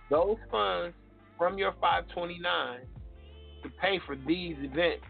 those 0.09 0.37
funds 0.51 0.95
from 1.37 1.59
your 1.59 1.73
529 1.81 2.81
to 3.63 3.69
pay 3.81 4.01
for 4.07 4.17
these 4.27 4.57
events. 4.61 5.05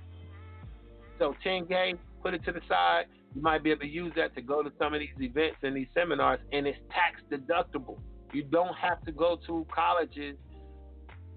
So 1.19 1.35
10K, 1.45 1.99
put 2.23 2.35
it 2.35 2.45
to 2.45 2.53
the 2.53 2.61
side. 2.69 3.05
You 3.35 3.41
might 3.41 3.63
be 3.63 3.71
able 3.71 3.83
to 3.83 3.89
use 3.89 4.13
that 4.17 4.35
to 4.35 4.43
go 4.43 4.63
to 4.63 4.71
some 4.79 4.95
of 4.95 5.01
these 5.01 5.09
events 5.19 5.59
and 5.63 5.77
these 5.77 5.87
seminars, 5.95 6.41
and 6.53 6.67
it's 6.67 6.79
tax 6.91 7.23
deductible. 7.31 7.99
You 8.33 8.45
don't 8.45 8.75
have 8.75 9.03
to 9.05 9.13
go 9.13 9.39
to 9.47 9.67
colleges, 9.75 10.37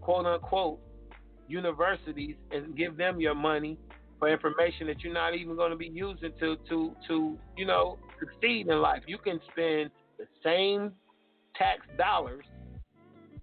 quote 0.02 0.26
unquote, 0.26 0.80
universities, 1.48 2.36
and 2.52 2.76
give 2.76 2.98
them 2.98 3.20
your 3.20 3.36
money 3.36 3.80
for 4.20 4.30
information 4.30 4.88
that 4.88 5.02
you're 5.04 5.14
not 5.14 5.36
even 5.36 5.56
going 5.56 5.72
to 5.72 5.78
be 5.78 5.88
using 5.94 6.32
to 6.40 6.58
to 6.70 6.96
to 7.08 7.38
you 7.58 7.66
know 7.66 7.98
succeed 8.20 8.68
in 8.68 8.82
life. 8.82 9.04
You 9.08 9.18
can 9.18 9.40
spend 9.52 9.92
the 10.18 10.26
same 10.44 10.92
tax 11.56 11.82
dollars 11.98 12.46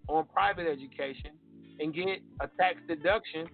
on 0.09 0.25
private 0.33 0.67
education 0.67 1.33
and 1.79 1.95
get 1.95 2.21
a 2.41 2.49
tax 2.59 2.77
deduction 2.89 3.47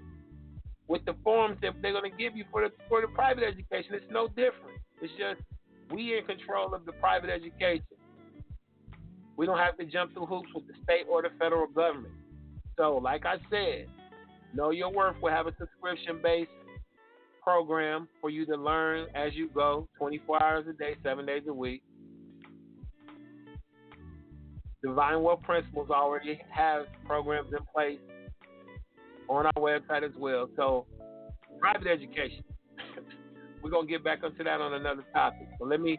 with 0.88 1.04
the 1.04 1.14
forms 1.22 1.58
that 1.62 1.74
they're 1.82 1.92
going 1.92 2.10
to 2.10 2.16
give 2.16 2.36
you 2.36 2.44
for 2.50 2.62
the 2.62 2.72
for 2.88 3.00
the 3.00 3.08
private 3.08 3.44
education. 3.44 3.94
It's 3.94 4.04
no 4.10 4.28
different. 4.28 4.80
It's 5.00 5.12
just 5.18 5.40
we 5.92 6.18
in 6.18 6.24
control 6.24 6.74
of 6.74 6.84
the 6.84 6.92
private 6.92 7.30
education. 7.30 7.84
We 9.36 9.46
don't 9.46 9.58
have 9.58 9.76
to 9.78 9.84
jump 9.84 10.14
through 10.14 10.26
hoops 10.26 10.48
with 10.54 10.66
the 10.66 10.74
state 10.82 11.06
or 11.08 11.22
the 11.22 11.28
federal 11.38 11.68
government. 11.68 12.14
So, 12.76 12.96
like 12.96 13.24
I 13.24 13.36
said, 13.50 13.86
Know 14.54 14.70
Your 14.70 14.92
Worth 14.92 15.16
will 15.22 15.30
have 15.30 15.46
a 15.46 15.54
subscription 15.58 16.20
based 16.22 16.50
program 17.42 18.08
for 18.20 18.30
you 18.30 18.44
to 18.46 18.56
learn 18.56 19.06
as 19.14 19.34
you 19.34 19.48
go 19.54 19.88
24 19.98 20.42
hours 20.42 20.66
a 20.68 20.72
day, 20.72 20.94
seven 21.02 21.24
days 21.24 21.42
a 21.48 21.52
week. 21.52 21.82
Divine 24.82 25.22
Wealth 25.22 25.42
Principles 25.42 25.90
already 25.90 26.40
have 26.50 26.86
programs 27.04 27.50
in 27.52 27.64
place 27.74 27.98
on 29.28 29.46
our 29.46 29.52
website 29.58 30.04
as 30.04 30.12
well. 30.16 30.48
So, 30.56 30.86
private 31.60 31.88
education. 31.88 32.44
We're 33.62 33.70
gonna 33.70 33.86
get 33.86 34.04
back 34.04 34.20
onto 34.24 34.44
that 34.44 34.60
on 34.60 34.74
another 34.74 35.04
topic. 35.12 35.48
So 35.58 35.66
let 35.66 35.80
me. 35.80 35.98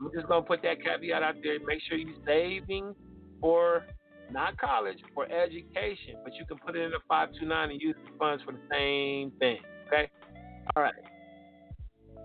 I'm 0.00 0.10
just 0.14 0.26
gonna 0.28 0.44
put 0.44 0.62
that 0.62 0.82
caveat 0.82 1.22
out 1.22 1.34
there. 1.42 1.58
Make 1.66 1.80
sure 1.88 1.98
you're 1.98 2.16
saving 2.26 2.94
for 3.40 3.84
not 4.30 4.56
college 4.58 4.98
for 5.14 5.26
education, 5.30 6.16
but 6.24 6.34
you 6.34 6.46
can 6.46 6.58
put 6.58 6.76
it 6.76 6.80
in 6.80 6.92
a 6.92 7.02
529 7.08 7.70
and 7.70 7.80
use 7.80 7.96
the 8.04 8.18
funds 8.18 8.42
for 8.44 8.52
the 8.52 8.60
same 8.70 9.30
thing. 9.38 9.58
Okay. 9.86 10.10
All 10.74 10.82
right. 10.82 10.94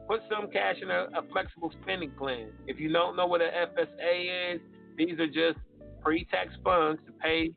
Put 0.07 0.21
some 0.31 0.49
cash 0.49 0.77
in 0.81 0.89
a, 0.89 1.07
a 1.17 1.27
flexible 1.31 1.71
spending 1.81 2.11
plan. 2.11 2.51
If 2.65 2.79
you 2.79 2.91
don't 2.91 3.17
know 3.17 3.27
what 3.27 3.41
an 3.41 3.49
FSA 3.49 4.55
is, 4.55 4.61
these 4.97 5.19
are 5.19 5.27
just 5.27 5.59
pre-tax 6.01 6.53
funds 6.63 7.01
to 7.05 7.11
pay 7.21 7.51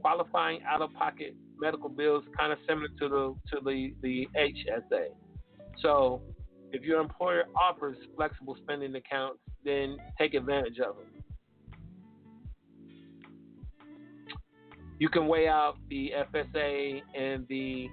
qualifying 0.00 0.60
out-of-pocket 0.62 1.34
medical 1.60 1.88
bills, 1.88 2.22
kind 2.38 2.52
of 2.52 2.58
similar 2.68 2.88
to 3.00 3.08
the 3.08 3.34
to 3.50 3.64
the 3.64 3.92
the 4.02 4.28
HSA. 4.36 5.08
So, 5.82 6.20
if 6.72 6.82
your 6.82 7.00
employer 7.00 7.44
offers 7.60 7.96
flexible 8.16 8.56
spending 8.62 8.94
accounts, 8.94 9.40
then 9.64 9.96
take 10.18 10.34
advantage 10.34 10.78
of 10.78 10.96
them. 10.96 11.06
You 14.98 15.08
can 15.08 15.28
weigh 15.28 15.46
out 15.46 15.76
the 15.88 16.12
FSA 16.34 17.00
and 17.16 17.46
the 17.48 17.88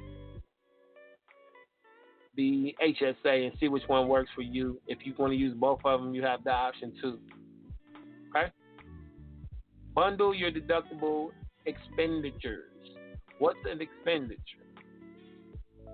the 2.35 2.75
HSA 2.83 3.47
and 3.47 3.53
see 3.59 3.69
which 3.69 3.83
one 3.87 4.09
works 4.09 4.29
for 4.35 4.41
you. 4.41 4.81
If 4.87 4.99
you 5.05 5.13
want 5.17 5.31
to 5.31 5.37
use 5.37 5.53
both 5.55 5.79
of 5.85 6.01
them, 6.01 6.13
you 6.13 6.21
have 6.23 6.43
the 6.43 6.51
option 6.51 6.91
too. 7.01 7.19
Okay? 8.29 8.51
Bundle 9.93 10.35
your 10.35 10.51
deductible 10.51 11.29
expenditures. 11.65 12.71
What's 13.39 13.59
an 13.69 13.81
expenditure? 13.81 14.41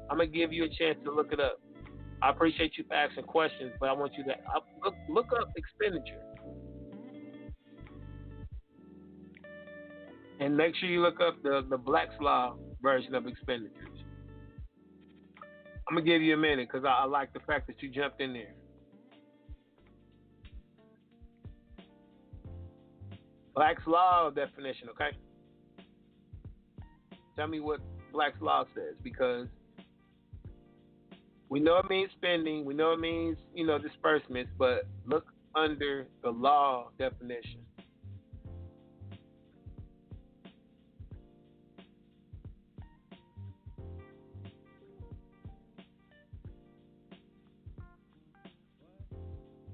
I'm 0.10 0.18
gonna 0.18 0.28
give 0.28 0.52
you 0.52 0.64
a 0.64 0.70
chance 0.70 0.98
to 1.06 1.12
look 1.12 1.32
it 1.32 1.40
up. 1.40 1.60
I 2.22 2.30
appreciate 2.30 2.78
you 2.78 2.84
for 2.88 2.94
asking 2.94 3.24
questions, 3.24 3.72
but 3.80 3.90
I 3.90 3.94
want 3.94 4.14
you 4.18 4.24
to 4.26 4.36
look 4.84 4.96
look 5.10 5.28
up 5.40 5.50
expenditure. 5.56 6.22
And 10.40 10.58
make 10.58 10.76
sure 10.76 10.90
you 10.90 11.02
look 11.02 11.20
up 11.20 11.42
the, 11.44 11.66
the 11.70 11.78
Black's 11.78 12.16
Law 12.20 12.56
version 12.82 13.14
of 13.16 13.28
expenditures. 13.28 14.00
I'm 15.88 15.96
gonna 15.96 16.06
give 16.06 16.22
you 16.22 16.34
a 16.34 16.38
minute 16.38 16.70
because 16.72 16.86
I, 16.86 17.04
I 17.04 17.06
like 17.06 17.34
the 17.34 17.40
fact 17.42 17.68
that 17.68 17.82
you 17.82 17.90
jumped 17.90 18.22
in 18.22 18.34
there. 18.34 18.54
Black's 23.54 23.86
Law 23.86 24.30
definition, 24.30 24.90
okay? 24.90 25.16
Tell 27.36 27.48
me 27.48 27.60
what 27.60 27.82
Black's 28.12 28.42
Law 28.42 28.66
says 28.74 28.96
because 29.04 29.48
we 31.52 31.60
know 31.60 31.78
it 31.80 31.90
means 31.90 32.10
spending, 32.14 32.64
we 32.64 32.74
know 32.74 32.94
it 32.94 33.02
means, 33.02 33.38
you 33.54 33.68
know, 33.68 33.78
disbursements, 33.78 34.50
but 34.58 34.88
look 35.06 35.26
under 35.54 36.08
the 36.24 36.30
law 36.30 36.88
definition. 36.98 37.60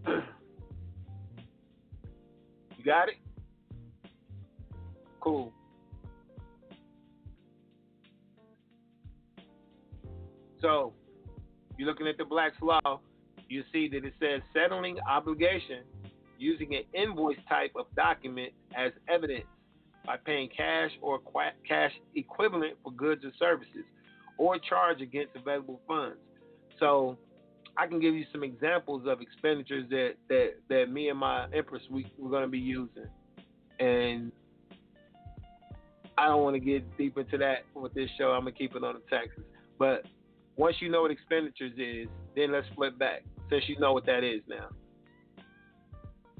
you 0.07 0.23
got 2.83 3.09
it? 3.09 3.17
Cool. 5.19 5.53
So, 10.59 10.93
you're 11.77 11.87
looking 11.87 12.07
at 12.07 12.17
the 12.17 12.25
Black's 12.25 12.61
Law, 12.61 12.99
you 13.49 13.63
see 13.71 13.87
that 13.89 14.03
it 14.03 14.13
says 14.19 14.41
settling 14.53 14.97
obligation 15.09 15.83
using 16.37 16.75
an 16.75 16.83
invoice 16.93 17.37
type 17.49 17.71
of 17.75 17.85
document 17.95 18.51
as 18.75 18.91
evidence 19.07 19.45
by 20.05 20.17
paying 20.17 20.49
cash 20.55 20.91
or 21.01 21.19
cash 21.67 21.91
equivalent 22.15 22.73
for 22.83 22.91
goods 22.91 23.23
or 23.25 23.31
services 23.39 23.85
or 24.37 24.57
charge 24.59 25.01
against 25.01 25.35
available 25.35 25.81
funds. 25.87 26.17
So, 26.79 27.17
I 27.79 27.85
can 27.85 27.99
give 27.99 28.15
you 28.15 28.25
some 28.31 28.43
examples 28.43 29.03
of 29.07 29.21
expenditures 29.21 29.87
that 29.89 30.13
that, 30.29 30.53
that 30.69 30.89
me 30.89 31.09
and 31.09 31.19
my 31.19 31.45
Empress 31.53 31.83
we, 31.91 32.11
we're 32.17 32.31
going 32.31 32.41
to 32.41 32.47
be 32.47 32.57
using, 32.57 33.05
and 33.79 34.31
I 36.17 36.27
don't 36.27 36.41
want 36.41 36.55
to 36.55 36.59
get 36.59 36.97
deep 36.97 37.17
into 37.17 37.37
that 37.37 37.65
with 37.75 37.93
this 37.93 38.09
show. 38.17 38.31
I'm 38.31 38.41
gonna 38.41 38.51
keep 38.53 38.75
it 38.75 38.83
on 38.83 38.95
the 38.95 39.15
taxes, 39.15 39.43
but 39.77 40.05
once 40.57 40.75
you 40.79 40.89
know 40.89 41.03
what 41.03 41.11
expenditures 41.11 41.73
is, 41.77 42.07
then 42.35 42.51
let's 42.51 42.67
flip 42.75 42.97
back 42.97 43.23
since 43.49 43.63
you 43.67 43.79
know 43.79 43.93
what 43.93 44.05
that 44.07 44.23
is 44.23 44.41
now. 44.49 44.67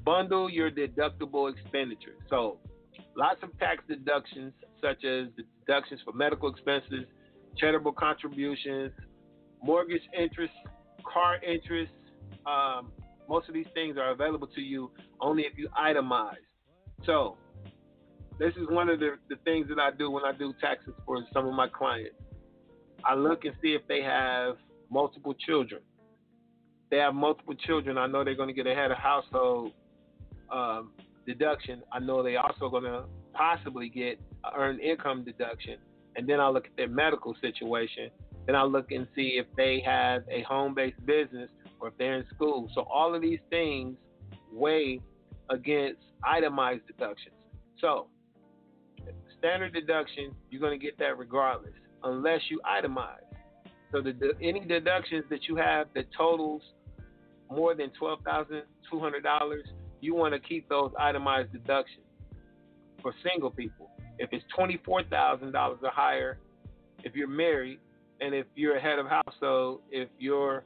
Bundle 0.04 0.50
your 0.50 0.70
deductible 0.70 1.52
expenditures. 1.52 2.18
So, 2.28 2.58
lots 3.16 3.42
of 3.42 3.56
tax 3.58 3.82
deductions, 3.88 4.52
such 4.82 5.04
as 5.04 5.28
the 5.36 5.44
deductions 5.60 6.00
for 6.04 6.12
medical 6.12 6.50
expenses, 6.50 7.04
charitable 7.56 7.92
contributions, 7.92 8.92
mortgage 9.62 10.02
interest, 10.18 10.52
car 11.04 11.36
interest. 11.42 11.92
Um, 12.46 12.92
most 13.28 13.48
of 13.48 13.54
these 13.54 13.66
things 13.74 13.96
are 13.98 14.10
available 14.10 14.48
to 14.48 14.60
you 14.60 14.90
only 15.20 15.42
if 15.42 15.56
you 15.56 15.68
itemize. 15.78 16.34
So, 17.06 17.36
this 18.38 18.54
is 18.54 18.68
one 18.68 18.88
of 18.88 18.98
the, 18.98 19.16
the 19.28 19.36
things 19.44 19.68
that 19.68 19.78
I 19.78 19.90
do 19.96 20.10
when 20.10 20.24
I 20.24 20.32
do 20.32 20.54
taxes 20.60 20.94
for 21.04 21.18
some 21.32 21.46
of 21.46 21.54
my 21.54 21.68
clients. 21.68 22.14
I 23.08 23.14
look 23.14 23.46
and 23.46 23.54
see 23.62 23.68
if 23.68 23.82
they 23.88 24.02
have 24.02 24.56
multiple 24.90 25.34
children. 25.34 25.80
If 26.84 26.90
they 26.90 26.98
have 26.98 27.14
multiple 27.14 27.54
children. 27.54 27.96
I 27.96 28.06
know 28.06 28.22
they're 28.22 28.36
going 28.36 28.48
to 28.48 28.54
get 28.54 28.66
ahead 28.66 28.90
of 28.90 28.98
household 28.98 29.72
um, 30.52 30.92
deduction. 31.26 31.82
I 31.90 32.00
know 32.00 32.22
they 32.22 32.36
also 32.36 32.68
going 32.68 32.84
to 32.84 33.04
possibly 33.32 33.88
get 33.88 34.20
earned 34.54 34.80
income 34.80 35.24
deduction. 35.24 35.78
And 36.16 36.28
then 36.28 36.38
I 36.38 36.48
look 36.48 36.66
at 36.66 36.76
their 36.76 36.88
medical 36.88 37.34
situation. 37.40 38.10
Then 38.46 38.54
I 38.54 38.64
look 38.64 38.92
and 38.92 39.06
see 39.14 39.38
if 39.40 39.46
they 39.56 39.82
have 39.86 40.22
a 40.30 40.42
home 40.42 40.74
based 40.74 41.04
business 41.06 41.48
or 41.80 41.88
if 41.88 41.98
they're 41.98 42.16
in 42.16 42.26
school. 42.34 42.68
So 42.74 42.82
all 42.82 43.14
of 43.14 43.22
these 43.22 43.40
things 43.48 43.96
weigh 44.52 45.00
against 45.48 46.02
itemized 46.24 46.86
deductions. 46.86 47.34
So 47.80 48.08
standard 49.38 49.72
deduction, 49.72 50.34
you're 50.50 50.60
going 50.60 50.78
to 50.78 50.84
get 50.84 50.98
that 50.98 51.16
regardless, 51.18 51.72
unless 52.04 52.40
you 52.48 52.60
itemize. 52.64 53.16
So 53.92 54.00
the, 54.02 54.12
the 54.12 54.32
any 54.42 54.60
deductions 54.60 55.24
that 55.30 55.48
you 55.48 55.56
have 55.56 55.88
that 55.94 56.06
totals 56.16 56.62
more 57.50 57.74
than 57.74 57.90
twelve 57.98 58.20
thousand 58.24 58.62
two 58.90 59.00
hundred 59.00 59.22
dollars, 59.22 59.64
you 60.00 60.14
want 60.14 60.34
to 60.34 60.40
keep 60.40 60.68
those 60.68 60.92
itemized 60.98 61.52
deductions 61.52 62.04
for 63.02 63.14
single 63.30 63.50
people. 63.50 63.90
If 64.18 64.30
it's 64.32 64.44
twenty 64.54 64.80
four 64.84 65.02
thousand 65.04 65.52
dollars 65.52 65.78
or 65.82 65.90
higher, 65.90 66.38
if 67.04 67.14
you're 67.14 67.28
married, 67.28 67.78
and 68.20 68.34
if 68.34 68.46
you're 68.54 68.76
a 68.76 68.80
head 68.80 68.98
of 68.98 69.06
household, 69.06 69.80
if 69.90 70.08
your 70.18 70.64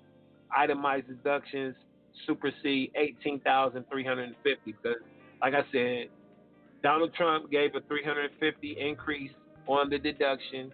itemized 0.57 1.07
deductions 1.07 1.77
supersede 2.27 2.91
eighteen 2.97 3.39
thousand 3.41 3.85
three 3.91 4.05
hundred 4.05 4.25
and 4.25 4.37
fifty, 4.43 4.73
because 4.73 5.01
like 5.41 5.55
I 5.55 5.63
said, 5.73 6.09
Donald 6.83 7.15
Trump 7.15 7.51
gave 7.51 7.75
a 7.75 7.81
350 7.87 8.77
increase 8.81 9.31
on 9.67 9.89
the 9.89 9.99
deduction 9.99 10.73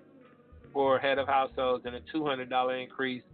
for 0.79 0.97
head 0.97 1.19
of 1.19 1.27
households 1.27 1.85
and 1.87 1.97
a 1.97 2.01
$200 2.15 2.83
increase 2.85 3.25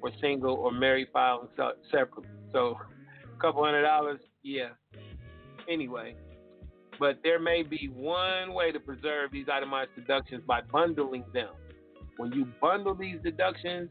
for 0.00 0.10
single 0.20 0.54
or 0.54 0.72
married 0.72 1.06
filing 1.12 1.46
separately. 1.92 2.28
So 2.52 2.76
a 3.22 3.40
couple 3.40 3.64
hundred 3.64 3.82
dollars, 3.82 4.18
yeah. 4.42 4.70
Anyway, 5.70 6.16
but 6.98 7.20
there 7.22 7.38
may 7.38 7.62
be 7.62 7.88
one 7.94 8.52
way 8.52 8.72
to 8.72 8.80
preserve 8.80 9.30
these 9.30 9.46
itemized 9.48 9.90
deductions 9.94 10.42
by 10.44 10.60
bundling 10.72 11.22
them. 11.32 11.50
When 12.16 12.32
you 12.32 12.48
bundle 12.60 12.96
these 12.96 13.20
deductions, 13.22 13.90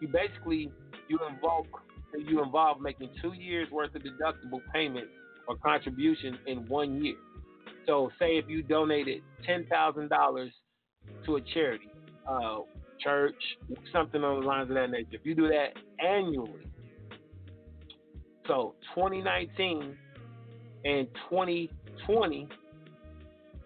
you 0.00 0.08
basically 0.08 0.72
you 1.06 1.20
involve 1.30 1.66
you 2.18 2.42
involve 2.42 2.80
making 2.80 3.10
two 3.22 3.32
years 3.32 3.70
worth 3.70 3.94
of 3.94 4.02
deductible 4.02 4.60
payments 4.72 5.12
or 5.46 5.54
contribution 5.58 6.36
in 6.48 6.66
one 6.66 7.00
year. 7.00 7.14
So, 7.86 8.10
say 8.18 8.38
if 8.38 8.46
you 8.48 8.64
donated 8.64 9.22
ten 9.46 9.66
thousand 9.66 10.08
dollars 10.08 10.50
to 11.26 11.36
a 11.36 11.40
charity, 11.40 11.90
uh, 12.28 12.58
church, 13.00 13.34
something 13.92 14.22
on 14.22 14.40
the 14.40 14.46
lines 14.46 14.70
of 14.70 14.76
that 14.76 14.90
nature. 14.90 15.08
If 15.12 15.24
you 15.24 15.34
do 15.34 15.48
that 15.48 15.68
annually, 16.04 16.66
so 18.46 18.74
2019 18.94 19.96
and 20.84 21.08
2020, 21.30 22.48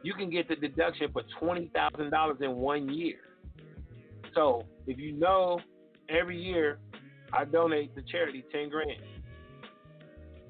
you 0.03 0.15
can 0.15 0.31
get 0.31 0.49
the 0.49 0.57
deduction 0.57 1.11
for 1.13 1.23
twenty 1.41 1.71
thousand 1.75 2.11
dollars 2.11 2.39
in 2.41 2.55
one 2.57 2.89
year. 2.89 3.17
So, 4.35 4.65
if 4.87 4.99
you 4.99 5.13
know 5.13 5.61
every 6.09 6.41
year 6.41 6.79
I 7.33 7.45
donate 7.45 7.95
to 7.97 8.03
charity 8.03 8.45
ten 8.53 8.69
grand 8.69 9.01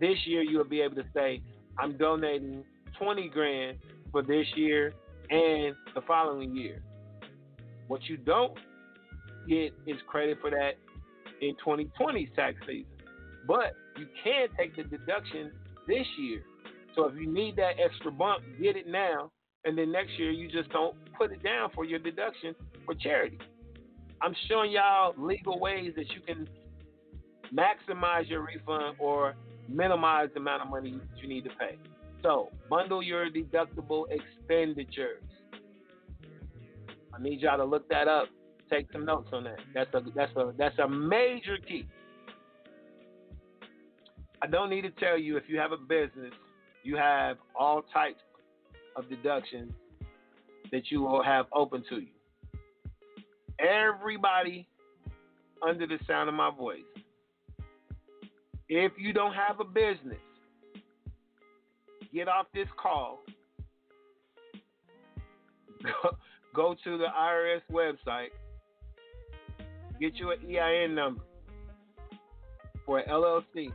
this 0.01 0.17
year 0.27 0.43
you'll 0.43 0.65
be 0.65 0.81
able 0.81 0.97
to 0.97 1.05
say, 1.15 1.43
I'm 1.79 1.97
donating 1.97 2.65
20 2.99 3.29
grand 3.29 3.79
for 4.11 4.23
this 4.23 4.47
year 4.57 4.95
and 5.31 5.75
the 5.95 6.01
following 6.07 6.55
year. 6.55 6.83
What 7.89 8.03
you 8.05 8.17
don't 8.17 8.55
get 9.49 9.73
is 9.87 9.97
credit 10.07 10.39
for 10.41 10.51
that 10.51 10.73
in 11.41 11.55
2020's 11.65 12.31
tax 12.37 12.57
season. 12.67 12.87
But 13.47 13.75
you 13.97 14.07
can 14.23 14.49
take 14.59 14.77
the 14.77 14.85
deduction 14.85 15.53
this 15.87 16.07
year. 16.19 16.43
So 16.95 17.07
if 17.07 17.15
you 17.15 17.33
need 17.33 17.57
that 17.57 17.75
extra 17.83 18.11
bump, 18.11 18.43
get 18.61 18.77
it 18.77 18.87
now. 18.87 19.31
And 19.65 19.77
then 19.77 19.93
next 19.93 20.19
year, 20.19 20.31
you 20.31 20.51
just 20.51 20.71
don't 20.71 20.95
put 21.17 21.33
it 21.33 21.43
down 21.43 21.71
for 21.75 21.85
your 21.85 21.99
deduction 21.99 22.55
for 22.85 22.95
charity. 22.95 23.39
I'm 24.21 24.35
showing 24.49 24.73
y'all 24.73 25.15
legal 25.17 25.59
ways 25.59 25.93
that 25.97 26.07
you 26.11 26.21
can 26.27 26.49
maximize 27.55 28.29
your 28.29 28.43
refund 28.43 28.97
or 28.99 29.35
minimize 29.69 30.29
the 30.35 30.41
amount 30.41 30.63
of 30.63 30.69
money 30.69 30.99
you 31.17 31.29
need 31.29 31.45
to 31.45 31.51
pay. 31.51 31.77
So, 32.23 32.51
bundle 32.69 33.03
your 33.03 33.31
deductible 33.31 34.05
expenditures. 34.11 35.23
I 37.15 37.23
need 37.23 37.41
y'all 37.41 37.57
to 37.59 37.65
look 37.65 37.89
that 37.89 38.09
up. 38.09 38.29
Take 38.71 38.87
some 38.93 39.05
notes 39.05 39.29
on 39.33 39.45
that. 39.45 39.59
That's 39.75 39.93
a 39.95 40.03
that's 40.15 40.37
a 40.37 40.53
that's 40.59 40.79
a 40.79 40.89
major 40.89 41.57
key. 41.57 41.87
I 44.43 44.47
don't 44.47 44.71
need 44.71 44.83
to 44.83 44.91
tell 44.91 45.19
you 45.19 45.37
if 45.37 45.45
you 45.49 45.59
have 45.59 45.73
a 45.73 45.77
business, 45.77 46.33
you 46.85 46.97
have 46.97 47.39
all 47.59 47.83
types 47.93 48.21
of 48.95 49.09
deductions 49.09 49.73
that 50.71 50.91
you 50.91 51.01
will 51.01 51.23
have 51.23 51.47
open 51.53 51.83
to 51.89 51.97
you. 51.97 52.09
Everybody 53.59 54.69
under 55.67 55.87
the 55.87 55.99
sound 56.07 56.29
of 56.29 56.35
my 56.35 56.51
voice 56.51 56.83
if 58.69 58.93
you 58.99 59.13
don't 59.13 59.33
have 59.33 59.61
a 59.61 59.65
business, 59.65 60.19
get 62.13 62.29
off 62.29 62.47
this 62.55 62.69
call. 62.81 63.21
Go, 65.83 66.17
go 66.55 66.75
to 66.85 66.99
the 66.99 67.07
IRS 67.07 67.61
website. 67.71 68.29
Get 70.01 70.17
you 70.17 70.33
an 70.33 70.39
EIN 70.49 70.95
number 70.95 71.23
for 72.87 72.99
an 72.99 73.09
LLC 73.09 73.73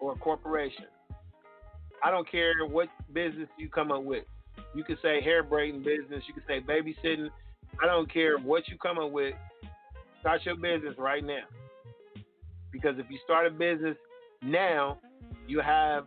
or 0.00 0.12
a 0.12 0.16
corporation. 0.16 0.86
I 2.04 2.10
don't 2.10 2.30
care 2.30 2.52
what 2.68 2.88
business 3.12 3.48
you 3.58 3.68
come 3.68 3.90
up 3.90 4.02
with. 4.02 4.24
You 4.74 4.84
can 4.84 4.96
say 5.02 5.20
hair 5.22 5.42
braiding 5.42 5.82
business. 5.82 6.22
You 6.26 6.34
can 6.34 6.42
say 6.46 6.60
babysitting. 6.60 7.28
I 7.82 7.86
don't 7.86 8.12
care 8.12 8.38
what 8.38 8.68
you 8.68 8.76
come 8.78 8.98
up 8.98 9.10
with. 9.10 9.34
Start 10.20 10.40
your 10.44 10.56
business 10.56 10.94
right 10.98 11.24
now. 11.24 11.44
Because 12.72 12.96
if 12.98 13.06
you 13.10 13.18
start 13.24 13.46
a 13.46 13.50
business 13.50 13.96
now, 14.42 14.98
you 15.46 15.60
have 15.60 16.06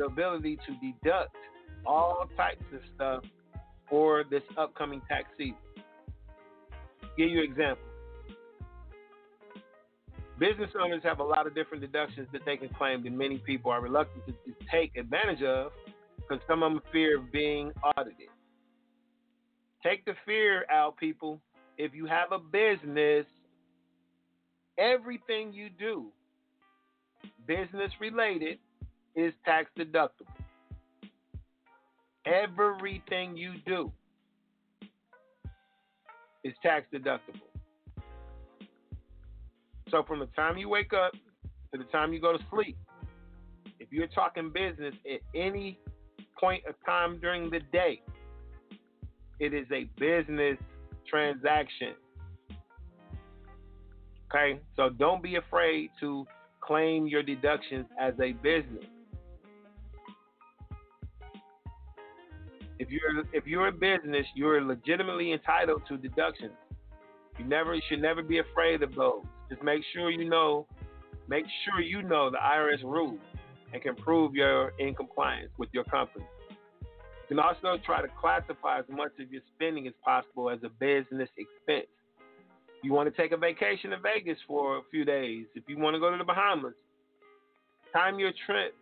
the 0.00 0.06
ability 0.06 0.58
to 0.66 0.72
deduct 0.80 1.36
all 1.84 2.26
types 2.36 2.64
of 2.72 2.80
stuff 2.94 3.22
for 3.88 4.24
this 4.30 4.42
upcoming 4.56 5.02
tax 5.08 5.28
season. 5.36 5.56
Give 7.18 7.28
you 7.28 7.40
an 7.40 7.50
example. 7.50 7.84
Business 10.38 10.70
owners 10.82 11.02
have 11.04 11.20
a 11.20 11.24
lot 11.24 11.46
of 11.46 11.54
different 11.54 11.82
deductions 11.82 12.28
that 12.32 12.40
they 12.46 12.56
can 12.56 12.70
claim 12.70 13.04
that 13.04 13.12
many 13.12 13.36
people 13.38 13.70
are 13.70 13.82
reluctant 13.82 14.24
to, 14.24 14.32
to 14.32 14.56
take 14.72 14.96
advantage 14.96 15.42
of 15.42 15.70
because 16.16 16.42
some 16.48 16.62
of 16.62 16.72
them 16.72 16.82
fear 16.90 17.18
of 17.18 17.30
being 17.30 17.70
audited. 17.84 18.28
Take 19.82 20.06
the 20.06 20.14
fear 20.24 20.64
out, 20.72 20.96
people. 20.96 21.40
If 21.76 21.92
you 21.92 22.06
have 22.06 22.32
a 22.32 22.38
business, 22.38 23.26
everything 24.78 25.52
you 25.52 25.68
do, 25.78 26.06
business 27.46 27.92
related, 28.00 28.58
is 29.16 29.32
tax 29.44 29.70
deductible. 29.78 30.26
Everything 32.26 33.36
you 33.36 33.54
do 33.66 33.92
is 36.44 36.54
tax 36.62 36.86
deductible. 36.92 37.40
So 39.90 40.04
from 40.04 40.20
the 40.20 40.28
time 40.36 40.56
you 40.56 40.68
wake 40.68 40.92
up 40.92 41.12
to 41.72 41.78
the 41.78 41.84
time 41.84 42.12
you 42.12 42.20
go 42.20 42.36
to 42.36 42.44
sleep, 42.50 42.76
if 43.78 43.88
you're 43.90 44.06
talking 44.08 44.50
business 44.50 44.94
at 45.12 45.20
any 45.34 45.78
point 46.38 46.62
of 46.68 46.74
time 46.86 47.18
during 47.20 47.50
the 47.50 47.60
day, 47.72 48.00
it 49.40 49.52
is 49.54 49.66
a 49.72 49.84
business 49.98 50.58
transaction. 51.08 51.94
Okay? 54.32 54.60
So 54.76 54.90
don't 54.90 55.22
be 55.22 55.36
afraid 55.36 55.90
to 56.00 56.26
claim 56.60 57.06
your 57.06 57.22
deductions 57.22 57.86
as 57.98 58.14
a 58.22 58.32
business. 58.32 58.84
If 62.80 62.88
you're 62.88 63.22
if 63.34 63.46
you're 63.46 63.68
a 63.68 63.72
business, 63.72 64.26
you're 64.34 64.64
legitimately 64.64 65.34
entitled 65.34 65.82
to 65.88 65.98
deductions. 65.98 66.54
You 67.38 67.44
never 67.44 67.74
you 67.74 67.82
should 67.90 68.00
never 68.00 68.22
be 68.22 68.38
afraid 68.38 68.82
of 68.82 68.94
those. 68.94 69.22
Just 69.50 69.62
make 69.62 69.82
sure 69.92 70.10
you 70.10 70.26
know 70.26 70.66
make 71.28 71.44
sure 71.64 71.82
you 71.82 72.02
know 72.02 72.30
the 72.30 72.38
IRS 72.38 72.82
rules 72.82 73.20
and 73.74 73.82
can 73.82 73.94
prove 73.96 74.34
you're 74.34 74.72
in 74.78 74.94
compliance 74.94 75.50
with 75.58 75.68
your 75.74 75.84
company. 75.84 76.24
You 77.28 77.36
can 77.36 77.38
also 77.38 77.76
try 77.84 78.00
to 78.00 78.08
classify 78.18 78.78
as 78.78 78.86
much 78.88 79.12
of 79.20 79.30
your 79.30 79.42
spending 79.54 79.86
as 79.86 79.92
possible 80.02 80.48
as 80.48 80.60
a 80.64 80.70
business 80.70 81.28
expense. 81.36 81.86
You 82.82 82.94
want 82.94 83.14
to 83.14 83.22
take 83.22 83.32
a 83.32 83.36
vacation 83.36 83.90
to 83.90 83.98
Vegas 83.98 84.38
for 84.48 84.78
a 84.78 84.80
few 84.90 85.04
days. 85.04 85.44
If 85.54 85.64
you 85.68 85.78
want 85.78 85.96
to 85.96 86.00
go 86.00 86.10
to 86.10 86.16
the 86.16 86.24
Bahamas, 86.24 86.72
time 87.92 88.18
your 88.18 88.32
trip 88.46 88.74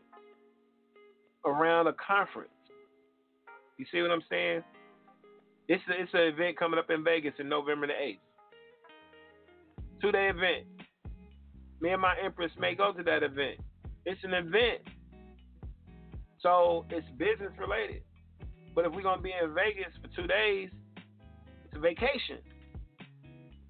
around 1.45 1.89
a 1.89 1.95
conference. 1.95 2.51
You 3.79 3.87
see 3.93 4.03
what 4.03 4.11
I'm 4.11 4.23
saying? 4.29 4.63
It's 5.69 5.83
a, 5.89 6.03
it's 6.03 6.13
an 6.13 6.21
event 6.21 6.59
coming 6.59 6.79
up 6.79 6.91
in 6.91 7.05
Vegas 7.05 7.35
in 7.39 7.49
November 7.49 7.87
the 7.87 7.93
8th. 7.93 8.19
Two 10.03 10.13
day 10.13 10.29
event. 10.29 10.67
Me 11.81 11.91
and 11.91 12.03
my 12.03 12.15
Empress 12.23 12.51
may 12.59 12.75
go 12.75 12.93
to 12.93 13.03
that 13.05 13.23
event. 13.23 13.61
It's 14.05 14.23
an 14.25 14.35
event. 14.35 14.83
So 16.41 16.87
it's 16.91 17.07
business 17.19 17.53
related. 17.59 18.03
But 18.75 18.85
if 18.85 18.93
we're 18.93 19.03
gonna 19.03 19.23
be 19.23 19.33
in 19.33 19.55
Vegas 19.55 19.93
for 20.03 20.09
two 20.15 20.27
days, 20.27 20.71
it's 21.65 21.77
a 21.77 21.79
vacation. 21.79 22.39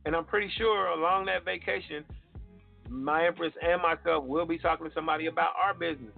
And 0.05 0.17
I'm 0.17 0.25
pretty 0.25 0.51
sure 0.57 0.87
along 0.89 1.27
that 1.27 1.45
vacation, 1.45 2.05
my 2.89 3.27
Empress 3.27 3.53
and 3.63 3.83
myself 3.83 4.25
will 4.25 4.47
be 4.47 4.59
talking 4.59 4.87
to 4.87 4.95
somebody 4.95 5.27
about 5.27 5.53
our 5.63 5.75
business. 5.75 6.17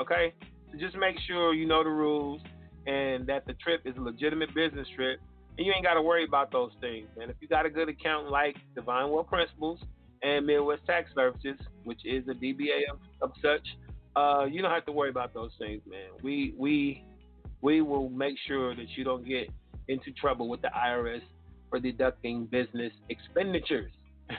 Okay? 0.00 0.34
So 0.72 0.78
just 0.78 0.96
make 0.96 1.16
sure 1.26 1.54
you 1.54 1.66
know 1.66 1.84
the 1.84 1.90
rules 1.90 2.40
and 2.86 3.26
that 3.26 3.46
the 3.46 3.54
trip 3.54 3.82
is 3.84 3.96
a 3.96 4.00
legitimate 4.00 4.54
business 4.54 4.86
trip. 4.94 5.20
And 5.58 5.66
you 5.66 5.72
ain't 5.74 5.84
got 5.84 5.94
to 5.94 6.02
worry 6.02 6.24
about 6.24 6.52
those 6.52 6.72
things. 6.80 7.08
And 7.20 7.30
if 7.30 7.36
you 7.40 7.48
got 7.48 7.64
a 7.64 7.70
good 7.70 7.88
accountant 7.88 8.30
like 8.30 8.56
Divine 8.74 9.10
Wealth 9.10 9.28
Principles 9.28 9.80
and 10.22 10.46
Midwest 10.46 10.82
Tax 10.86 11.10
Services, 11.14 11.58
which 11.84 12.00
is 12.04 12.24
a 12.28 12.34
DBA 12.34 12.90
of, 12.90 12.98
of 13.22 13.32
such, 13.40 13.66
uh, 14.16 14.44
you 14.50 14.62
don't 14.62 14.70
have 14.70 14.84
to 14.86 14.92
worry 14.92 15.10
about 15.10 15.34
those 15.34 15.52
things, 15.58 15.82
man. 15.88 16.08
We 16.22 16.54
we 16.58 17.04
we 17.60 17.80
will 17.80 18.08
make 18.10 18.36
sure 18.46 18.74
that 18.74 18.86
you 18.96 19.04
don't 19.04 19.26
get 19.26 19.48
into 19.88 20.10
trouble 20.12 20.48
with 20.48 20.62
the 20.62 20.68
IRS 20.68 21.22
for 21.70 21.78
deducting 21.78 22.46
business 22.46 22.92
expenditures. 23.08 23.92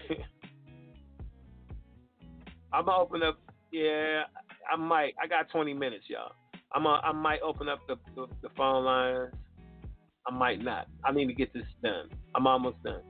I'm 2.73 2.85
gonna 2.85 2.97
open 2.97 3.23
up. 3.23 3.39
Yeah, 3.71 4.23
I 4.71 4.75
might. 4.77 5.13
I 5.21 5.27
got 5.27 5.49
20 5.49 5.73
minutes, 5.73 6.05
y'all. 6.07 6.33
I'm 6.73 6.85
a, 6.85 6.99
I 7.03 7.11
might 7.11 7.41
open 7.41 7.69
up 7.69 7.79
the, 7.87 7.95
the, 8.15 8.27
the 8.41 8.49
phone 8.55 8.85
lines. 8.85 9.33
I 10.27 10.33
might 10.33 10.61
not. 10.61 10.87
I 11.05 11.11
need 11.11 11.27
to 11.27 11.33
get 11.33 11.53
this 11.53 11.63
done. 11.81 12.09
I'm 12.35 12.47
almost 12.47 12.81
done. 12.83 13.01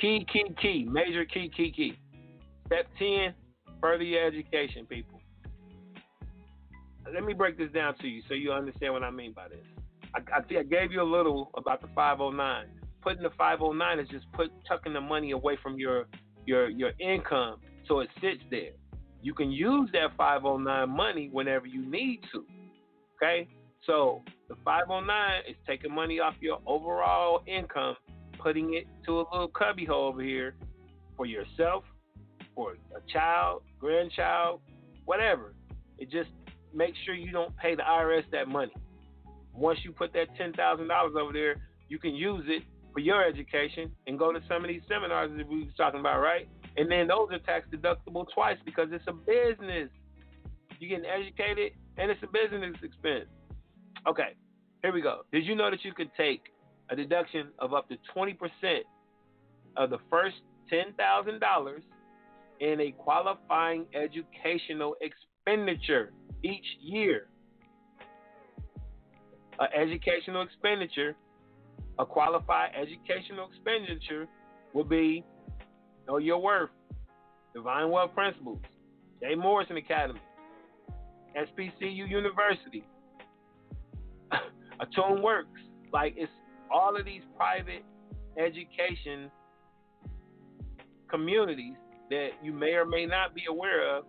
Key, 0.00 0.26
key, 0.30 0.44
key. 0.60 0.86
Major 0.90 1.24
key, 1.24 1.50
key, 1.56 1.72
key. 1.72 1.98
Step 2.66 2.86
10, 2.98 3.32
further 3.80 4.02
your 4.02 4.26
education, 4.26 4.86
people. 4.86 5.20
Let 7.12 7.24
me 7.24 7.32
break 7.32 7.56
this 7.56 7.70
down 7.72 7.96
to 7.98 8.08
you 8.08 8.22
so 8.28 8.34
you 8.34 8.52
understand 8.52 8.92
what 8.92 9.04
I 9.04 9.10
mean 9.10 9.32
by 9.32 9.48
this. 9.48 9.64
I, 10.14 10.38
I, 10.38 10.58
I 10.58 10.62
gave 10.64 10.90
you 10.90 11.00
a 11.00 11.04
little 11.04 11.50
about 11.56 11.80
the 11.80 11.88
509. 11.94 12.66
Putting 13.02 13.22
the 13.22 13.30
509 13.38 14.00
is 14.00 14.08
just 14.08 14.30
put 14.32 14.50
tucking 14.66 14.92
the 14.92 15.00
money 15.00 15.30
away 15.30 15.56
from 15.62 15.78
your 15.78 16.06
your 16.46 16.68
your 16.68 16.92
income 16.98 17.60
so 17.86 18.00
it 18.00 18.08
sits 18.20 18.42
there. 18.50 18.72
You 19.22 19.34
can 19.34 19.50
use 19.50 19.90
that 19.92 20.16
509 20.16 20.88
money 20.88 21.28
whenever 21.32 21.66
you 21.66 21.84
need 21.84 22.20
to. 22.32 22.44
Okay? 23.16 23.48
So 23.86 24.22
the 24.48 24.56
509 24.64 25.42
is 25.48 25.56
taking 25.66 25.94
money 25.94 26.20
off 26.20 26.34
your 26.40 26.58
overall 26.66 27.42
income, 27.46 27.96
putting 28.38 28.74
it 28.74 28.86
to 29.06 29.20
a 29.20 29.24
little 29.32 29.48
cubby 29.48 29.84
hole 29.84 30.08
over 30.08 30.22
here 30.22 30.54
for 31.16 31.26
yourself, 31.26 31.84
for 32.54 32.72
a 32.72 33.12
child, 33.12 33.62
grandchild, 33.78 34.60
whatever. 35.04 35.54
It 35.98 36.10
just 36.10 36.30
makes 36.74 36.98
sure 37.04 37.14
you 37.14 37.32
don't 37.32 37.56
pay 37.56 37.74
the 37.74 37.82
IRS 37.82 38.24
that 38.32 38.48
money. 38.48 38.74
Once 39.54 39.78
you 39.84 39.92
put 39.92 40.12
that 40.12 40.28
$10,000 40.38 41.16
over 41.16 41.32
there, 41.32 41.56
you 41.88 41.98
can 41.98 42.14
use 42.14 42.44
it 42.48 42.62
for 42.92 43.00
your 43.00 43.24
education 43.24 43.90
and 44.06 44.18
go 44.18 44.32
to 44.32 44.40
some 44.48 44.64
of 44.64 44.68
these 44.68 44.82
seminars 44.88 45.30
that 45.36 45.48
we 45.48 45.64
was 45.64 45.72
talking 45.76 46.00
about, 46.00 46.20
right? 46.20 46.48
And 46.76 46.90
then 46.90 47.08
those 47.08 47.28
are 47.32 47.38
tax 47.38 47.66
deductible 47.72 48.26
twice 48.34 48.58
because 48.64 48.88
it's 48.92 49.06
a 49.06 49.12
business. 49.12 49.88
You're 50.78 50.98
getting 50.98 51.06
educated 51.10 51.72
and 51.96 52.10
it's 52.10 52.22
a 52.22 52.26
business 52.26 52.76
expense. 52.82 53.26
Okay, 54.06 54.36
here 54.82 54.92
we 54.92 55.00
go. 55.00 55.22
Did 55.32 55.46
you 55.46 55.54
know 55.54 55.70
that 55.70 55.84
you 55.84 55.92
could 55.92 56.10
take 56.16 56.42
a 56.90 56.96
deduction 56.96 57.48
of 57.58 57.72
up 57.72 57.88
to 57.88 57.96
20% 58.14 58.34
of 59.76 59.90
the 59.90 59.98
first 60.10 60.36
$10,000 60.72 61.78
in 62.60 62.80
a 62.80 62.92
qualifying 62.92 63.86
educational 63.94 64.96
expenditure 65.00 66.12
each 66.42 66.64
year? 66.80 67.28
An 69.58 69.68
educational 69.74 70.42
expenditure, 70.42 71.16
a 71.98 72.04
qualified 72.04 72.72
educational 72.78 73.48
expenditure 73.48 74.26
will 74.74 74.84
be 74.84 75.24
Know 76.06 76.18
Your 76.18 76.38
Worth, 76.38 76.70
Divine 77.54 77.90
Wealth 77.90 78.14
Principles, 78.14 78.58
Jay 79.20 79.34
Morrison 79.34 79.76
Academy, 79.76 80.20
SPCU 81.36 82.08
University, 82.08 82.84
Attune 84.80 85.22
Works. 85.22 85.60
Like 85.92 86.14
it's 86.16 86.30
all 86.70 86.96
of 86.96 87.04
these 87.04 87.22
private 87.36 87.84
education 88.38 89.30
communities 91.08 91.74
that 92.10 92.30
you 92.42 92.52
may 92.52 92.74
or 92.74 92.84
may 92.84 93.06
not 93.06 93.34
be 93.34 93.44
aware 93.48 93.96
of. 93.96 94.04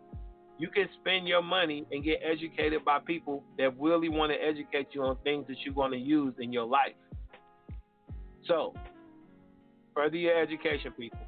You 0.59 0.69
can 0.69 0.89
spend 0.99 1.27
your 1.27 1.43
money 1.43 1.85
and 1.91 2.03
get 2.03 2.19
educated 2.23 2.83
by 2.83 2.99
people 2.99 3.43
that 3.59 3.79
really 3.79 4.09
want 4.09 4.31
to 4.31 4.37
educate 4.37 4.87
you 4.91 5.03
on 5.03 5.17
things 5.23 5.45
that 5.47 5.57
you're 5.63 5.73
going 5.73 5.91
to 5.91 5.97
use 5.97 6.33
in 6.39 6.51
your 6.51 6.65
life. 6.65 6.95
So, 8.47 8.73
further 9.93 10.15
your 10.15 10.39
education, 10.39 10.93
people. 10.97 11.26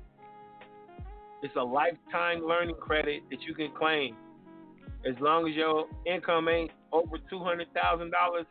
It's 1.41 1.55
a 1.55 1.63
lifetime 1.63 2.45
learning 2.45 2.75
credit 2.79 3.23
that 3.31 3.41
you 3.41 3.53
can 3.53 3.71
claim. 3.77 4.15
As 5.05 5.15
long 5.21 5.47
as 5.47 5.55
your 5.55 5.85
income 6.05 6.49
ain't 6.49 6.71
over 6.91 7.17
two 7.29 7.43
hundred 7.43 7.67
thousand 7.73 8.11
dollars, 8.11 8.45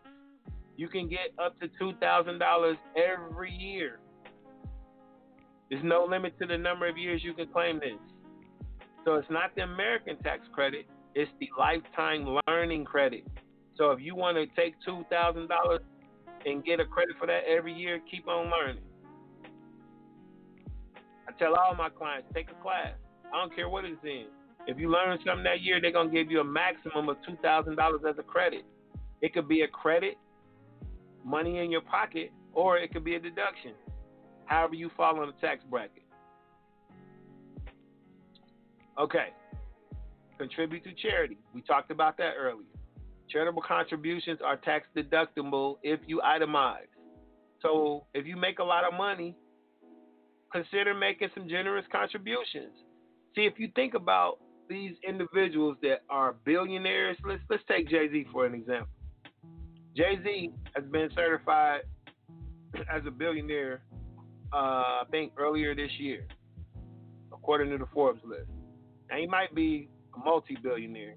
you 0.77 0.89
can 0.89 1.09
get 1.09 1.33
up 1.39 1.59
to 1.61 1.69
two 1.79 1.93
thousand 2.01 2.39
dollars 2.39 2.79
every 2.97 3.53
year. 3.53 3.99
There's 5.69 5.85
no 5.85 6.07
limit 6.09 6.39
to 6.39 6.47
the 6.47 6.57
number 6.57 6.89
of 6.89 6.97
years 6.97 7.23
you 7.23 7.35
can 7.35 7.49
claim 7.49 7.79
this. 7.79 7.99
So 9.05 9.17
it's 9.17 9.31
not 9.31 9.55
the 9.55 9.63
American 9.63 10.17
tax 10.23 10.47
credit, 10.53 10.87
it's 11.15 11.31
the 11.41 11.51
lifetime 11.59 12.39
learning 12.47 12.87
credit. 12.87 13.25
So 13.77 13.91
if 13.91 14.01
you 14.01 14.15
want 14.15 14.39
to 14.39 14.47
take 14.61 14.75
two 14.85 15.05
thousand 15.11 15.49
dollars 15.49 15.81
and 16.47 16.65
get 16.65 16.81
a 16.81 16.87
credit 16.87 17.17
for 17.19 17.27
that 17.27 17.43
every 17.47 17.75
year, 17.75 18.01
keep 18.11 18.27
on 18.29 18.51
learning. 18.51 18.83
I 21.29 21.33
tell 21.39 21.55
all 21.55 21.75
my 21.75 21.91
clients, 21.91 22.29
take 22.35 22.49
a 22.51 22.63
class. 22.63 22.95
I 23.27 23.39
don't 23.39 23.55
care 23.55 23.69
what 23.69 23.85
it's 23.85 24.03
in. 24.03 24.27
If 24.67 24.79
you 24.79 24.91
learn 24.91 25.19
something 25.25 25.45
that 25.45 25.61
year, 25.61 25.81
they're 25.81 25.93
gonna 25.93 26.11
give 26.11 26.31
you 26.31 26.41
a 26.41 26.45
maximum 26.45 27.09
of 27.09 27.17
two 27.27 27.37
thousand 27.43 27.77
dollars 27.77 28.01
as 28.09 28.17
a 28.19 28.23
credit. 28.23 28.65
It 29.21 29.35
could 29.35 29.49
be 29.49 29.63
a 29.63 29.69
credit, 29.69 30.17
money 31.25 31.59
in 31.59 31.71
your 31.71 31.83
pocket, 31.83 32.31
or 32.55 32.79
it 32.79 32.93
could 32.93 33.05
be 33.05 33.15
a 33.15 33.21
deduction. 33.21 33.73
However 34.47 34.75
you 34.75 34.91
fall 34.97 35.21
on 35.21 35.27
the 35.27 35.47
tax 35.47 35.63
bracket. 35.69 36.05
Okay. 38.99 39.29
Contribute 40.39 40.85
to 40.85 40.93
charity. 40.95 41.37
We 41.53 41.61
talked 41.63 41.91
about 41.91 42.17
that 42.19 42.33
earlier. 42.39 42.65
Charitable 43.29 43.63
contributions 43.63 44.39
are 44.43 44.57
tax 44.57 44.87
deductible 44.97 45.77
if 45.83 46.01
you 46.07 46.23
itemize. 46.25 46.89
So 47.61 48.07
if 48.15 48.27
you 48.27 48.37
make 48.37 48.61
a 48.61 48.65
lot 48.65 48.85
of 48.85 48.95
money, 48.95 49.37
consider 50.53 50.95
making 50.95 51.29
some 51.35 51.49
generous 51.49 51.85
contributions. 51.91 52.73
See, 53.35 53.43
if 53.43 53.59
you 53.59 53.71
think 53.75 53.95
about 53.95 54.39
these 54.69 54.93
individuals 55.07 55.77
that 55.83 56.01
are 56.11 56.35
billionaires, 56.45 57.17
let's 57.25 57.41
let's 57.49 57.63
take 57.69 57.89
Jay 57.89 58.09
Z 58.11 58.27
for 58.33 58.47
an 58.47 58.55
example. 58.55 58.89
Jay 59.97 60.19
Z 60.23 60.51
has 60.75 60.85
been 60.91 61.09
certified 61.15 61.81
as 62.91 63.03
a 63.07 63.11
billionaire, 63.11 63.83
uh, 64.53 64.57
I 64.57 65.03
think 65.11 65.33
earlier 65.39 65.75
this 65.75 65.91
year, 65.99 66.27
according 67.33 67.71
to 67.71 67.79
the 67.79 67.87
Forbes 67.93 68.21
list. 68.25 68.51
Now 69.11 69.17
he 69.17 69.27
might 69.27 69.55
be 69.55 69.89
a 70.15 70.19
multi-billionaire, 70.25 71.17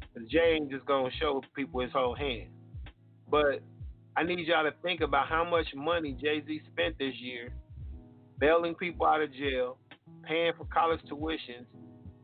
because 0.00 0.28
Jay 0.30 0.56
ain't 0.56 0.70
just 0.70 0.84
gonna 0.86 1.10
show 1.18 1.42
people 1.54 1.80
his 1.80 1.92
whole 1.92 2.14
hand. 2.14 2.50
But 3.30 3.60
I 4.16 4.22
need 4.22 4.46
y'all 4.46 4.64
to 4.64 4.74
think 4.82 5.00
about 5.00 5.28
how 5.28 5.48
much 5.48 5.66
money 5.74 6.16
Jay 6.20 6.42
Z 6.46 6.60
spent 6.72 6.98
this 6.98 7.14
year 7.16 7.52
bailing 8.38 8.74
people 8.74 9.06
out 9.06 9.22
of 9.22 9.32
jail, 9.32 9.78
paying 10.22 10.52
for 10.56 10.64
college 10.66 11.00
tuitions. 11.10 11.66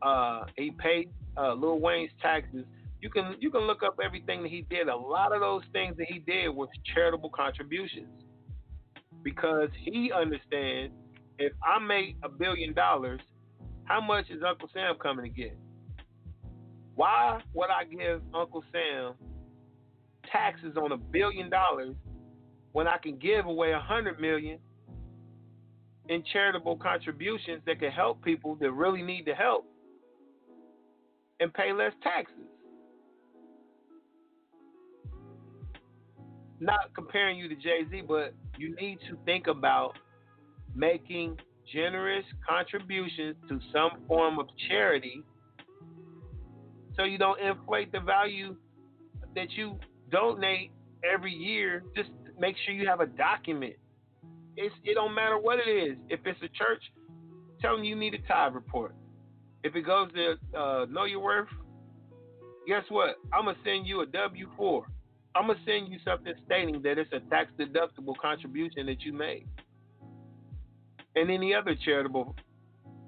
Uh, 0.01 0.45
he 0.57 0.71
paid 0.71 1.09
uh, 1.37 1.53
Lil 1.53 1.79
Wayne's 1.79 2.11
taxes. 2.21 2.65
You 3.01 3.09
can 3.09 3.35
you 3.39 3.49
can 3.49 3.61
look 3.61 3.83
up 3.83 3.97
everything 4.03 4.43
that 4.43 4.51
he 4.51 4.65
did. 4.69 4.87
A 4.87 4.95
lot 4.95 5.33
of 5.33 5.41
those 5.41 5.63
things 5.71 5.97
that 5.97 6.07
he 6.07 6.19
did 6.19 6.49
was 6.49 6.69
charitable 6.93 7.29
contributions, 7.29 8.07
because 9.23 9.69
he 9.83 10.11
understands 10.11 10.93
if 11.39 11.53
I 11.63 11.79
make 11.79 12.15
a 12.23 12.29
billion 12.29 12.73
dollars, 12.73 13.19
how 13.85 13.99
much 13.99 14.29
is 14.29 14.41
Uncle 14.47 14.69
Sam 14.73 14.95
coming 15.01 15.25
to 15.25 15.31
get? 15.31 15.57
Why 16.95 17.41
would 17.53 17.69
I 17.69 17.85
give 17.85 18.21
Uncle 18.33 18.63
Sam 18.71 19.13
taxes 20.31 20.77
on 20.77 20.91
a 20.91 20.97
billion 20.97 21.49
dollars 21.49 21.95
when 22.71 22.87
I 22.87 22.97
can 22.97 23.17
give 23.17 23.45
away 23.45 23.71
a 23.71 23.79
hundred 23.79 24.19
million 24.19 24.59
in 26.09 26.23
charitable 26.31 26.77
contributions 26.77 27.61
that 27.65 27.79
can 27.79 27.91
help 27.91 28.23
people 28.23 28.55
that 28.55 28.71
really 28.71 29.01
need 29.01 29.25
the 29.25 29.33
help 29.33 29.65
and 31.39 31.53
pay 31.53 31.71
less 31.73 31.93
taxes. 32.01 32.35
Not 36.59 36.93
comparing 36.95 37.37
you 37.37 37.49
to 37.49 37.55
Jay 37.55 37.81
Z, 37.89 38.03
but 38.07 38.33
you 38.57 38.75
need 38.75 38.99
to 39.09 39.17
think 39.25 39.47
about 39.47 39.93
making 40.75 41.37
generous 41.71 42.25
contributions 42.47 43.35
to 43.49 43.59
some 43.71 44.03
form 44.07 44.39
of 44.39 44.47
charity 44.69 45.23
so 46.95 47.03
you 47.03 47.17
don't 47.17 47.39
inflate 47.39 47.91
the 47.91 47.99
value 47.99 48.55
that 49.35 49.51
you 49.51 49.79
donate 50.11 50.71
every 51.03 51.33
year. 51.33 51.83
Just 51.95 52.09
make 52.39 52.55
sure 52.65 52.73
you 52.73 52.87
have 52.87 52.99
a 52.99 53.07
document. 53.07 53.73
It's, 54.55 54.75
it 54.83 54.93
don't 54.95 55.15
matter 55.15 55.37
what 55.39 55.59
it 55.59 55.69
is. 55.69 55.97
If 56.09 56.19
it's 56.25 56.39
a 56.41 56.47
church, 56.49 56.83
tell 57.61 57.75
them 57.75 57.83
you 57.83 57.95
need 57.95 58.13
a 58.13 58.19
tithe 58.27 58.53
report. 58.53 58.95
If 59.63 59.75
it 59.75 59.85
goes 59.85 60.09
to 60.13 60.35
uh, 60.57 60.85
Know 60.89 61.05
Your 61.05 61.21
Worth, 61.21 61.47
guess 62.67 62.83
what? 62.89 63.15
I'm 63.33 63.45
gonna 63.45 63.57
send 63.63 63.87
you 63.87 64.01
a 64.01 64.05
W 64.05 64.47
four. 64.55 64.85
I'm 65.35 65.47
gonna 65.47 65.59
send 65.65 65.87
you 65.87 65.97
something 66.05 66.33
stating 66.45 66.81
that 66.83 66.97
it's 66.97 67.11
a 67.13 67.19
tax 67.29 67.51
deductible 67.59 68.15
contribution 68.21 68.85
that 68.85 69.01
you 69.01 69.13
made. 69.13 69.47
And 71.15 71.31
any 71.31 71.53
other 71.53 71.75
charitable, 71.83 72.35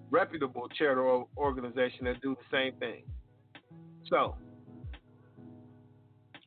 reputable 0.10 0.68
charitable 0.70 1.30
organization 1.38 2.06
that 2.06 2.22
do 2.22 2.36
the 2.36 2.58
same 2.58 2.80
thing. 2.80 3.04
So 4.10 4.36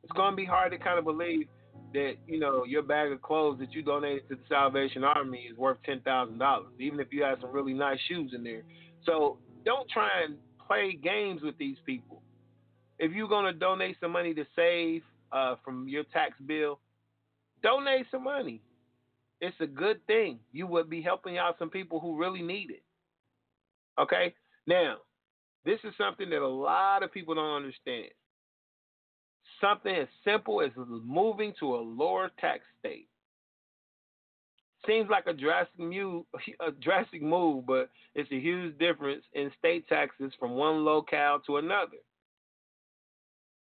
it's 0.03 0.13
gonna 0.17 0.37
be 0.37 0.45
hard 0.45 0.73
to 0.73 0.79
kind 0.79 0.99
of 0.99 1.05
believe 1.05 1.49
that 1.95 2.15
you 2.27 2.39
know 2.39 2.65
your 2.65 2.83
bag 2.83 3.13
of 3.13 3.23
clothes 3.23 3.59
that 3.61 3.73
you 3.73 3.83
donated 3.83 4.29
to 4.29 4.37
the 4.37 4.43
Salvation 4.49 5.05
Army 5.05 5.49
is 5.51 5.57
worth 5.57 5.79
ten 5.85 6.01
thousand 6.01 6.39
dollars, 6.39 6.73
even 6.79 7.01
if 7.01 7.09
you 7.11 7.23
have 7.23 7.39
some 7.41 7.51
really 7.51 7.75
nice 7.75 7.99
shoes 8.09 8.33
in 8.35 8.45
there. 8.45 8.63
So 9.05 9.39
don't 9.65 9.89
try 9.89 10.09
and 10.25 10.37
play 10.67 10.99
games 11.03 11.43
with 11.43 11.57
these 11.59 11.77
people. 11.87 12.23
If 12.99 13.13
you're 13.13 13.29
gonna 13.29 13.53
donate 13.53 13.97
some 14.01 14.13
money 14.13 14.35
to 14.35 14.45
save 14.55 15.03
uh, 15.33 15.57
from 15.65 15.89
your 15.89 16.05
tax 16.05 16.35
bill, 16.47 16.79
donate 17.63 18.07
some 18.11 18.25
money. 18.25 18.61
It's 19.41 19.57
a 19.61 19.67
good 19.67 20.05
thing. 20.07 20.41
You 20.53 20.67
would 20.67 20.91
be 20.91 21.01
helping 21.01 21.39
out 21.39 21.57
some 21.59 21.71
people 21.71 22.01
who 22.01 22.19
really 22.19 22.43
need 22.43 22.71
it. 22.71 22.83
Okay? 24.01 24.35
Now, 24.67 24.97
this 25.65 25.79
is 25.85 25.95
something 25.97 26.29
that 26.31 26.43
a 26.43 26.49
lot 26.49 27.03
of 27.03 27.13
people 27.13 27.35
don't 27.35 27.57
understand. 27.57 28.09
Something 29.61 29.95
as 29.95 30.09
simple 30.25 30.61
as 30.61 30.71
moving 30.77 31.53
to 31.61 31.75
a 31.75 31.81
lower 31.81 32.31
tax 32.41 32.63
state. 32.79 33.09
Seems 34.87 35.11
like 35.11 35.27
a 35.27 35.33
drastic 35.33 35.81
move, 35.81 36.25
a 36.61 36.71
drastic 36.71 37.23
move, 37.23 37.67
but 37.67 37.91
it's 38.15 38.31
a 38.31 38.39
huge 38.39 38.79
difference 38.79 39.25
in 39.35 39.51
state 39.59 39.89
taxes 39.89 40.33
from 40.39 40.53
one 40.53 40.85
locale 40.85 41.41
to 41.47 41.57
another. 41.57 41.99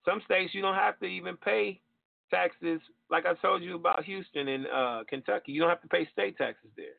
Some 0.06 0.22
states 0.26 0.54
you 0.54 0.62
don't 0.62 0.76
have 0.76 1.00
to 1.00 1.06
even 1.06 1.38
pay 1.38 1.82
taxes. 2.30 2.80
Like 3.10 3.26
I 3.26 3.34
told 3.36 3.64
you 3.64 3.76
about 3.76 4.04
Houston 4.06 4.48
and 4.48 4.68
uh, 4.68 5.04
Kentucky, 5.10 5.52
you 5.52 5.62
don't 5.62 5.70
have 5.70 5.82
to 5.82 5.88
pay 5.88 6.08
state 6.12 6.38
taxes 6.38 6.70
there. 6.78 6.98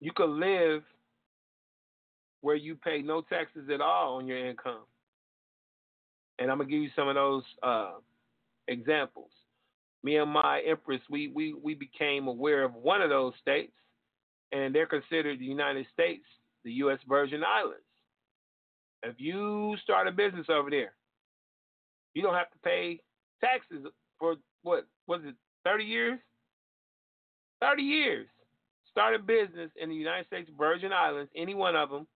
You 0.00 0.12
could 0.14 0.30
live 0.30 0.82
where 2.40 2.56
you 2.56 2.76
pay 2.76 3.02
no 3.02 3.20
taxes 3.22 3.68
at 3.72 3.80
all 3.80 4.16
on 4.16 4.26
your 4.26 4.38
income. 4.38 4.84
And 6.38 6.50
I'm 6.50 6.58
gonna 6.58 6.70
give 6.70 6.82
you 6.82 6.90
some 6.94 7.08
of 7.08 7.14
those 7.14 7.42
uh, 7.62 7.94
examples. 8.68 9.30
Me 10.04 10.16
and 10.16 10.30
my 10.30 10.60
empress, 10.60 11.00
we, 11.10 11.28
we 11.28 11.54
we 11.54 11.74
became 11.74 12.28
aware 12.28 12.62
of 12.64 12.74
one 12.74 13.02
of 13.02 13.10
those 13.10 13.32
states, 13.40 13.72
and 14.52 14.74
they're 14.74 14.86
considered 14.86 15.40
the 15.40 15.44
United 15.44 15.86
States, 15.92 16.24
the 16.64 16.72
U.S. 16.72 16.98
Virgin 17.08 17.42
Islands. 17.44 17.82
If 19.02 19.16
you 19.18 19.76
start 19.82 20.06
a 20.06 20.12
business 20.12 20.46
over 20.48 20.70
there, 20.70 20.92
you 22.14 22.22
don't 22.22 22.34
have 22.34 22.50
to 22.50 22.58
pay 22.64 23.00
taxes 23.40 23.86
for 24.18 24.36
what 24.62 24.86
was 25.06 25.20
it, 25.24 25.34
30 25.64 25.84
years? 25.84 26.18
30 27.60 27.82
years. 27.82 28.26
Start 28.90 29.14
a 29.14 29.18
business 29.18 29.70
in 29.80 29.88
the 29.88 29.94
United 29.94 30.26
States 30.26 30.50
Virgin 30.56 30.92
Islands, 30.92 31.30
any 31.36 31.54
one 31.54 31.76
of 31.76 31.90
them, 31.90 32.06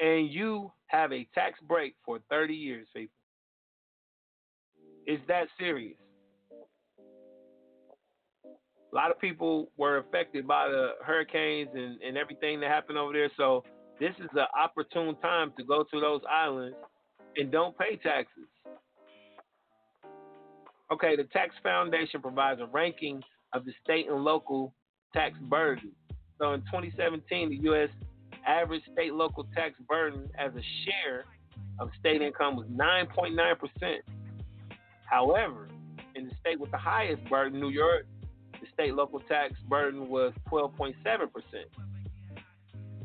and 0.00 0.30
you 0.30 0.72
have 0.86 1.12
a 1.12 1.26
tax 1.34 1.58
break 1.66 1.94
for 2.04 2.18
30 2.30 2.54
years, 2.54 2.86
people. 2.94 3.12
It's 5.06 5.22
that 5.28 5.48
serious. 5.58 5.96
A 8.46 8.94
lot 8.94 9.10
of 9.10 9.20
people 9.20 9.70
were 9.76 9.98
affected 9.98 10.46
by 10.46 10.68
the 10.68 10.92
hurricanes 11.04 11.68
and, 11.74 12.00
and 12.00 12.16
everything 12.16 12.60
that 12.60 12.70
happened 12.70 12.96
over 12.96 13.12
there. 13.12 13.30
So 13.36 13.64
this 13.98 14.12
is 14.18 14.28
an 14.34 14.46
opportune 14.56 15.16
time 15.20 15.52
to 15.58 15.64
go 15.64 15.82
to 15.82 16.00
those 16.00 16.20
islands 16.30 16.76
and 17.36 17.50
don't 17.50 17.76
pay 17.76 17.96
taxes. 17.96 18.44
Okay, 20.92 21.16
the 21.16 21.24
Tax 21.24 21.54
Foundation 21.62 22.20
provides 22.20 22.60
a 22.60 22.66
ranking 22.66 23.22
of 23.52 23.64
the 23.64 23.72
state 23.82 24.08
and 24.08 24.22
local 24.22 24.74
tax 25.12 25.36
burden. 25.48 25.92
So 26.38 26.52
in 26.52 26.60
2017, 26.60 27.50
the 27.50 27.56
U.S. 27.56 27.88
average 28.46 28.82
state 28.92 29.14
local 29.14 29.44
tax 29.54 29.74
burden 29.88 30.30
as 30.38 30.52
a 30.52 30.62
share 30.84 31.24
of 31.78 31.90
state 31.98 32.22
income 32.22 32.56
was 32.56 32.66
9.9%. 32.68 33.36
However, 35.06 35.68
in 36.14 36.28
the 36.28 36.34
state 36.40 36.58
with 36.58 36.70
the 36.70 36.78
highest 36.78 37.24
burden, 37.28 37.60
New 37.60 37.70
York, 37.70 38.06
the 38.52 38.66
state 38.72 38.94
local 38.94 39.20
tax 39.20 39.54
burden 39.68 40.08
was 40.08 40.32
12.7%. 40.50 40.94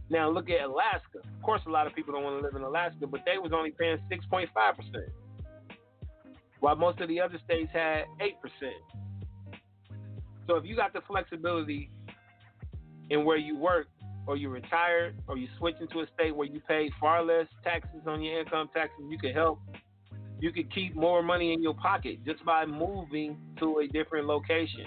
Now 0.10 0.30
look 0.30 0.50
at 0.50 0.62
Alaska. 0.62 1.20
Of 1.20 1.44
course, 1.44 1.62
a 1.68 1.70
lot 1.70 1.86
of 1.86 1.94
people 1.94 2.14
don't 2.14 2.24
want 2.24 2.40
to 2.40 2.46
live 2.46 2.56
in 2.56 2.64
Alaska, 2.64 3.06
but 3.06 3.22
they 3.26 3.38
was 3.38 3.52
only 3.54 3.72
paying 3.72 3.98
6.5%, 4.12 4.48
while 6.60 6.76
most 6.76 7.00
of 7.00 7.08
the 7.08 7.22
other 7.22 7.40
states 7.46 7.70
had 7.72 8.06
8%. 8.20 8.32
So 10.48 10.56
if 10.56 10.66
you 10.66 10.76
got 10.76 10.94
the 10.94 11.02
flexibility 11.02 11.92
in 13.12 13.24
where 13.24 13.38
you 13.38 13.56
work, 13.56 13.88
or 14.30 14.38
you're 14.38 14.52
retired, 14.52 15.16
or 15.28 15.40
you 15.40 15.48
switch 15.58 15.74
into 15.82 16.02
a 16.02 16.06
state 16.14 16.36
where 16.36 16.48
you 16.48 16.62
pay 16.68 16.88
far 17.00 17.26
less 17.26 17.48
taxes 17.64 18.02
on 18.06 18.22
your 18.22 18.42
income 18.42 18.70
taxes, 18.76 19.04
you 19.10 19.18
can 19.18 19.34
help. 19.34 19.60
You 20.40 20.52
can 20.52 20.66
keep 20.66 20.96
more 20.96 21.24
money 21.24 21.52
in 21.52 21.64
your 21.64 21.74
pocket 21.74 22.20
just 22.24 22.46
by 22.46 22.64
moving 22.64 23.38
to 23.58 23.80
a 23.80 23.88
different 23.88 24.28
location. 24.28 24.86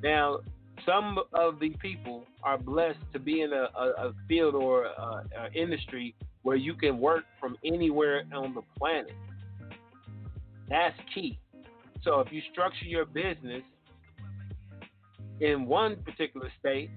Now, 0.00 0.38
some 0.86 1.18
of 1.32 1.58
the 1.58 1.70
people 1.80 2.22
are 2.44 2.56
blessed 2.56 3.00
to 3.14 3.18
be 3.18 3.40
in 3.40 3.52
a, 3.52 3.66
a, 3.76 4.08
a 4.10 4.12
field 4.28 4.54
or 4.54 4.84
a, 4.84 5.24
a 5.40 5.52
industry 5.60 6.14
where 6.42 6.56
you 6.56 6.74
can 6.74 7.00
work 7.00 7.24
from 7.40 7.56
anywhere 7.64 8.22
on 8.32 8.54
the 8.54 8.62
planet. 8.78 9.16
That's 10.68 10.96
key. 11.12 11.36
So 12.04 12.20
if 12.20 12.32
you 12.32 12.40
structure 12.52 12.86
your 12.86 13.06
business 13.06 13.64
in 15.40 15.66
one 15.66 15.96
particular 16.04 16.48
state 16.60 16.90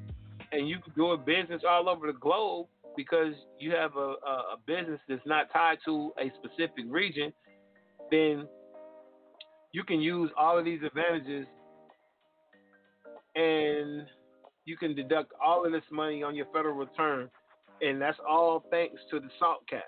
and 0.52 0.68
you 0.68 0.80
can 0.80 0.94
do 0.96 1.12
a 1.12 1.18
business 1.18 1.62
all 1.68 1.90
over 1.90 2.08
the 2.08 2.18
globe 2.18 2.68
because 2.96 3.34
you 3.60 3.72
have 3.72 3.96
a, 3.96 4.16
a, 4.26 4.58
business 4.66 5.00
that's 5.08 5.26
not 5.26 5.52
tied 5.54 5.78
to 5.86 6.12
a 6.20 6.32
specific 6.38 6.86
region, 6.88 7.32
then 8.10 8.48
you 9.72 9.84
can 9.84 10.02
use 10.02 10.32
all 10.38 10.58
of 10.58 10.66
these 10.66 10.80
advantages 10.84 11.46
and 13.36 14.08
you 14.66 14.76
can 14.76 14.96
deduct 14.96 15.32
all 15.44 15.66
of 15.66 15.72
this 15.72 15.84
money 15.92 16.24
on 16.24 16.36
your 16.36 16.48
federal 16.48 16.76
return, 16.76 17.30
and 17.82 18.02
that's 18.02 18.18
all 18.28 18.66
thanks 18.72 19.00
to 19.12 19.20
the 19.20 19.30
SALT 19.40 19.68
cap, 19.70 19.86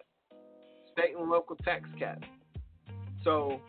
state 0.94 1.16
and 1.18 1.30
local 1.30 1.56
tax 1.58 1.90
cap. 1.98 2.24
So 3.24 3.60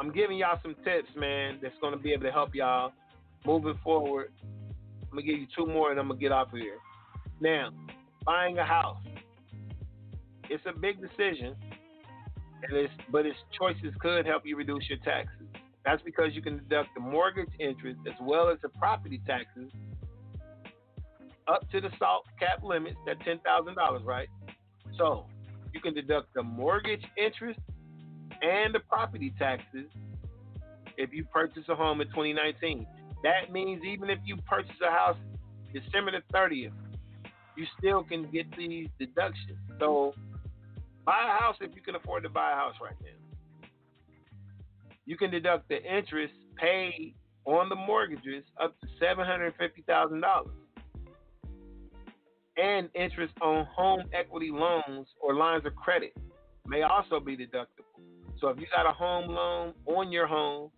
I'm 0.00 0.12
giving 0.12 0.38
y'all 0.38 0.58
some 0.62 0.76
tips, 0.84 1.08
man, 1.16 1.58
that's 1.60 1.74
going 1.80 1.92
to 1.92 1.98
be 1.98 2.12
able 2.12 2.22
to 2.22 2.32
help 2.32 2.54
y'all 2.54 2.92
moving 3.44 3.78
forward. 3.82 4.30
I'm 5.14 5.20
to 5.20 5.26
give 5.30 5.38
you 5.38 5.46
two 5.56 5.64
more 5.64 5.92
and 5.92 6.00
I'm 6.00 6.08
to 6.08 6.16
get 6.16 6.32
off 6.32 6.52
of 6.52 6.58
here. 6.58 6.78
Now, 7.40 7.70
buying 8.26 8.58
a 8.58 8.64
house. 8.64 8.98
It's 10.50 10.64
a 10.66 10.76
big 10.76 11.00
decision, 11.00 11.54
and 12.64 12.76
it's, 12.76 12.92
but 13.12 13.24
its 13.24 13.38
choices 13.56 13.94
could 14.00 14.26
help 14.26 14.42
you 14.44 14.56
reduce 14.56 14.88
your 14.88 14.98
taxes. 15.04 15.46
That's 15.84 16.02
because 16.02 16.30
you 16.32 16.42
can 16.42 16.58
deduct 16.58 16.88
the 16.96 17.00
mortgage 17.00 17.50
interest 17.60 18.00
as 18.08 18.14
well 18.20 18.48
as 18.48 18.58
the 18.60 18.70
property 18.70 19.22
taxes 19.24 19.70
up 21.46 21.70
to 21.70 21.80
the 21.80 21.90
SALT 21.96 22.24
cap 22.40 22.64
limits, 22.64 22.96
that 23.06 23.20
$10,000, 23.20 24.04
right? 24.04 24.28
So 24.98 25.26
you 25.72 25.80
can 25.80 25.94
deduct 25.94 26.34
the 26.34 26.42
mortgage 26.42 27.04
interest 27.16 27.60
and 28.42 28.74
the 28.74 28.80
property 28.80 29.32
taxes 29.38 29.86
if 30.96 31.12
you 31.12 31.24
purchase 31.24 31.64
a 31.68 31.76
home 31.76 32.00
in 32.00 32.08
2019. 32.08 32.84
That 33.24 33.50
means 33.50 33.82
even 33.84 34.08
if 34.10 34.20
you 34.24 34.36
purchase 34.48 34.76
a 34.86 34.90
house 34.90 35.16
December 35.72 36.12
the 36.12 36.22
30th, 36.32 36.70
you 37.56 37.66
still 37.78 38.04
can 38.04 38.30
get 38.30 38.46
these 38.56 38.88
deductions. 39.00 39.58
So 39.80 40.14
buy 41.04 41.24
a 41.24 41.42
house 41.42 41.56
if 41.60 41.74
you 41.74 41.82
can 41.82 41.96
afford 41.96 42.22
to 42.22 42.28
buy 42.28 42.52
a 42.52 42.54
house 42.54 42.76
right 42.80 42.94
now 43.02 43.24
you 45.06 45.16
can 45.16 45.30
deduct 45.30 45.68
the 45.68 45.82
interest 45.82 46.34
paid 46.56 47.14
on 47.44 47.68
the 47.68 47.74
mortgages 47.74 48.44
up 48.62 48.74
to 48.80 48.86
$750,000 49.04 50.48
and 52.56 52.88
interest 52.94 53.34
on 53.42 53.66
home 53.66 54.04
equity 54.12 54.50
loans 54.52 55.08
or 55.20 55.34
lines 55.34 55.66
of 55.66 55.74
credit 55.76 56.16
may 56.66 56.82
also 56.82 57.20
be 57.20 57.36
deductible. 57.36 58.00
So 58.40 58.48
if 58.48 58.58
you 58.58 58.66
got 58.74 58.86
a 58.86 58.92
home 58.92 59.28
loan 59.28 59.74
on 59.86 60.10
your 60.10 60.26
home, 60.26 60.70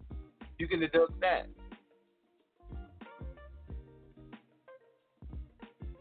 you 0.58 0.66
can 0.66 0.80
deduct 0.80 1.20
that. 1.20 1.46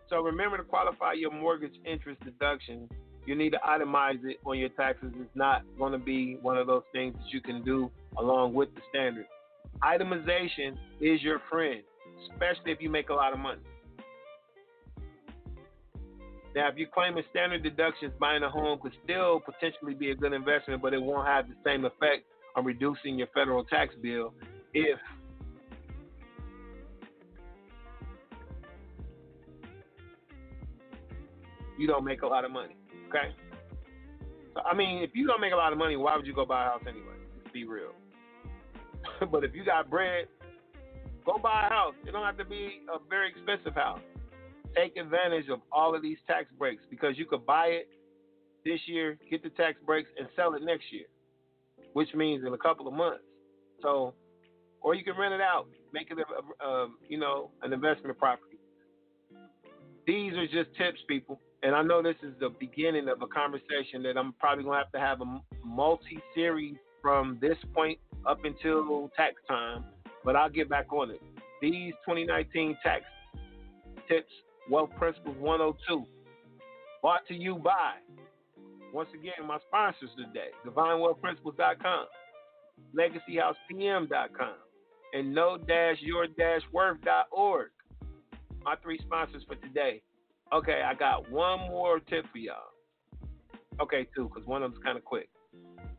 So 0.09 0.21
remember 0.21 0.57
to 0.57 0.63
qualify 0.63 1.13
your 1.13 1.31
mortgage 1.31 1.73
interest 1.85 2.21
deduction 2.23 2.89
You 3.25 3.35
need 3.35 3.51
to 3.51 3.59
itemize 3.67 4.23
it 4.23 4.37
on 4.45 4.59
your 4.59 4.69
taxes. 4.69 5.11
It's 5.19 5.35
not 5.35 5.63
going 5.79 5.93
to 5.93 5.97
be 5.97 6.37
one 6.41 6.57
of 6.57 6.67
those 6.67 6.83
things 6.93 7.15
that 7.15 7.33
you 7.33 7.41
can 7.41 7.63
do 7.63 7.89
along 8.17 8.53
with 8.53 8.73
the 8.75 8.81
standard. 8.89 9.25
Itemization 9.83 10.77
is 11.01 11.21
your 11.23 11.41
friend, 11.49 11.81
especially 12.31 12.71
if 12.71 12.81
you 12.81 12.89
make 12.89 13.09
a 13.09 13.13
lot 13.13 13.33
of 13.33 13.39
money. 13.39 13.61
Now, 16.55 16.69
if 16.69 16.77
you're 16.77 16.87
claiming 16.93 17.23
standard 17.31 17.63
deductions, 17.63 18.13
buying 18.19 18.43
a 18.43 18.49
home 18.49 18.79
could 18.79 18.93
still 19.03 19.41
potentially 19.41 19.93
be 19.93 20.11
a 20.11 20.15
good 20.15 20.31
investment, 20.31 20.81
but 20.81 20.93
it 20.93 21.01
won't 21.01 21.27
have 21.27 21.47
the 21.49 21.55
same 21.65 21.83
effect 21.83 22.23
on 22.55 22.63
reducing 22.63 23.17
your 23.17 23.27
federal 23.33 23.65
tax 23.65 23.93
bill 24.01 24.33
if 24.73 24.99
you 31.77 31.87
don't 31.87 32.05
make 32.05 32.21
a 32.21 32.27
lot 32.27 32.45
of 32.45 32.51
money. 32.51 32.75
Okay? 33.09 33.33
I 34.63 34.73
mean, 34.73 35.03
if 35.03 35.11
you 35.13 35.27
don't 35.27 35.41
make 35.41 35.53
a 35.53 35.57
lot 35.57 35.73
of 35.73 35.77
money, 35.77 35.95
why 35.95 36.15
would 36.15 36.25
you 36.25 36.33
go 36.33 36.45
buy 36.45 36.65
a 36.65 36.69
house 36.69 36.83
anyway? 36.87 37.15
Let's 37.37 37.51
be 37.53 37.65
real. 37.65 37.91
but 39.31 39.43
if 39.43 39.53
you 39.53 39.65
got 39.65 39.89
bread, 39.89 40.27
go 41.25 41.37
buy 41.37 41.67
a 41.67 41.69
house. 41.69 41.93
It 42.07 42.11
don't 42.11 42.25
have 42.25 42.37
to 42.37 42.45
be 42.45 42.81
a 42.93 42.97
very 43.09 43.29
expensive 43.29 43.73
house. 43.73 43.99
Take 44.75 44.97
advantage 44.97 45.49
of 45.49 45.59
all 45.71 45.95
of 45.95 46.01
these 46.01 46.17
tax 46.27 46.47
breaks 46.57 46.83
because 46.89 47.17
you 47.17 47.25
could 47.25 47.45
buy 47.45 47.67
it 47.67 47.89
this 48.65 48.79
year, 48.87 49.17
get 49.29 49.43
the 49.43 49.49
tax 49.49 49.77
breaks, 49.85 50.09
and 50.17 50.27
sell 50.35 50.53
it 50.55 50.63
next 50.63 50.85
year, 50.91 51.05
which 51.93 52.13
means 52.13 52.43
in 52.45 52.53
a 52.53 52.57
couple 52.57 52.87
of 52.87 52.93
months. 52.93 53.23
So, 53.81 54.13
or 54.81 54.95
you 54.95 55.03
can 55.03 55.17
rent 55.17 55.33
it 55.33 55.41
out, 55.41 55.67
make 55.93 56.11
it 56.11 56.17
a, 56.17 56.65
a, 56.65 56.67
a 56.67 56.89
you 57.07 57.17
know 57.17 57.51
an 57.61 57.71
investment 57.71 58.17
property. 58.17 58.57
These 60.07 60.33
are 60.33 60.45
just 60.47 60.75
tips, 60.77 60.99
people 61.07 61.39
and 61.65 61.73
I 61.73 61.81
know 61.81 62.03
this 62.03 62.15
is 62.21 62.35
the 62.39 62.49
beginning 62.59 63.09
of 63.09 63.23
a 63.23 63.27
conversation 63.27 64.03
that 64.03 64.19
I'm 64.19 64.33
probably 64.33 64.65
gonna 64.65 64.77
have 64.77 64.91
to 64.91 64.99
have 64.99 65.21
a 65.21 65.41
multi-series 65.63 66.75
from 67.01 67.39
this 67.41 67.57
point 67.73 67.97
up 68.27 68.45
until 68.45 69.09
tax 69.17 69.41
time, 69.47 69.83
but 70.23 70.35
I'll 70.35 70.47
get 70.47 70.69
back 70.69 70.93
on 70.93 71.09
it. 71.09 71.19
These 71.63 71.93
2019 72.07 72.77
tax 72.83 73.05
tips, 74.07 74.31
Wealth 74.69 74.91
Principles 74.99 75.35
102, 75.39 76.05
brought 77.01 77.25
to 77.29 77.33
you 77.33 77.55
by, 77.55 77.93
once 78.93 79.09
again, 79.15 79.47
my 79.47 79.57
sponsors 79.67 80.11
today, 80.15 80.49
DivineWealthPrinciples.com, 80.67 82.05
LegacyHousePM.com, 82.95 84.53
and 85.13 85.33
Know-Your-Worth.org. 85.33 87.71
My 88.63 88.75
three 88.83 88.99
sponsors 88.99 89.43
for 89.47 89.55
today. 89.55 90.03
Okay, 90.53 90.81
I 90.85 90.93
got 90.93 91.29
one 91.31 91.59
more 91.59 91.99
tip 91.99 92.25
for 92.31 92.37
y'all. 92.37 92.55
Okay, 93.81 94.07
two, 94.15 94.29
because 94.29 94.47
one 94.47 94.63
of 94.63 94.71
them's 94.71 94.83
kind 94.83 94.97
of 94.97 95.03
quick. 95.03 95.27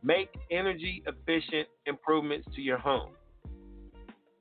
Make 0.03 0.29
energy 0.51 1.03
efficient 1.05 1.67
improvements 1.85 2.47
to 2.55 2.61
your 2.61 2.77
home. 2.77 3.11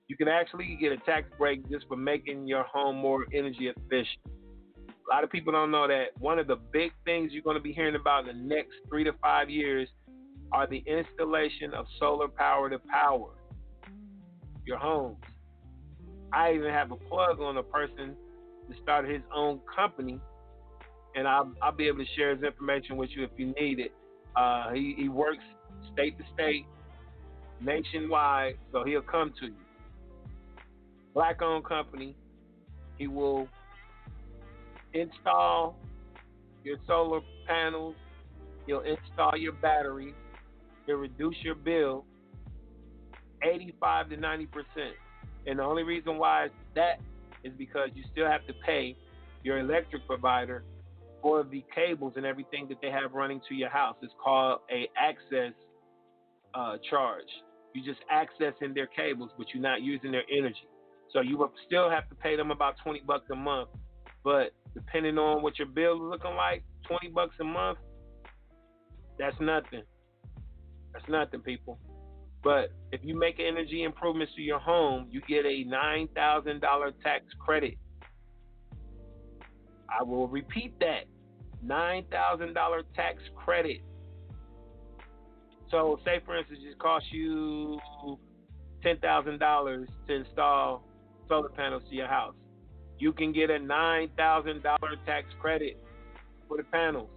You 0.08 0.16
can 0.16 0.28
actually 0.28 0.78
get 0.80 0.92
a 0.92 0.98
tax 0.98 1.26
break 1.36 1.68
just 1.68 1.86
for 1.88 1.96
making 1.96 2.46
your 2.46 2.62
home 2.62 2.96
more 2.96 3.26
energy 3.34 3.68
efficient. 3.68 4.20
A 4.88 5.14
lot 5.14 5.24
of 5.24 5.30
people 5.30 5.52
don't 5.52 5.70
know 5.70 5.88
that 5.88 6.18
one 6.18 6.38
of 6.38 6.46
the 6.46 6.56
big 6.72 6.92
things 7.04 7.32
you're 7.32 7.42
going 7.42 7.56
to 7.56 7.62
be 7.62 7.72
hearing 7.72 7.96
about 7.96 8.28
in 8.28 8.48
the 8.48 8.54
next 8.54 8.72
three 8.88 9.04
to 9.04 9.12
five 9.20 9.50
years 9.50 9.88
are 10.52 10.66
the 10.66 10.82
installation 10.86 11.74
of 11.74 11.86
solar 11.98 12.28
power 12.28 12.70
to 12.70 12.78
power 12.78 13.30
your 14.64 14.78
homes. 14.78 15.18
I 16.32 16.54
even 16.54 16.72
have 16.72 16.92
a 16.92 16.96
plug 16.96 17.40
on 17.40 17.56
a 17.56 17.62
person 17.62 18.16
to 18.70 18.82
start 18.82 19.09
his 19.09 19.22
own 19.34 19.60
company, 19.74 20.20
and 21.14 21.26
I'll, 21.26 21.52
I'll 21.62 21.72
be 21.72 21.86
able 21.88 21.98
to 21.98 22.10
share 22.16 22.34
his 22.34 22.44
information 22.44 22.97
with 22.97 23.10
you 23.14 23.24
if 23.24 23.30
you 23.36 23.55
need 23.60 23.78
it. 23.78 23.93
Uh, 24.36 24.72
he, 24.72 24.94
he 24.98 25.09
works 25.09 25.44
state 25.93 26.18
to 26.18 26.24
state, 26.34 26.66
nationwide, 27.60 28.59
so 28.72 28.84
he'll 28.84 29.01
come 29.02 29.32
to 29.40 29.47
you. 29.47 29.55
Black 31.14 31.40
owned 31.40 31.64
company. 31.64 32.14
He 32.98 33.06
will 33.06 33.48
install 34.93 35.76
your 36.64 36.78
solar 36.86 37.20
panels, 37.47 37.94
he'll 38.66 38.80
install 38.80 39.36
your 39.36 39.52
battery, 39.52 40.14
he'll 40.86 40.97
reduce 40.97 41.36
your 41.43 41.55
bill 41.55 42.05
85 43.43 44.10
to 44.10 44.16
90%. 44.16 44.47
And 45.47 45.59
the 45.59 45.62
only 45.62 45.82
reason 45.82 46.18
why 46.18 46.48
that 46.74 47.01
is 47.47 47.52
because 47.56 47.90
you 47.94 48.02
still 48.12 48.27
have 48.27 48.47
to 48.47 48.52
pay 48.64 48.97
your 49.43 49.59
electric 49.59 50.06
provider 50.06 50.64
for 51.23 51.44
the 51.44 51.64
cables 51.74 52.14
and 52.16 52.27
everything 52.27 52.68
that 52.68 52.78
they 52.82 52.90
have 52.90 53.12
running 53.12 53.40
to 53.48 53.55
your 53.55 53.70
house. 53.70 53.97
It's 54.02 54.12
called 54.23 54.60
a 54.70 54.89
access 54.98 55.52
uh, 56.55 56.77
charge. 56.90 57.28
You're 57.74 57.85
just 57.85 58.05
accessing 58.12 58.74
their 58.74 58.86
cables, 58.86 59.31
but 59.36 59.47
you're 59.52 59.62
not 59.62 59.82
using 59.82 60.12
their 60.12 60.24
energy. 60.31 60.68
So 61.12 61.20
you 61.20 61.36
will 61.36 61.52
still 61.66 61.90
have 61.90 62.09
to 62.09 62.14
pay 62.14 62.36
them 62.36 62.51
about 62.51 62.74
20 62.82 63.02
bucks 63.06 63.27
a 63.31 63.36
month. 63.36 63.68
But 64.24 64.52
depending 64.74 65.18
on 65.18 65.43
what 65.43 65.59
your 65.59 65.68
bill 65.68 65.94
is 65.94 66.10
looking 66.10 66.35
like, 66.36 66.64
20 66.89 67.09
bucks 67.09 67.36
a 67.40 67.44
month, 67.44 67.78
that's 69.18 69.36
nothing. 69.40 69.82
That's 70.93 71.09
nothing, 71.09 71.40
people. 71.40 71.78
But 72.47 72.70
if 72.93 73.01
you 73.02 73.18
make 73.18 73.40
energy 73.40 73.82
improvements 73.82 74.32
to 74.36 74.40
your 74.40 74.60
home, 74.60 75.09
you 75.10 75.20
get 75.23 75.44
a 75.44 75.64
$9,000 75.64 76.93
tax 77.02 77.24
credit. 77.40 77.74
I 79.90 80.05
will 80.05 80.28
repeat 80.28 80.78
that 80.78 81.06
$9,000 81.66 82.82
tax 82.94 83.20
credit. 83.35 83.81
So, 85.73 85.98
say 86.05 86.20
for 86.24 86.39
instance, 86.39 86.60
it 86.62 86.78
costs 86.78 87.09
you 87.10 87.81
$10,000 88.85 89.86
to 90.06 90.14
install 90.14 90.85
solar 91.27 91.48
panels 91.48 91.82
to 91.90 91.97
your 91.97 92.06
house. 92.06 92.36
You 93.01 93.12
can 93.12 93.32
get 93.32 93.51
a 93.51 93.59
$9,000 93.59 94.62
tax 95.05 95.27
credit 95.40 95.82
for 96.47 96.59
the 96.59 96.62
panels. 96.62 97.10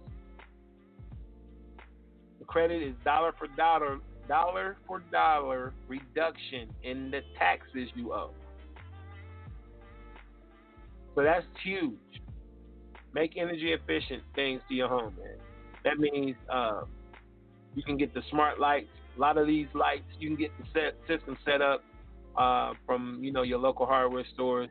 The 2.40 2.44
credit 2.46 2.82
is 2.82 2.96
dollar 3.04 3.32
for 3.38 3.46
dollar 3.56 4.00
dollar 4.30 4.76
for 4.86 5.02
dollar 5.10 5.72
reduction 5.88 6.70
in 6.84 7.10
the 7.10 7.20
taxes 7.36 7.88
you 7.96 8.12
owe. 8.12 8.30
So 11.16 11.24
that's 11.24 11.44
huge. 11.64 11.98
Make 13.12 13.36
energy 13.36 13.72
efficient 13.72 14.22
things 14.36 14.62
to 14.68 14.74
your 14.74 14.88
home, 14.88 15.14
man. 15.18 15.36
That 15.82 15.98
means 15.98 16.36
uh, 16.48 16.82
you 17.74 17.82
can 17.82 17.96
get 17.96 18.14
the 18.14 18.22
smart 18.30 18.60
lights. 18.60 18.86
A 19.16 19.20
lot 19.20 19.36
of 19.36 19.48
these 19.48 19.66
lights, 19.74 20.04
you 20.20 20.28
can 20.28 20.36
get 20.36 20.52
the 20.58 20.64
set, 20.72 20.94
system 21.08 21.36
set 21.44 21.60
up 21.60 21.82
uh, 22.38 22.74
from 22.86 23.18
you 23.20 23.32
know 23.32 23.42
your 23.42 23.58
local 23.58 23.84
hardware 23.84 24.24
stores, 24.32 24.68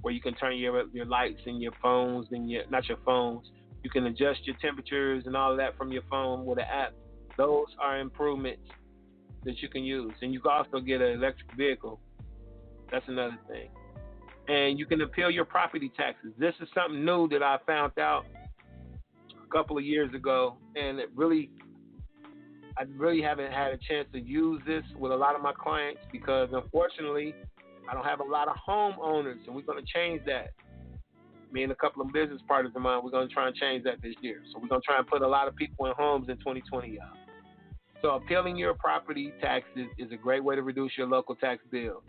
where 0.00 0.14
you 0.14 0.22
can 0.22 0.34
turn 0.36 0.56
your 0.56 0.84
your 0.94 1.04
lights 1.04 1.40
and 1.44 1.60
your 1.60 1.72
phones 1.82 2.28
and 2.30 2.50
your 2.50 2.62
not 2.70 2.88
your 2.88 2.98
phones. 3.04 3.46
You 3.84 3.90
can 3.90 4.06
adjust 4.06 4.46
your 4.46 4.56
temperatures 4.62 5.24
and 5.26 5.36
all 5.36 5.54
that 5.58 5.76
from 5.76 5.92
your 5.92 6.02
phone 6.08 6.46
with 6.46 6.58
an 6.58 6.64
app. 6.72 6.94
Those 7.36 7.66
are 7.78 8.00
improvements 8.00 8.62
that 9.44 9.60
you 9.60 9.68
can 9.68 9.84
use. 9.84 10.12
And 10.22 10.32
you 10.32 10.40
can 10.40 10.52
also 10.52 10.80
get 10.80 11.00
an 11.00 11.12
electric 11.12 11.52
vehicle. 11.56 12.00
That's 12.90 13.04
another 13.08 13.38
thing. 13.48 13.70
And 14.48 14.78
you 14.78 14.86
can 14.86 15.00
appeal 15.00 15.30
your 15.30 15.44
property 15.44 15.90
taxes. 15.96 16.32
This 16.38 16.54
is 16.60 16.68
something 16.74 17.04
new 17.04 17.28
that 17.28 17.42
I 17.42 17.58
found 17.66 17.98
out 17.98 18.24
a 19.32 19.52
couple 19.52 19.78
of 19.78 19.84
years 19.84 20.12
ago, 20.14 20.56
and 20.74 20.98
it 20.98 21.10
really, 21.14 21.50
I 22.78 22.84
really 22.96 23.22
haven't 23.22 23.52
had 23.52 23.72
a 23.72 23.78
chance 23.78 24.08
to 24.12 24.20
use 24.20 24.60
this 24.66 24.82
with 24.98 25.12
a 25.12 25.16
lot 25.16 25.36
of 25.36 25.42
my 25.42 25.52
clients 25.52 26.00
because 26.10 26.48
unfortunately, 26.52 27.34
I 27.88 27.94
don't 27.94 28.04
have 28.04 28.20
a 28.20 28.24
lot 28.24 28.48
of 28.48 28.56
homeowners, 28.68 29.46
and 29.46 29.54
we're 29.54 29.62
going 29.62 29.84
to 29.84 29.92
change 29.92 30.22
that. 30.26 30.50
Me 31.52 31.62
and 31.62 31.72
a 31.72 31.76
couple 31.76 32.02
of 32.02 32.12
business 32.12 32.40
partners 32.48 32.72
of 32.74 32.82
mine, 32.82 33.00
we're 33.04 33.10
going 33.10 33.28
to 33.28 33.34
try 33.34 33.46
and 33.46 33.54
change 33.54 33.84
that 33.84 34.00
this 34.02 34.14
year. 34.22 34.40
So 34.52 34.58
we're 34.58 34.68
going 34.68 34.80
to 34.80 34.86
try 34.86 34.98
and 34.98 35.06
put 35.06 35.22
a 35.22 35.28
lot 35.28 35.48
of 35.48 35.56
people 35.56 35.86
in 35.86 35.92
homes 35.96 36.28
in 36.30 36.36
2020, 36.38 36.94
y'all. 36.94 37.21
So 38.02 38.16
appealing 38.16 38.56
your 38.56 38.74
property 38.74 39.32
taxes 39.40 39.86
is 39.96 40.10
a 40.10 40.16
great 40.16 40.42
way 40.42 40.56
to 40.56 40.62
reduce 40.62 40.92
your 40.98 41.06
local 41.06 41.36
tax 41.36 41.62
bill, 41.70 42.02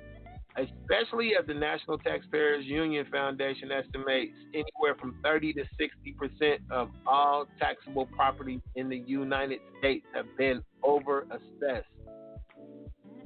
especially 0.57 1.33
as 1.39 1.45
the 1.45 1.53
National 1.53 1.99
Taxpayers 1.99 2.65
Union 2.65 3.05
Foundation 3.11 3.71
estimates 3.71 4.33
anywhere 4.55 4.95
from 4.99 5.15
30 5.23 5.53
to 5.53 5.63
60 5.79 6.11
percent 6.13 6.61
of 6.71 6.89
all 7.05 7.45
taxable 7.59 8.07
properties 8.07 8.59
in 8.75 8.89
the 8.89 9.03
United 9.05 9.59
States 9.77 10.03
have 10.15 10.25
been 10.35 10.63
overassessed. 10.83 11.83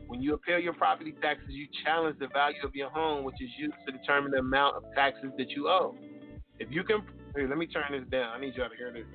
When 0.07 0.21
you 0.21 0.33
appeal 0.33 0.59
your 0.59 0.73
property 0.73 1.13
taxes, 1.21 1.49
you 1.49 1.67
challenge 1.85 2.19
the 2.19 2.27
value 2.27 2.59
of 2.65 2.75
your 2.75 2.89
home, 2.89 3.23
which 3.23 3.41
is 3.41 3.49
used 3.57 3.75
to 3.85 3.93
determine 3.93 4.31
the 4.31 4.39
amount 4.39 4.75
of 4.75 4.83
taxes 4.93 5.31
that 5.37 5.51
you 5.51 5.69
owe. 5.69 5.95
If 6.59 6.69
you 6.71 6.83
can, 6.83 7.01
here, 7.35 7.47
let 7.47 7.57
me 7.57 7.67
turn 7.67 7.83
this 7.91 8.09
down. 8.09 8.35
I 8.35 8.39
need 8.41 8.55
y'all 8.55 8.69
to 8.69 8.75
hear 8.75 8.91
this. 8.91 9.05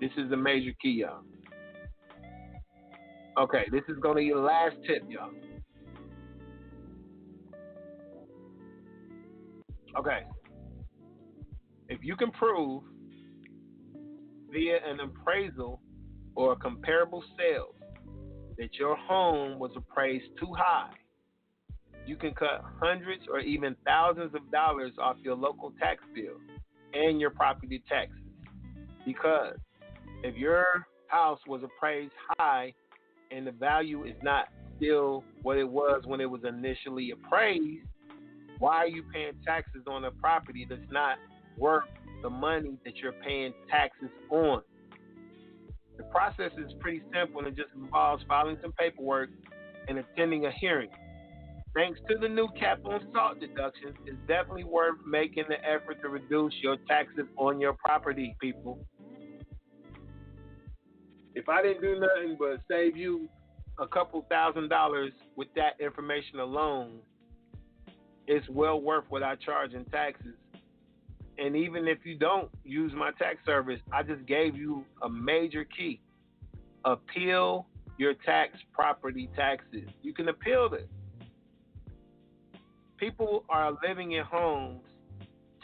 This 0.00 0.10
is 0.16 0.30
the 0.30 0.36
major 0.36 0.72
key, 0.80 1.02
y'all. 1.04 1.22
Okay, 3.36 3.64
this 3.70 3.82
is 3.88 3.96
to 4.02 4.14
be 4.14 4.30
the 4.30 4.38
last 4.38 4.76
tip, 4.86 5.02
y'all. 5.08 5.30
Okay. 9.96 10.20
If 11.88 12.00
you 12.02 12.14
can 12.16 12.30
prove 12.32 12.82
via 14.52 14.78
an 14.86 15.00
appraisal 15.00 15.80
or 16.34 16.52
a 16.52 16.56
comparable 16.56 17.24
sales 17.36 17.74
that 18.56 18.74
your 18.74 18.96
home 18.96 19.58
was 19.58 19.72
appraised 19.76 20.26
too 20.38 20.52
high, 20.56 20.90
you 22.06 22.16
can 22.16 22.34
cut 22.34 22.62
hundreds 22.80 23.22
or 23.30 23.40
even 23.40 23.74
thousands 23.84 24.34
of 24.34 24.50
dollars 24.50 24.92
off 25.00 25.16
your 25.22 25.34
local 25.34 25.72
tax 25.80 26.02
bill 26.14 26.36
and 26.92 27.20
your 27.20 27.30
property 27.30 27.82
taxes. 27.88 28.16
Because 29.04 29.56
if 30.22 30.36
your 30.36 30.86
house 31.08 31.40
was 31.46 31.62
appraised 31.62 32.12
high 32.38 32.72
and 33.30 33.46
the 33.46 33.52
value 33.52 34.04
is 34.04 34.16
not 34.22 34.48
still 34.76 35.24
what 35.42 35.56
it 35.56 35.68
was 35.68 36.02
when 36.06 36.20
it 36.20 36.30
was 36.30 36.42
initially 36.46 37.10
appraised, 37.10 37.86
why 38.58 38.76
are 38.76 38.88
you 38.88 39.02
paying 39.12 39.34
taxes 39.44 39.82
on 39.86 40.04
a 40.04 40.10
property 40.10 40.66
that's 40.68 40.80
not 40.90 41.16
worth 41.56 41.84
the 42.22 42.30
money 42.30 42.76
that 42.84 42.96
you're 42.96 43.12
paying 43.12 43.52
taxes 43.70 44.10
on? 44.30 44.62
The 45.96 46.04
process 46.04 46.52
is 46.58 46.72
pretty 46.80 47.02
simple 47.12 47.40
and 47.40 47.48
it 47.48 47.56
just 47.56 47.70
involves 47.74 48.24
filing 48.28 48.56
some 48.62 48.72
paperwork 48.72 49.30
and 49.88 49.98
attending 49.98 50.46
a 50.46 50.52
hearing. 50.52 50.90
Thanks 51.74 52.00
to 52.08 52.16
the 52.18 52.28
new 52.28 52.48
cap 52.58 52.80
on 52.84 53.00
SALT 53.12 53.40
deductions, 53.40 53.94
it's 54.06 54.16
definitely 54.26 54.64
worth 54.64 54.96
making 55.06 55.44
the 55.48 55.56
effort 55.64 56.00
to 56.02 56.08
reduce 56.08 56.54
your 56.62 56.76
taxes 56.88 57.26
on 57.36 57.60
your 57.60 57.74
property, 57.74 58.34
people. 58.40 58.84
If 61.38 61.48
I 61.48 61.62
didn't 61.62 61.82
do 61.82 62.00
nothing 62.00 62.36
but 62.36 62.60
save 62.68 62.96
you 62.96 63.28
a 63.78 63.86
couple 63.86 64.26
thousand 64.28 64.68
dollars 64.70 65.12
with 65.36 65.46
that 65.54 65.80
information 65.80 66.40
alone, 66.40 66.98
it's 68.26 68.48
well 68.48 68.80
worth 68.80 69.04
what 69.08 69.22
I 69.22 69.36
charge 69.36 69.72
in 69.72 69.84
taxes. 69.84 70.34
And 71.38 71.54
even 71.54 71.86
if 71.86 71.98
you 72.02 72.18
don't 72.18 72.50
use 72.64 72.92
my 72.92 73.12
tax 73.12 73.38
service, 73.46 73.78
I 73.92 74.02
just 74.02 74.26
gave 74.26 74.56
you 74.56 74.84
a 75.00 75.08
major 75.08 75.64
key. 75.64 76.00
Appeal 76.84 77.68
your 77.98 78.14
tax 78.14 78.58
property 78.72 79.30
taxes. 79.36 79.88
You 80.02 80.12
can 80.12 80.30
appeal 80.30 80.68
this. 80.68 80.88
People 82.96 83.44
are 83.48 83.78
living 83.88 84.10
in 84.10 84.24
homes 84.24 84.82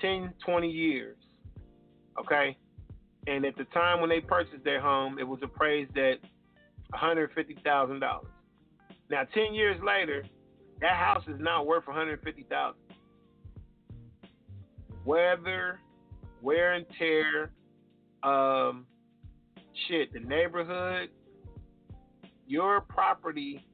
10, 0.01 0.35
20 0.47 0.71
years. 0.71 1.17
Okay? 2.21 2.57
And 3.27 3.45
at 3.45 3.57
the 3.57 3.65
time 3.65 4.01
when 4.01 4.11
they 4.11 4.21
purchased 4.21 4.65
their 4.65 4.81
home, 4.81 5.19
it 5.19 5.25
was 5.27 5.41
appraised 5.43 5.97
at 5.97 6.19
$150,000. 6.93 8.01
Now, 9.11 9.23
10 9.35 9.55
years 9.55 9.81
later, 9.85 10.25
that 10.81 10.97
house 10.97 11.25
is 11.29 11.41
now 11.41 11.63
worth 11.63 11.85
$150,000. 11.87 12.73
Weather, 15.05 15.81
wear 16.41 16.75
and 16.75 16.87
tear, 16.99 17.51
um, 18.23 18.87
shit, 19.89 20.13
the 20.13 20.21
neighborhood, 20.21 21.11
your 22.47 22.81
property 22.81 23.65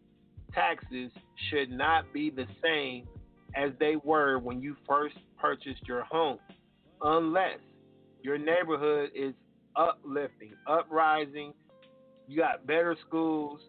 taxes 0.54 1.10
should 1.48 1.70
not 1.70 2.12
be 2.12 2.30
the 2.30 2.46
same 2.62 3.06
as 3.54 3.70
they 3.78 3.96
were 4.04 4.38
when 4.38 4.60
you 4.60 4.76
first 4.88 5.16
purchased 5.38 5.86
your 5.86 6.02
home, 6.04 6.38
unless 7.02 7.58
your 8.22 8.38
neighborhood 8.38 9.10
is 9.14 9.34
uplifting, 9.76 10.52
uprising. 10.66 11.52
You 12.26 12.38
got 12.38 12.66
better 12.66 12.96
schools. 13.06 13.60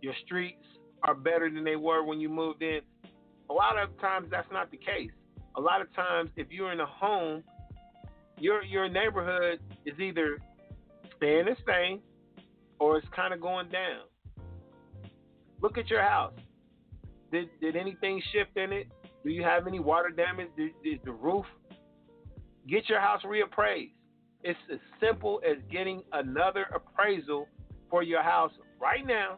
Your 0.00 0.14
streets 0.24 0.64
are 1.04 1.14
better 1.14 1.50
than 1.50 1.64
they 1.64 1.76
were 1.76 2.04
when 2.04 2.20
you 2.20 2.28
moved 2.28 2.62
in. 2.62 2.80
A 3.50 3.52
lot 3.52 3.78
of 3.78 3.98
times 4.00 4.28
that's 4.30 4.50
not 4.52 4.70
the 4.70 4.76
case. 4.76 5.10
A 5.56 5.60
lot 5.60 5.80
of 5.80 5.92
times, 5.94 6.30
if 6.36 6.48
you're 6.50 6.72
in 6.72 6.80
a 6.80 6.86
home, 6.86 7.42
your 8.38 8.62
your 8.62 8.88
neighborhood 8.88 9.60
is 9.84 9.98
either 9.98 10.38
staying 11.16 11.46
the 11.46 11.56
same 11.66 12.00
or 12.78 12.98
it's 12.98 13.08
kind 13.14 13.34
of 13.34 13.40
going 13.40 13.68
down. 13.70 14.02
Look 15.60 15.78
at 15.78 15.88
your 15.88 16.02
house. 16.02 16.34
Did 17.32 17.48
did 17.60 17.76
anything 17.76 18.22
shift 18.32 18.56
in 18.56 18.72
it? 18.72 18.88
Do 19.24 19.30
you 19.30 19.42
have 19.42 19.66
any 19.66 19.80
water 19.80 20.10
damage? 20.10 20.48
Did, 20.56 20.72
did 20.84 21.00
the 21.04 21.12
roof? 21.12 21.44
Get 22.68 22.88
your 22.88 23.00
house 23.00 23.22
reappraised. 23.24 23.92
It's 24.48 24.58
as 24.72 24.78
simple 24.98 25.42
as 25.46 25.58
getting 25.70 26.02
another 26.14 26.68
appraisal 26.74 27.46
for 27.90 28.02
your 28.02 28.22
house 28.22 28.52
right 28.80 29.06
now, 29.06 29.36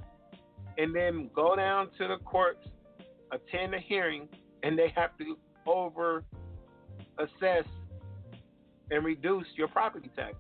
and 0.79 0.95
then 0.95 1.29
go 1.35 1.57
down 1.57 1.89
to 1.99 2.07
the 2.07 2.19
courts, 2.25 2.65
attend 3.33 3.75
a 3.75 3.81
hearing, 3.81 4.29
and 4.63 4.79
they 4.79 4.93
have 4.95 5.19
to 5.19 5.37
over 5.67 6.23
assess 7.19 7.65
and 8.93 9.05
reduce 9.05 9.47
your 9.57 9.67
property 9.67 10.13
tax. 10.15 10.37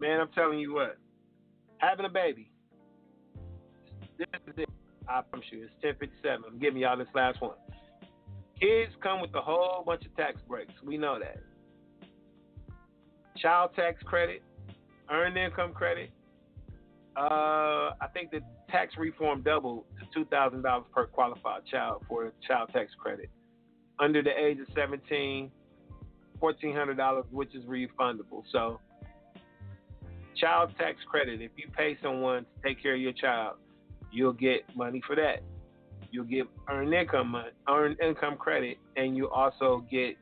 Man, 0.00 0.20
I'm 0.20 0.32
telling 0.34 0.58
you 0.58 0.74
what, 0.74 0.98
having 1.78 2.06
a 2.06 2.10
baby, 2.10 2.50
this 4.18 4.26
is 4.48 4.54
it. 4.56 4.68
I 5.08 5.20
promise 5.22 5.46
you, 5.52 5.62
it's 5.62 5.72
1057. 5.80 6.42
I'm 6.44 6.58
giving 6.58 6.80
y'all 6.80 6.96
this 6.96 7.06
last 7.14 7.40
one. 7.40 7.54
Kids 8.60 8.92
come 9.02 9.20
with 9.20 9.34
a 9.34 9.40
whole 9.40 9.82
bunch 9.84 10.04
of 10.06 10.16
tax 10.16 10.40
breaks. 10.48 10.72
We 10.82 10.96
know 10.96 11.18
that. 11.18 11.38
Child 13.36 13.70
tax 13.76 14.02
credit, 14.02 14.42
earned 15.10 15.36
income 15.36 15.72
credit. 15.72 16.10
Uh, 17.16 17.92
I 18.00 18.08
think 18.14 18.30
the 18.30 18.40
tax 18.70 18.94
reform 18.96 19.42
doubled 19.42 19.84
to 20.14 20.24
$2,000 20.24 20.84
per 20.92 21.06
qualified 21.06 21.62
child 21.70 22.04
for 22.08 22.32
child 22.46 22.70
tax 22.72 22.92
credit. 22.98 23.30
Under 23.98 24.22
the 24.22 24.30
age 24.30 24.58
of 24.58 24.66
17, 24.74 25.50
$1,400, 26.40 27.24
which 27.30 27.54
is 27.54 27.64
refundable. 27.64 28.42
So, 28.52 28.80
child 30.36 30.72
tax 30.78 30.98
credit, 31.08 31.40
if 31.40 31.52
you 31.56 31.68
pay 31.76 31.96
someone 32.02 32.44
to 32.44 32.68
take 32.68 32.82
care 32.82 32.94
of 32.94 33.00
your 33.00 33.12
child, 33.12 33.56
you'll 34.10 34.32
get 34.32 34.64
money 34.74 35.02
for 35.06 35.16
that. 35.16 35.42
You'll 36.10 36.24
get 36.24 36.46
earned 36.68 36.94
income 36.94 37.36
earned 37.68 38.00
income 38.00 38.36
credit, 38.36 38.78
and 38.96 39.16
you 39.16 39.28
also 39.30 39.84
get 39.90 40.16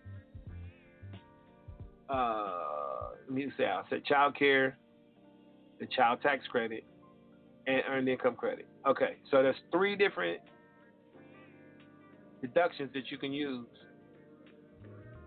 uh, 2.08 3.10
let 3.28 3.34
me 3.34 3.46
say 3.56 3.64
I 3.64 3.82
said 3.88 4.04
child 4.04 4.36
care, 4.36 4.76
the 5.80 5.86
child 5.86 6.20
tax 6.22 6.44
credit, 6.50 6.84
and 7.66 7.82
earned 7.88 8.08
income 8.08 8.36
credit. 8.36 8.66
Okay, 8.86 9.16
so 9.30 9.42
there's 9.42 9.56
three 9.72 9.96
different 9.96 10.40
deductions 12.40 12.90
that 12.94 13.10
you 13.10 13.18
can 13.18 13.32
use 13.32 13.66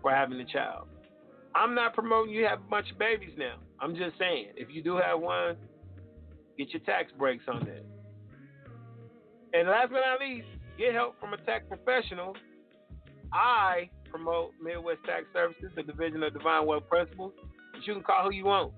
for 0.02 0.12
having 0.12 0.38
a 0.40 0.44
child. 0.44 0.86
I'm 1.54 1.74
not 1.74 1.94
promoting 1.94 2.32
you 2.32 2.44
have 2.44 2.60
a 2.60 2.70
bunch 2.70 2.90
of 2.92 2.98
babies 2.98 3.32
now. 3.36 3.56
I'm 3.80 3.96
just 3.96 4.16
saying, 4.18 4.48
if 4.56 4.68
you 4.70 4.82
do 4.82 4.96
have 4.96 5.18
one, 5.18 5.56
get 6.56 6.70
your 6.70 6.80
tax 6.80 7.10
breaks 7.18 7.44
on 7.48 7.60
that. 7.60 7.84
And 9.52 9.68
last 9.68 9.90
but 9.90 10.00
not 10.00 10.20
least, 10.20 10.46
get 10.78 10.94
help 10.94 11.18
from 11.20 11.32
a 11.32 11.38
tax 11.38 11.64
professional. 11.68 12.36
I 13.32 13.90
promote 14.10 14.52
Midwest 14.62 15.00
Tax 15.06 15.24
Services, 15.32 15.70
the 15.76 15.82
division 15.82 16.22
of 16.22 16.32
Divine 16.32 16.66
Wealth 16.66 16.88
Principles. 16.88 17.32
But 17.72 17.86
you 17.86 17.94
can 17.94 18.02
call 18.02 18.24
who 18.24 18.34
you 18.34 18.46
want. 18.46 18.72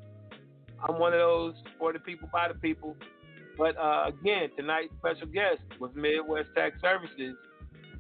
I'm 0.89 0.99
one 0.99 1.13
of 1.13 1.19
those 1.19 1.55
for 1.79 1.93
the 1.93 1.99
people, 1.99 2.29
by 2.33 2.49
the 2.49 2.55
people. 2.55 2.97
But 3.59 3.77
uh, 3.77 4.09
again, 4.09 4.49
tonight's 4.57 4.93
special 4.99 5.27
guest 5.27 5.61
was 5.79 5.91
Midwest 5.95 6.49
Tax 6.57 6.81
Services, 6.81 7.35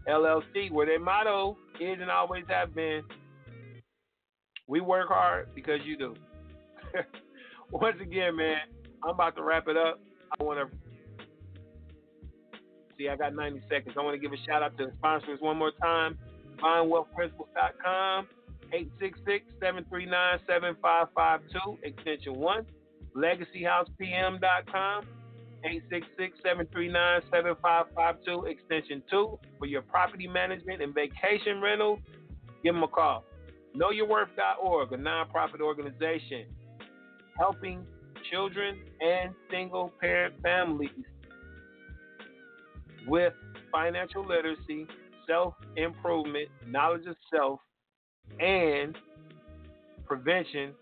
LLC, 0.09 0.71
where 0.71 0.87
their 0.87 1.01
motto 1.01 1.57
is 1.79 1.99
and 2.01 2.11
always 2.11 2.45
have 2.49 2.75
been 2.75 3.03
we 4.71 4.81
work 4.81 5.09
hard 5.09 5.49
because 5.55 5.81
you 5.85 5.97
do. 5.97 6.15
Once 7.73 7.97
again, 8.01 8.37
man, 8.37 8.59
I'm 9.03 9.11
about 9.11 9.35
to 9.37 9.43
wrap 9.43 9.67
it 9.67 9.77
up. 9.77 10.01
I 10.39 10.45
want 10.45 10.61
to 10.61 10.77
see, 13.01 13.09
I 13.09 13.17
got 13.17 13.35
90 13.35 13.63
seconds. 13.69 13.97
I 13.99 14.03
want 14.03 14.15
to 14.15 14.21
give 14.21 14.33
a 14.33 14.37
shout 14.47 14.63
out 14.63 14.79
to 14.79 14.87
the 14.87 14.93
sponsors 14.99 15.41
one 15.41 15.57
more 15.57 15.73
time. 15.83 16.17
DivineWealthPrinciples.com, 16.59 18.29
866-739-7552, 19.63 21.79
extension 21.83 22.35
1. 22.35 22.67
LegacyHousePM.com, 23.17 25.07
866-739-7552, 25.65 28.49
extension 28.49 29.03
2. 29.11 29.39
For 29.59 29.67
your 29.67 29.83
property 29.83 30.29
management 30.29 30.83
and 30.83 30.95
vacation 30.95 31.61
rental, 31.63 31.99
give 32.63 32.75
them 32.75 32.83
a 32.83 32.89
call. 32.89 33.25
KnowYourWorth.org, 33.77 34.93
a 34.93 34.97
nonprofit 34.97 35.61
organization 35.61 36.47
helping 37.39 37.87
children 38.31 38.79
and 39.01 39.35
single 39.51 39.93
parent 40.01 40.35
families 40.43 40.91
with 43.07 43.33
financial 43.73 44.27
literacy, 44.27 44.87
self 45.27 45.55
improvement, 45.77 46.49
knowledge 46.67 47.07
of 47.07 47.17
self, 47.33 47.61
and 48.39 48.97
prevention 50.07 50.73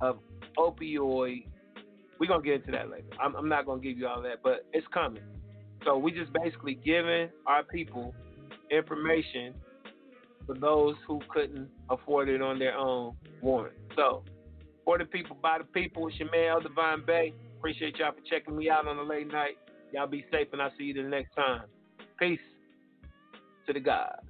of 0.00 0.18
opioid. 0.56 1.46
We're 2.18 2.26
going 2.26 2.42
to 2.42 2.46
get 2.46 2.54
into 2.56 2.72
that 2.72 2.90
later. 2.90 3.06
I'm, 3.22 3.36
I'm 3.36 3.48
not 3.48 3.64
going 3.66 3.80
to 3.80 3.88
give 3.88 3.98
you 3.98 4.08
all 4.08 4.22
that, 4.22 4.42
but 4.42 4.66
it's 4.72 4.86
coming. 4.92 5.22
So 5.84 5.96
we 5.96 6.10
just 6.10 6.32
basically 6.32 6.74
giving 6.74 7.28
our 7.46 7.62
people 7.62 8.14
information 8.70 9.54
for 10.46 10.54
those 10.54 10.96
who 11.06 11.20
couldn't 11.28 11.68
afford 11.90 12.28
it 12.28 12.42
on 12.42 12.58
their 12.58 12.76
own 12.76 13.14
warrant. 13.40 13.76
So 13.94 14.24
for 14.84 14.98
the 14.98 15.04
people, 15.04 15.36
by 15.40 15.58
the 15.58 15.64
people, 15.64 16.08
it's 16.08 16.18
your 16.18 16.30
man, 16.30 16.62
Divine 16.62 17.04
Bey. 17.06 17.34
Appreciate 17.58 17.96
y'all 17.98 18.12
for 18.12 18.22
checking 18.28 18.56
me 18.56 18.70
out 18.70 18.88
on 18.88 18.96
the 18.96 19.02
late 19.02 19.30
night. 19.30 19.58
Y'all 19.92 20.06
be 20.06 20.24
safe, 20.30 20.48
and 20.52 20.60
I'll 20.60 20.72
see 20.78 20.84
you 20.84 20.94
the 20.94 21.02
next 21.02 21.34
time. 21.34 21.62
Peace 22.18 22.40
to 23.66 23.72
the 23.72 23.80
God. 23.80 24.27